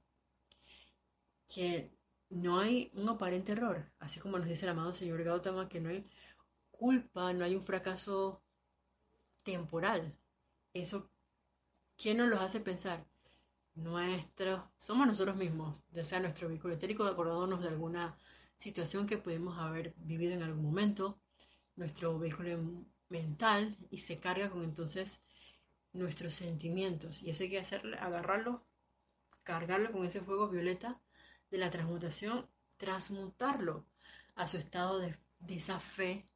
que 1.53 1.91
no 2.31 2.59
hay 2.61 2.91
un 2.95 3.09
aparente 3.09 3.53
error, 3.53 3.91
así 3.99 4.21
como 4.21 4.39
nos 4.39 4.49
dice 4.49 4.65
el 4.65 4.71
amado 4.71 4.93
señor 4.93 5.23
Gautama, 5.23 5.69
que 5.69 5.81
no 5.81 5.91
hay 5.91 6.07
culpa, 6.71 7.33
no 7.33 7.45
hay 7.45 7.55
un 7.55 7.63
fracaso 7.63 8.43
temporal. 9.45 10.17
Eso, 10.73 11.11
¿quién 11.97 12.19
nos 12.19 12.29
lo 12.29 12.41
hace 12.41 12.61
pensar? 12.61 13.05
Nuestro, 13.75 14.71
somos 14.77 15.07
nosotros 15.07 15.37
mismos, 15.37 15.83
ya 15.91 16.05
sea 16.05 16.21
nuestro 16.21 16.49
vehículo 16.49 16.75
etérico, 16.75 17.05
acordándonos 17.05 17.63
de 17.63 17.69
alguna 17.69 18.17
situación 18.57 19.07
que 19.07 19.19
pudimos 19.19 19.59
haber 19.59 19.95
vivido 19.97 20.35
en 20.35 20.43
algún 20.43 20.65
momento, 20.65 21.19
nuestro 21.77 22.19
vehículo 22.19 22.85
mental, 23.09 23.77
y 23.91 23.99
se 23.99 24.19
carga 24.19 24.51
con 24.51 24.63
entonces 24.63 25.23
nuestros 25.93 26.35
sentimientos. 26.35 27.23
Y 27.23 27.31
eso 27.31 27.45
hay 27.45 27.51
que 27.51 27.61
hacer, 27.61 27.83
agarrarlo, 27.99 28.65
cargarlo 29.43 29.93
con 29.93 30.07
ese 30.07 30.21
fuego 30.21 30.49
violeta 30.49 31.01
de 31.51 31.59
la 31.59 31.71
transmutación, 31.71 32.49
transmutarlo 32.77 33.87
a 34.35 34.47
su 34.47 34.57
estado 34.57 34.99
de, 34.99 35.17
esa 35.49 35.79
fe, 35.81 36.27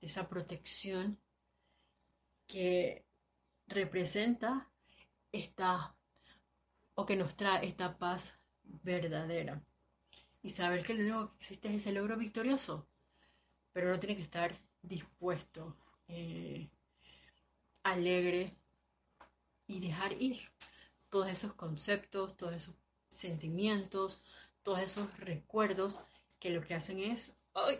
de 0.00 0.06
esa 0.06 0.28
protección 0.28 1.18
que 2.46 3.06
representa 3.66 4.70
esta 5.30 5.96
o 6.94 7.06
que 7.06 7.16
nos 7.16 7.36
trae 7.36 7.66
esta 7.66 7.98
paz 7.98 8.32
verdadera. 8.82 9.62
Y 10.42 10.50
saber 10.50 10.84
que 10.84 10.94
lo 10.94 11.02
único 11.02 11.30
que 11.30 11.36
existe 11.38 11.68
es 11.68 11.74
ese 11.76 11.92
logro 11.92 12.16
victorioso, 12.16 12.86
pero 13.72 13.88
uno 13.88 14.00
tiene 14.00 14.16
que 14.16 14.22
estar 14.22 14.58
dispuesto, 14.82 15.76
eh, 16.08 16.68
alegre 17.82 18.56
y 19.66 19.80
dejar 19.80 20.12
ir 20.20 20.40
todos 21.08 21.28
esos 21.28 21.54
conceptos, 21.54 22.36
todos 22.36 22.54
esos 22.54 22.74
sentimientos, 23.08 24.22
todos 24.62 24.80
esos 24.80 25.16
recuerdos 25.18 26.00
que 26.38 26.50
lo 26.50 26.62
que 26.62 26.74
hacen 26.74 26.98
es 26.98 27.36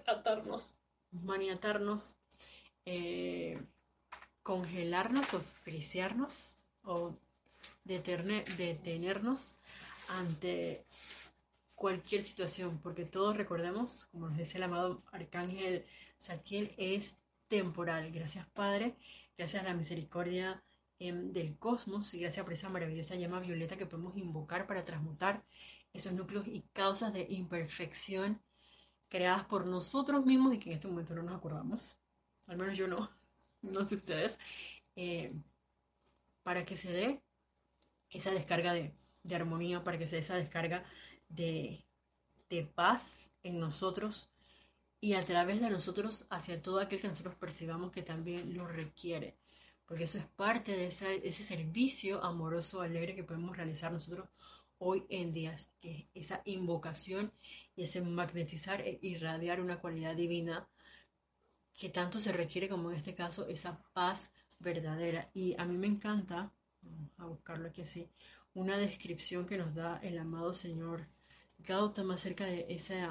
atarnos, 0.07 0.75
maniatarnos, 1.11 2.15
eh, 2.85 3.61
congelarnos 4.43 5.35
o 5.35 5.41
frisearnos 5.41 6.57
o 6.85 7.17
detenernos 7.85 9.57
ante 10.09 10.85
cualquier 11.75 12.23
situación, 12.23 12.79
porque 12.79 13.05
todos 13.05 13.37
recordemos, 13.37 14.07
como 14.07 14.29
nos 14.29 14.39
dice 14.39 14.59
el 14.59 14.65
amado 14.65 15.03
Arcángel 15.11 15.85
Satiel, 16.19 16.75
es 16.77 17.17
temporal. 17.49 18.13
Gracias 18.13 18.47
Padre, 18.51 18.97
gracias 19.37 19.63
a 19.63 19.67
la 19.67 19.75
misericordia 19.75 20.63
em, 20.99 21.33
del 21.33 21.59
cosmos 21.59 22.15
y 22.15 22.21
gracias 22.21 22.45
por 22.45 22.53
esa 22.53 22.69
maravillosa 22.69 23.17
llama 23.17 23.41
violeta 23.41 23.77
que 23.77 23.87
podemos 23.87 24.17
invocar 24.17 24.67
para 24.67 24.85
transmutar 24.85 25.43
esos 25.93 26.13
núcleos 26.13 26.47
y 26.47 26.63
causas 26.73 27.13
de 27.13 27.27
imperfección 27.29 28.41
creadas 29.09 29.45
por 29.45 29.69
nosotros 29.69 30.25
mismos 30.25 30.55
y 30.55 30.59
que 30.59 30.71
en 30.71 30.77
este 30.77 30.89
momento 30.89 31.15
no 31.15 31.23
nos 31.23 31.37
acordamos. 31.37 31.99
Al 32.47 32.57
menos 32.57 32.79
yo 32.79 32.87
no, 32.87 33.11
no 33.63 33.85
sé 33.85 33.97
ustedes. 33.97 34.39
Eh, 34.97 35.33
para 36.43 36.65
que 36.65 36.77
se 36.77 36.93
dé 36.93 37.23
esa 38.13 38.31
descarga 38.31 38.73
de, 38.73 38.95
de 39.23 39.35
armonía, 39.35 39.83
para 39.85 39.99
que 39.99 40.07
se 40.07 40.17
dé 40.17 40.23
esa 40.23 40.37
descarga 40.37 40.83
de, 41.29 41.85
paz 42.75 43.33
en 43.43 43.59
nosotros 43.59 44.29
y 45.01 45.15
a 45.15 45.25
través 45.25 45.61
de 45.61 45.71
nosotros 45.71 46.27
hacia 46.29 46.61
todo 46.61 46.81
aquel 46.81 47.01
que 47.01 47.09
nosotros 47.09 47.35
percibamos 47.37 47.91
que 47.91 48.03
también 48.03 48.55
lo 48.55 48.67
requiere. 48.67 49.37
Porque 49.87 50.05
eso 50.05 50.19
es 50.19 50.27
parte 50.27 50.77
de 50.77 50.87
ese 50.87 51.43
servicio 51.43 52.23
amoroso, 52.23 52.83
alegre 52.83 53.15
que 53.15 53.25
podemos 53.25 53.57
realizar 53.57 53.91
nosotros 53.91 54.29
hoy 54.79 55.07
en 55.09 55.33
día, 55.33 55.57
que 55.81 56.09
esa 56.15 56.43
invocación 56.45 57.33
y 57.75 57.85
ese 57.85 58.01
magnetizar 58.01 58.81
e 58.83 58.99
irradiar 59.01 59.61
una 59.61 59.81
cualidad 59.81 60.15
divina 60.15 60.69
que 61.75 61.89
tanto 61.89 62.21
se 62.21 62.33
requiere 62.33 62.69
como 62.69 62.91
en 62.91 62.99
este 62.99 63.15
caso 63.15 63.47
esa 63.49 63.83
paz 63.93 64.31
verdadera. 64.59 65.27
Y 65.35 65.55
a 65.59 65.65
mí 65.65 65.79
me 65.79 65.87
encanta, 65.87 66.53
vamos 66.83 67.11
a 67.19 67.27
buscarlo 67.27 67.69
aquí 67.69 67.83
así, 67.83 68.11
una 68.55 68.77
descripción 68.77 69.47
que 69.47 69.59
nos 69.59 69.75
da 69.75 69.99
el 70.03 70.19
amado 70.19 70.55
Señor. 70.55 71.07
Gautama 71.59 72.15
acerca 72.15 72.45
de 72.45 72.67
ese 72.69 73.05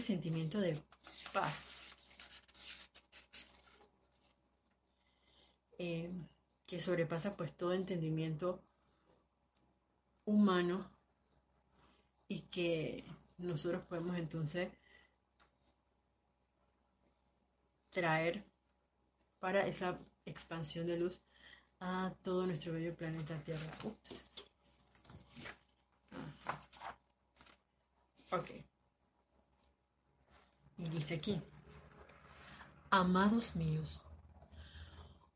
sentimiento 0.00 0.60
de 0.60 0.82
paz. 1.32 1.82
Eh, 5.78 6.12
que 6.66 6.80
sobrepasa 6.80 7.36
pues 7.36 7.56
todo 7.56 7.72
entendimiento 7.72 8.62
humano 10.26 10.90
y 12.28 12.42
que 12.42 13.04
nosotros 13.38 13.86
podemos 13.86 14.18
entonces 14.18 14.68
traer 17.88 18.44
para 19.38 19.66
esa 19.66 19.98
expansión 20.26 20.86
de 20.86 20.98
luz 20.98 21.22
a 21.80 22.12
todo 22.22 22.46
nuestro 22.46 22.72
bello 22.72 22.94
planeta 22.94 23.36
Tierra. 23.44 23.70
Ups. 23.84 24.24
Ok. 28.30 28.50
Y 30.76 30.88
dice 30.90 31.14
aquí, 31.14 31.40
amados 32.90 33.56
míos, 33.56 34.00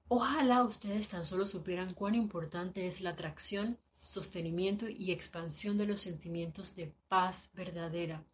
ojalá 0.09 0.62
ustedes 0.62 1.09
tan 1.09 1.24
solo 1.24 1.47
supieran 1.47 1.95
cuán 1.95 2.14
importante 2.14 2.86
es 2.86 3.01
la 3.01 3.11
atracción, 3.11 3.78
sostenimiento 4.01 4.88
y 4.88 5.11
expansión 5.11 5.76
de 5.78 5.86
los 5.86 6.01
sentimientos 6.01 6.76
de 6.76 6.95
paz 7.09 7.51
verdadera. 7.55 8.24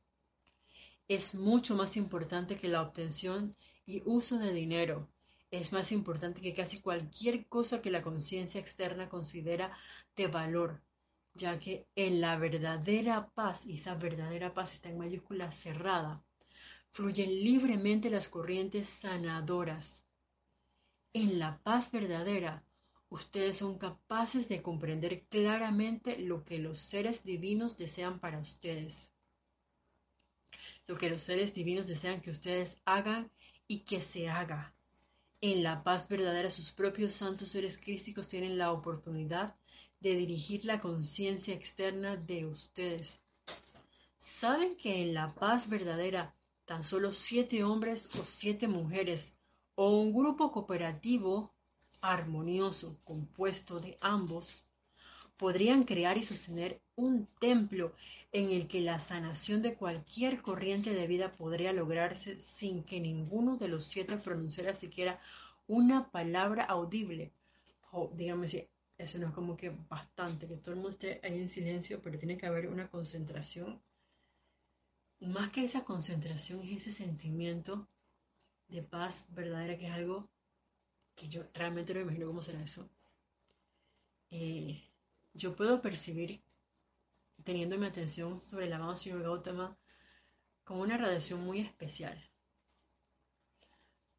Es 1.07 1.35
mucho 1.35 1.75
más 1.75 1.97
importante 1.97 2.59
que 2.59 2.69
la 2.69 2.83
obtención 2.83 3.57
y 3.87 4.03
uso 4.05 4.39
de 4.39 4.53
dinero. 4.53 5.09
Es 5.51 5.73
más 5.73 5.93
importante 5.93 6.41
que 6.41 6.55
casi 6.55 6.81
cualquier 6.81 7.47
cosa 7.47 7.81
que 7.81 7.91
la 7.91 8.03
conciencia 8.03 8.61
externa 8.61 9.09
considera 9.09 9.73
de 10.15 10.27
valor 10.27 10.83
ya 11.39 11.59
que 11.59 11.87
en 11.95 12.21
la 12.21 12.37
verdadera 12.37 13.31
paz, 13.31 13.65
y 13.65 13.75
esa 13.75 13.95
verdadera 13.95 14.53
paz 14.53 14.75
está 14.75 14.89
en 14.89 14.99
mayúscula 14.99 15.53
cerrada, 15.53 16.23
fluyen 16.91 17.31
libremente 17.31 18.11
las 18.11 18.29
corrientes 18.29 18.89
sanadoras. 18.89 20.05
En 21.13 21.39
la 21.39 21.59
paz 21.63 21.93
verdadera, 21.93 22.65
ustedes 23.09 23.57
son 23.59 23.79
capaces 23.79 24.49
de 24.49 24.63
comprender 24.63 25.27
claramente 25.29 26.19
lo 26.19 26.45
que 26.45 26.59
los 26.59 26.79
seres 26.79 27.25
divinos 27.25 27.79
desean 27.79 28.19
para 28.19 28.41
ustedes. 28.41 29.11
Lo 30.89 30.99
que 30.99 31.09
los 31.09 31.23
seres 31.23 31.55
divinos 31.55 31.87
desean 31.87 32.21
que 32.21 32.31
ustedes 32.31 32.79
hagan 32.85 33.31
y 33.69 33.81
que 33.81 34.01
se 34.01 34.29
haga. 34.29 34.75
En 35.41 35.63
la 35.63 35.85
paz 35.85 36.09
verdadera, 36.09 36.51
sus 36.51 36.73
propios 36.73 37.13
santos 37.15 37.51
seres 37.51 37.79
crísticos 37.79 38.29
tienen 38.29 38.59
la 38.59 38.73
oportunidad 38.73 39.55
de 40.01 40.17
dirigir 40.17 40.65
la 40.65 40.81
conciencia 40.81 41.55
externa 41.55 42.17
de 42.17 42.45
ustedes. 42.45 43.21
¿Saben 44.19 44.77
que 44.77 45.03
en 45.03 45.15
la 45.15 45.33
paz 45.35 45.69
verdadera 45.69 46.35
tan 46.65 46.83
solo 46.83 47.13
siete 47.13 47.63
hombres 47.63 48.15
o 48.17 48.25
siete 48.25 48.67
mujeres 48.67 49.39
o 49.77 49.91
un 49.91 50.13
grupo 50.13 50.51
cooperativo 50.51 51.55
armonioso 52.01 52.99
compuesto 53.05 53.79
de 53.79 53.97
ambos 54.01 54.68
podrían 55.39 55.85
crear 55.85 56.19
y 56.19 56.25
sostener 56.25 56.81
un 56.97 57.27
templo 57.41 57.95
en 58.33 58.51
el 58.51 58.69
que 58.69 58.81
la 58.81 59.01
sanación 59.01 59.63
de 59.63 59.75
cualquier 59.75 60.43
corriente 60.43 60.93
de 60.93 61.07
vida 61.07 61.33
podría 61.33 61.73
lograrse 61.73 62.39
sin 62.39 62.83
que 62.83 63.01
ninguno 63.01 63.57
de 63.57 63.69
los 63.69 63.87
siete 63.87 64.17
pronunciara 64.17 64.75
siquiera 64.75 65.19
una 65.69 66.11
palabra 66.11 66.65
audible 66.65 67.33
o 67.93 68.11
dígame 68.15 68.49
si 68.49 68.69
eso 68.99 69.19
no 69.19 69.29
es 69.29 69.33
como 69.33 69.57
que 69.57 69.71
bastante, 69.89 70.49
que 70.49 70.57
todo 70.57 70.73
el 70.73 70.81
mundo 70.81 70.91
esté 70.91 71.21
ahí 71.23 71.39
en 71.39 71.49
silencio, 71.49 72.01
pero 72.03 72.19
tiene 72.19 72.37
que 72.37 72.47
haber 72.47 72.67
una 72.69 72.91
concentración. 72.91 73.81
Más 75.21 75.51
que 75.53 75.65
esa 75.65 75.85
concentración 75.85 76.61
es 76.63 76.87
ese 76.87 77.05
sentimiento 77.05 77.87
de 78.69 78.83
paz 78.83 79.29
verdadera, 79.31 79.79
que 79.79 79.87
es 79.87 79.93
algo 79.93 80.29
que 81.15 81.29
yo 81.29 81.45
realmente 81.55 81.95
no 81.95 82.01
me 82.01 82.07
imagino 82.07 82.27
cómo 82.27 82.43
será 82.43 82.63
eso. 82.63 82.89
Eh, 84.31 84.83
yo 85.35 85.55
puedo 85.55 85.81
percibir, 85.81 86.43
teniendo 87.45 87.79
mi 87.79 87.87
atención 87.87 88.41
sobre 88.41 88.67
el 88.67 88.73
amado 88.73 88.97
señor 88.97 89.23
Gautama, 89.23 89.77
como 90.65 90.83
una 90.83 90.97
radiación 90.97 91.45
muy 91.45 91.61
especial, 91.61 92.19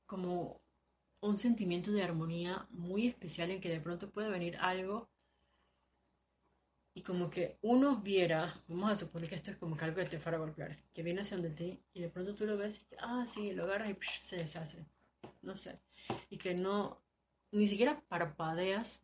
como 0.06 0.62
un 1.22 1.38
sentimiento 1.38 1.92
de 1.92 2.04
armonía 2.04 2.68
muy 2.72 3.08
especial 3.08 3.52
en 3.52 3.62
que 3.62 3.70
de 3.70 3.82
pronto 3.82 4.10
puede 4.12 4.30
venir 4.30 4.58
algo 4.58 5.10
y 6.94 7.02
como 7.02 7.30
que 7.30 7.58
uno 7.62 7.98
viera, 7.98 8.62
vamos 8.68 8.92
a 8.92 8.96
suponer 8.96 9.30
que 9.30 9.36
esto 9.36 9.52
es 9.52 9.58
como 9.58 9.78
que 9.78 9.86
algo 9.86 9.98
que 9.98 10.06
te 10.06 10.20
fuera 10.20 10.38
a 10.38 10.42
golpear, 10.42 10.76
que 10.94 11.04
viene 11.04 11.22
hacia 11.22 11.38
donde 11.38 11.56
ti 11.56 11.80
y 11.94 12.02
de 12.02 12.10
pronto 12.10 12.36
tú 12.36 12.46
lo 12.46 12.58
ves 12.58 12.82
y 12.92 12.96
ah, 13.00 13.26
sí, 13.28 13.54
lo 13.54 13.64
agarras 13.64 13.92
y 13.92 13.98
se 14.22 14.38
deshace, 14.38 14.86
no 15.42 15.56
sé, 15.56 15.80
y 16.30 16.38
que 16.38 16.56
no, 16.56 17.02
ni 17.52 17.68
siquiera 17.68 18.02
parpadeas 18.08 19.02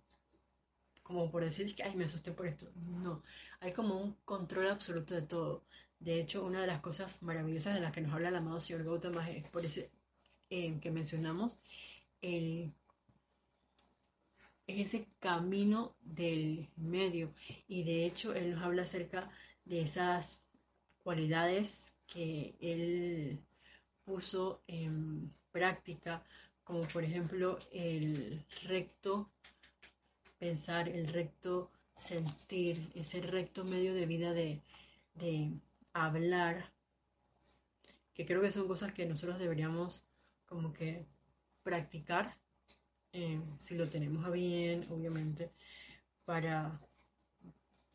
como 1.06 1.30
por 1.30 1.44
decir 1.44 1.76
que, 1.76 1.84
ay, 1.84 1.96
me 1.96 2.06
asusté 2.06 2.32
por 2.32 2.48
esto, 2.48 2.68
no, 2.76 3.22
hay 3.60 3.72
como 3.74 3.96
un 3.96 4.14
control 4.26 4.70
absoluto 4.72 5.14
de 5.14 5.22
todo. 5.22 5.64
De 6.00 6.20
hecho, 6.20 6.44
una 6.44 6.62
de 6.62 6.68
las 6.68 6.82
cosas 6.82 7.22
maravillosas 7.22 7.76
de 7.76 7.82
las 7.82 7.92
que 7.92 8.02
nos 8.02 8.12
habla 8.12 8.30
el 8.30 8.36
amado 8.36 8.60
señor 8.60 8.84
Gautama 8.84 9.30
es 9.30 9.48
por 9.50 9.64
ese 9.64 9.92
eh, 10.50 10.80
que 10.82 10.90
mencionamos, 10.90 11.60
es 12.22 12.72
ese 14.66 15.08
camino 15.20 15.96
del 16.02 16.68
medio. 16.76 17.32
Y 17.68 17.84
de 17.84 18.06
hecho, 18.08 18.34
él 18.34 18.56
nos 18.56 18.64
habla 18.64 18.82
acerca 18.82 19.30
de 19.64 19.82
esas 19.82 20.42
cualidades 21.04 21.94
que 22.08 22.56
él 22.60 23.40
puso 24.06 24.64
en 24.66 25.32
práctica, 25.52 26.24
como 26.64 26.88
por 26.88 27.04
ejemplo 27.04 27.60
el 27.72 28.44
recto 28.64 29.30
pensar, 30.46 30.88
el 30.90 31.08
recto 31.08 31.72
sentir, 31.96 32.92
ese 32.94 33.20
recto 33.20 33.64
medio 33.64 33.96
de 33.96 34.06
vida 34.06 34.32
de, 34.32 34.62
de 35.16 35.52
hablar, 35.92 36.72
que 38.14 38.28
creo 38.28 38.42
que 38.42 38.52
son 38.52 38.68
cosas 38.68 38.94
que 38.94 39.08
nosotros 39.08 39.40
deberíamos 39.40 40.06
como 40.46 40.72
que 40.72 41.08
practicar, 41.64 42.38
eh, 43.12 43.42
si 43.58 43.76
lo 43.76 43.88
tenemos 43.90 44.24
a 44.24 44.30
bien, 44.30 44.86
obviamente, 44.92 45.52
para 46.26 46.80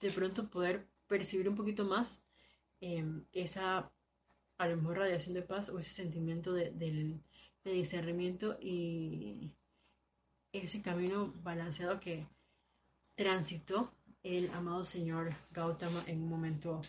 de 0.00 0.10
pronto 0.10 0.50
poder 0.50 0.88
percibir 1.06 1.48
un 1.48 1.54
poquito 1.54 1.84
más 1.84 2.20
eh, 2.80 3.04
esa, 3.32 3.92
a 4.58 4.66
lo 4.66 4.76
mejor, 4.76 4.98
radiación 4.98 5.34
de 5.34 5.42
paz 5.42 5.68
o 5.68 5.78
ese 5.78 5.90
sentimiento 6.02 6.52
de, 6.52 7.20
discernimiento 7.62 8.58
y 8.60 9.52
ese 10.52 10.82
camino 10.82 11.32
balanceado 11.44 12.00
que 12.00 12.26
transitó 13.20 13.92
el 14.22 14.50
amado 14.54 14.82
señor 14.82 15.36
Gautama 15.50 16.02
en 16.06 16.22
un 16.22 16.30
momento 16.30 16.80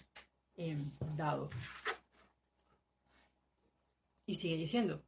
eh, 0.55 0.77
dado. 1.17 1.49
Y 4.25 4.35
sigue 4.35 4.55
diciendo, 4.55 5.03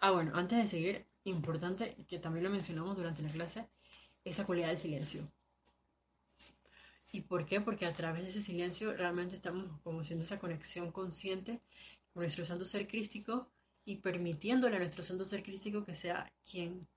Ah, 0.00 0.10
bueno, 0.10 0.32
antes 0.34 0.58
de 0.58 0.66
seguir, 0.66 1.06
importante, 1.22 1.94
que 2.08 2.18
también 2.18 2.42
lo 2.42 2.50
mencionamos 2.50 2.96
durante 2.96 3.22
la 3.22 3.28
clase, 3.28 3.68
esa 4.24 4.44
cualidad 4.44 4.68
del 4.70 4.78
silencio. 4.78 5.22
¿Y 7.12 7.20
por 7.20 7.46
qué? 7.46 7.60
Porque 7.60 7.86
a 7.86 7.92
través 7.92 8.24
de 8.24 8.30
ese 8.30 8.42
silencio 8.42 8.92
realmente 8.92 9.36
estamos 9.36 9.66
como 9.84 10.00
haciendo 10.00 10.24
esa 10.24 10.40
conexión 10.40 10.90
consciente 10.90 11.60
con 12.12 12.24
nuestro 12.24 12.44
santo 12.44 12.64
ser 12.64 12.88
crístico 12.88 13.48
y 13.84 13.98
permitiéndole 13.98 14.74
a 14.78 14.80
nuestro 14.80 15.04
santo 15.04 15.24
ser 15.24 15.44
crístico 15.44 15.84
que 15.84 15.94
sea 15.94 16.32
quien 16.50 16.88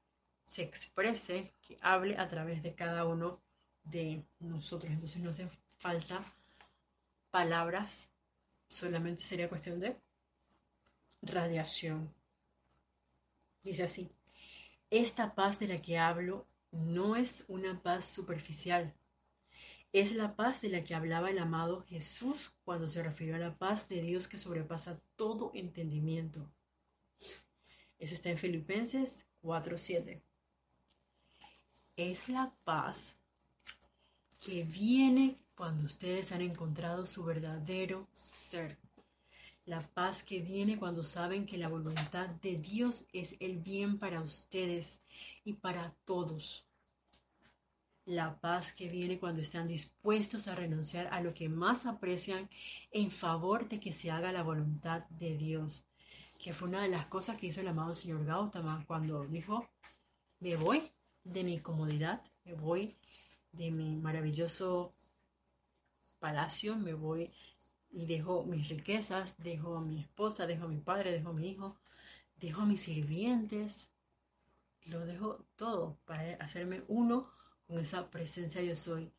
se 0.45 0.63
exprese, 0.63 1.53
que 1.61 1.77
hable 1.81 2.17
a 2.17 2.27
través 2.27 2.63
de 2.63 2.75
cada 2.75 3.05
uno 3.05 3.41
de 3.83 4.25
nosotros. 4.39 4.91
Entonces 4.91 5.21
no 5.21 5.29
hace 5.29 5.49
falta 5.77 6.23
palabras, 7.31 8.09
solamente 8.67 9.23
sería 9.23 9.49
cuestión 9.49 9.79
de 9.79 9.97
radiación. 11.21 12.13
Dice 13.63 13.83
así, 13.83 14.11
esta 14.89 15.35
paz 15.35 15.59
de 15.59 15.67
la 15.67 15.81
que 15.81 15.97
hablo 15.97 16.45
no 16.71 17.15
es 17.15 17.45
una 17.47 17.81
paz 17.81 18.05
superficial, 18.05 18.93
es 19.93 20.13
la 20.13 20.35
paz 20.35 20.61
de 20.61 20.69
la 20.69 20.83
que 20.83 20.95
hablaba 20.95 21.29
el 21.29 21.39
amado 21.39 21.83
Jesús 21.83 22.53
cuando 22.63 22.87
se 22.87 23.03
refirió 23.03 23.35
a 23.35 23.39
la 23.39 23.57
paz 23.57 23.89
de 23.89 24.01
Dios 24.01 24.27
que 24.27 24.37
sobrepasa 24.37 25.01
todo 25.15 25.51
entendimiento. 25.53 26.49
Eso 27.99 28.15
está 28.15 28.29
en 28.29 28.37
Filipenses 28.37 29.27
4:7. 29.41 30.21
Es 32.03 32.29
la 32.29 32.51
paz 32.63 33.15
que 34.43 34.63
viene 34.63 35.37
cuando 35.53 35.83
ustedes 35.83 36.31
han 36.31 36.41
encontrado 36.41 37.05
su 37.05 37.23
verdadero 37.23 38.07
ser. 38.11 38.79
La 39.65 39.87
paz 39.87 40.23
que 40.23 40.39
viene 40.39 40.79
cuando 40.79 41.03
saben 41.03 41.45
que 41.45 41.59
la 41.59 41.67
voluntad 41.67 42.27
de 42.27 42.55
Dios 42.55 43.05
es 43.13 43.35
el 43.39 43.59
bien 43.59 43.99
para 43.99 44.19
ustedes 44.19 44.99
y 45.45 45.53
para 45.53 45.93
todos 46.03 46.65
la 48.05 48.35
paz 48.39 48.71
que 48.71 48.89
viene 48.89 49.19
cuando 49.19 49.41
están 49.41 49.67
dispuestos 49.67 50.47
a 50.47 50.55
renunciar 50.55 51.05
a 51.13 51.21
lo 51.21 51.35
que 51.35 51.49
más 51.49 51.85
aprecian 51.85 52.49
en 52.89 53.11
favor 53.11 53.69
de 53.69 53.79
que 53.79 53.93
se 53.93 54.09
haga 54.09 54.31
la 54.31 54.41
voluntad 54.41 55.07
de 55.11 55.37
Dios, 55.37 55.85
que 56.39 56.51
fue 56.51 56.69
una 56.69 56.81
de 56.81 56.89
las 56.89 57.05
cosas 57.05 57.37
que 57.37 57.45
hizo 57.45 57.61
el 57.61 57.67
amado 57.67 57.93
señor 57.93 58.25
Gautama 58.25 58.83
cuando 58.87 59.23
dijo, 59.27 59.69
me 60.39 60.55
voy 60.55 60.91
de 61.23 61.43
mi 61.43 61.59
comodidad, 61.59 62.23
me 62.45 62.53
voy 62.53 62.97
de 63.51 63.71
mi 63.71 63.95
maravilloso 63.95 64.93
palacio, 66.19 66.77
me 66.77 66.93
voy 66.93 67.31
y 67.89 68.05
dejo 68.05 68.43
mis 68.43 68.69
riquezas, 68.69 69.35
dejo 69.37 69.77
a 69.77 69.81
mi 69.81 69.99
esposa, 69.99 70.47
dejo 70.47 70.65
a 70.65 70.69
mi 70.69 70.79
padre, 70.79 71.11
dejo 71.11 71.29
a 71.29 71.33
mi 71.33 71.49
hijo, 71.49 71.77
dejo 72.35 72.61
a 72.61 72.65
mis 72.65 72.81
sirvientes, 72.81 73.89
lo 74.85 75.05
dejo 75.05 75.45
todo 75.55 75.99
para 76.05 76.33
hacerme 76.35 76.83
uno 76.87 77.29
con 77.67 77.79
esa 77.79 78.09
presencia 78.09 78.61
yo 78.61 78.75
soy, 78.75 79.11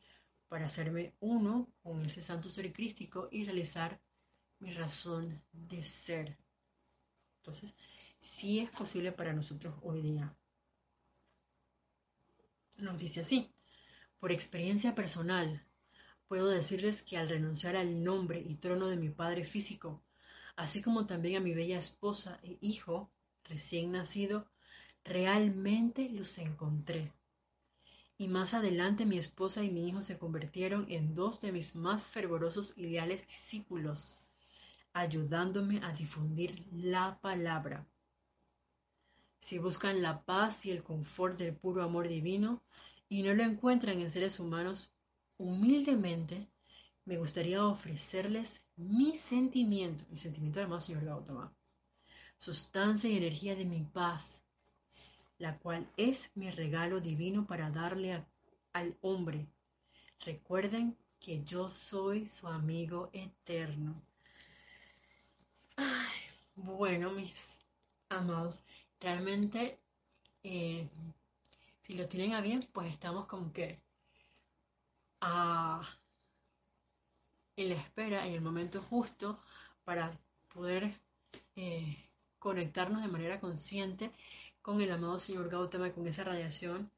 para 0.47 0.65
hacerme 0.65 1.15
uno 1.19 1.67
con 1.81 2.05
ese 2.05 2.21
santo 2.21 2.49
ser 2.49 2.71
crístico 2.73 3.27
y 3.31 3.45
realizar 3.45 4.01
mi 4.59 4.73
razón 4.73 5.41
de 5.51 5.83
ser. 5.83 6.37
Entonces, 7.37 7.75
sí 8.19 8.59
es 8.59 8.69
posible 8.69 9.11
para 9.11 9.33
nosotros 9.33 9.75
hoy 9.81 10.01
día. 10.01 10.35
Nos 12.77 12.97
dice 12.97 13.21
así, 13.21 13.51
por 14.19 14.31
experiencia 14.31 14.95
personal, 14.95 15.65
puedo 16.27 16.47
decirles 16.49 17.03
que 17.03 17.17
al 17.17 17.29
renunciar 17.29 17.75
al 17.75 18.03
nombre 18.03 18.39
y 18.39 18.55
trono 18.55 18.87
de 18.87 18.97
mi 18.97 19.09
padre 19.09 19.45
físico, 19.45 20.03
así 20.55 20.81
como 20.81 21.05
también 21.05 21.37
a 21.37 21.43
mi 21.43 21.53
bella 21.53 21.77
esposa 21.77 22.39
e 22.43 22.57
hijo 22.61 23.11
recién 23.43 23.91
nacido, 23.91 24.47
realmente 25.03 26.09
los 26.09 26.37
encontré 26.37 27.11
y 28.17 28.27
más 28.27 28.53
adelante 28.53 29.05
mi 29.05 29.17
esposa 29.17 29.63
y 29.63 29.71
mi 29.71 29.87
hijo 29.87 30.01
se 30.01 30.17
convirtieron 30.17 30.85
en 30.89 31.13
dos 31.13 31.41
de 31.41 31.51
mis 31.51 31.75
más 31.75 32.03
fervorosos 32.03 32.73
y 32.77 32.83
leales 32.83 33.27
discípulos, 33.27 34.19
ayudándome 34.93 35.83
a 35.83 35.91
difundir 35.91 36.65
la 36.71 37.19
palabra. 37.21 37.85
Si 39.43 39.59
buscan 39.59 40.01
la 40.01 40.23
paz 40.23 40.65
y 40.65 40.71
el 40.71 40.83
confort 40.83 41.37
del 41.37 41.53
puro 41.53 41.83
amor 41.83 42.07
divino 42.07 42.63
y 43.09 43.23
no 43.23 43.33
lo 43.33 43.43
encuentran 43.43 43.99
en 43.99 44.09
seres 44.09 44.39
humanos, 44.39 44.89
humildemente 45.37 46.47
me 47.03 47.17
gustaría 47.17 47.65
ofrecerles 47.65 48.61
mi 48.77 49.17
sentimiento, 49.17 50.05
el 50.13 50.19
sentimiento 50.19 50.61
del 50.61 50.69
más 50.69 50.85
señor 50.85 51.03
Gautama, 51.03 51.53
sustancia 52.37 53.09
y 53.09 53.17
energía 53.17 53.53
de 53.57 53.65
mi 53.65 53.83
paz, 53.83 54.45
la 55.39 55.57
cual 55.57 55.91
es 55.97 56.31
mi 56.35 56.49
regalo 56.49 57.01
divino 57.01 57.45
para 57.45 57.69
darle 57.69 58.25
al 58.71 58.97
hombre. 59.01 59.45
Recuerden 60.21 60.97
que 61.19 61.43
yo 61.43 61.67
soy 61.67 62.27
su 62.27 62.47
amigo 62.47 63.09
eterno. 63.11 64.01
bueno, 66.55 67.11
mis 67.11 67.59
amados, 68.07 68.63
realmente, 69.03 69.77
eh, 70.43 70.87
si 71.81 71.93
lo 71.93 72.07
tienen 72.07 72.33
a 72.33 72.41
bien, 72.41 72.67
pues 72.71 72.91
estamos 72.91 73.27
como 73.27 73.51
que 73.51 73.77
en 77.55 77.69
la 77.69 77.75
espera, 77.75 78.25
en 78.25 78.33
el 78.33 78.41
momento 78.41 78.81
justo, 78.81 79.39
para 79.83 80.11
poder 80.53 80.99
eh, 81.55 82.09
conectarnos 82.39 83.01
de 83.01 83.07
manera 83.09 83.39
consciente 83.39 84.11
con 84.61 84.81
el 84.81 84.91
amado 84.91 85.19
señor 85.19 85.49
Gautama, 85.49 85.91
con 85.91 86.07
esa 86.07 86.23
radiación 86.23 86.89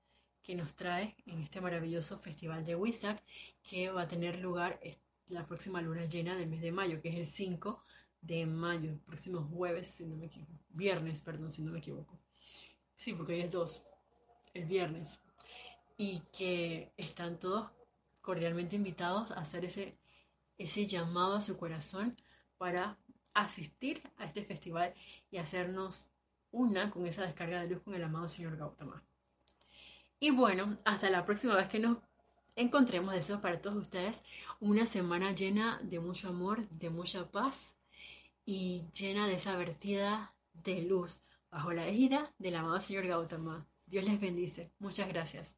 que 0.44 0.56
nos 0.56 0.76
trae 0.76 1.16
en 1.26 1.42
este 1.42 1.60
maravilloso 1.60 2.20
festival 2.20 2.66
de 2.66 2.76
Wisak, 2.76 3.22
que 3.64 3.90
va 3.90 4.04
a 4.04 4.08
tener 4.08 4.40
lugar 4.40 4.80
la 5.28 5.46
próxima 5.46 5.82
luna 5.82 6.06
llena 6.06 6.36
del 6.36 6.50
mes 6.50 6.62
de 6.62 6.72
mayo, 6.72 7.02
que 7.02 7.10
es 7.10 7.16
el 7.16 7.26
5 7.26 7.84
de 8.26 8.46
mayo, 8.46 8.90
el 8.90 9.00
próximo 9.00 9.44
jueves, 9.44 9.90
si 9.90 10.06
no 10.06 10.16
me 10.16 10.26
equivoco, 10.26 10.54
viernes, 10.70 11.22
perdón, 11.22 11.52
si 11.52 11.62
no 11.62 11.72
me 11.72 11.80
equivoco. 11.80 12.18
Sí, 12.98 13.14
porque 13.14 13.34
hoy 13.34 13.42
es 13.42 13.52
2, 13.52 13.86
el 14.54 14.66
viernes. 14.66 15.20
Y 15.98 16.22
que 16.38 16.92
están 16.98 17.40
todos 17.40 17.70
cordialmente 18.22 18.76
invitados 18.76 19.32
a 19.32 19.36
hacer 19.36 19.66
ese, 19.66 19.98
ese 20.58 20.86
llamado 20.86 21.36
a 21.36 21.42
su 21.42 21.58
corazón 21.58 22.16
para 22.58 22.98
asistir 23.34 24.02
a 24.18 24.26
este 24.26 24.44
festival 24.44 24.94
y 25.30 25.38
hacernos 25.38 26.10
una 26.52 26.90
con 26.90 27.06
esa 27.06 27.24
descarga 27.24 27.62
de 27.62 27.70
luz 27.70 27.84
con 27.84 27.94
el 27.94 28.04
amado 28.04 28.28
señor 28.28 28.58
Gautama. 28.58 29.04
Y 30.20 30.32
bueno, 30.32 30.80
hasta 30.86 31.10
la 31.10 31.26
próxima 31.26 31.56
vez 31.56 31.68
que 31.68 31.80
nos 31.80 31.98
encontremos, 32.56 33.14
deseo 33.14 33.42
para 33.42 33.62
todos 33.62 33.78
ustedes 33.78 34.24
una 34.60 34.86
semana 34.86 35.34
llena 35.34 35.80
de 35.84 36.00
mucho 36.00 36.30
amor, 36.30 36.68
de 36.70 36.90
mucha 36.90 37.30
paz 37.30 37.76
y 38.46 38.84
llena 38.94 39.28
de 39.28 39.36
esa 39.36 39.58
vertida 39.58 40.36
de 40.54 40.82
luz 40.82 41.22
bajo 41.50 41.74
la 41.74 41.88
égida 41.88 42.34
del 42.38 42.56
amado 42.56 42.80
señor 42.80 43.08
Gautama. 43.08 43.68
Dios 43.86 44.06
les 44.06 44.20
bendice. 44.20 44.72
Muchas 44.80 45.08
gracias. 45.08 45.58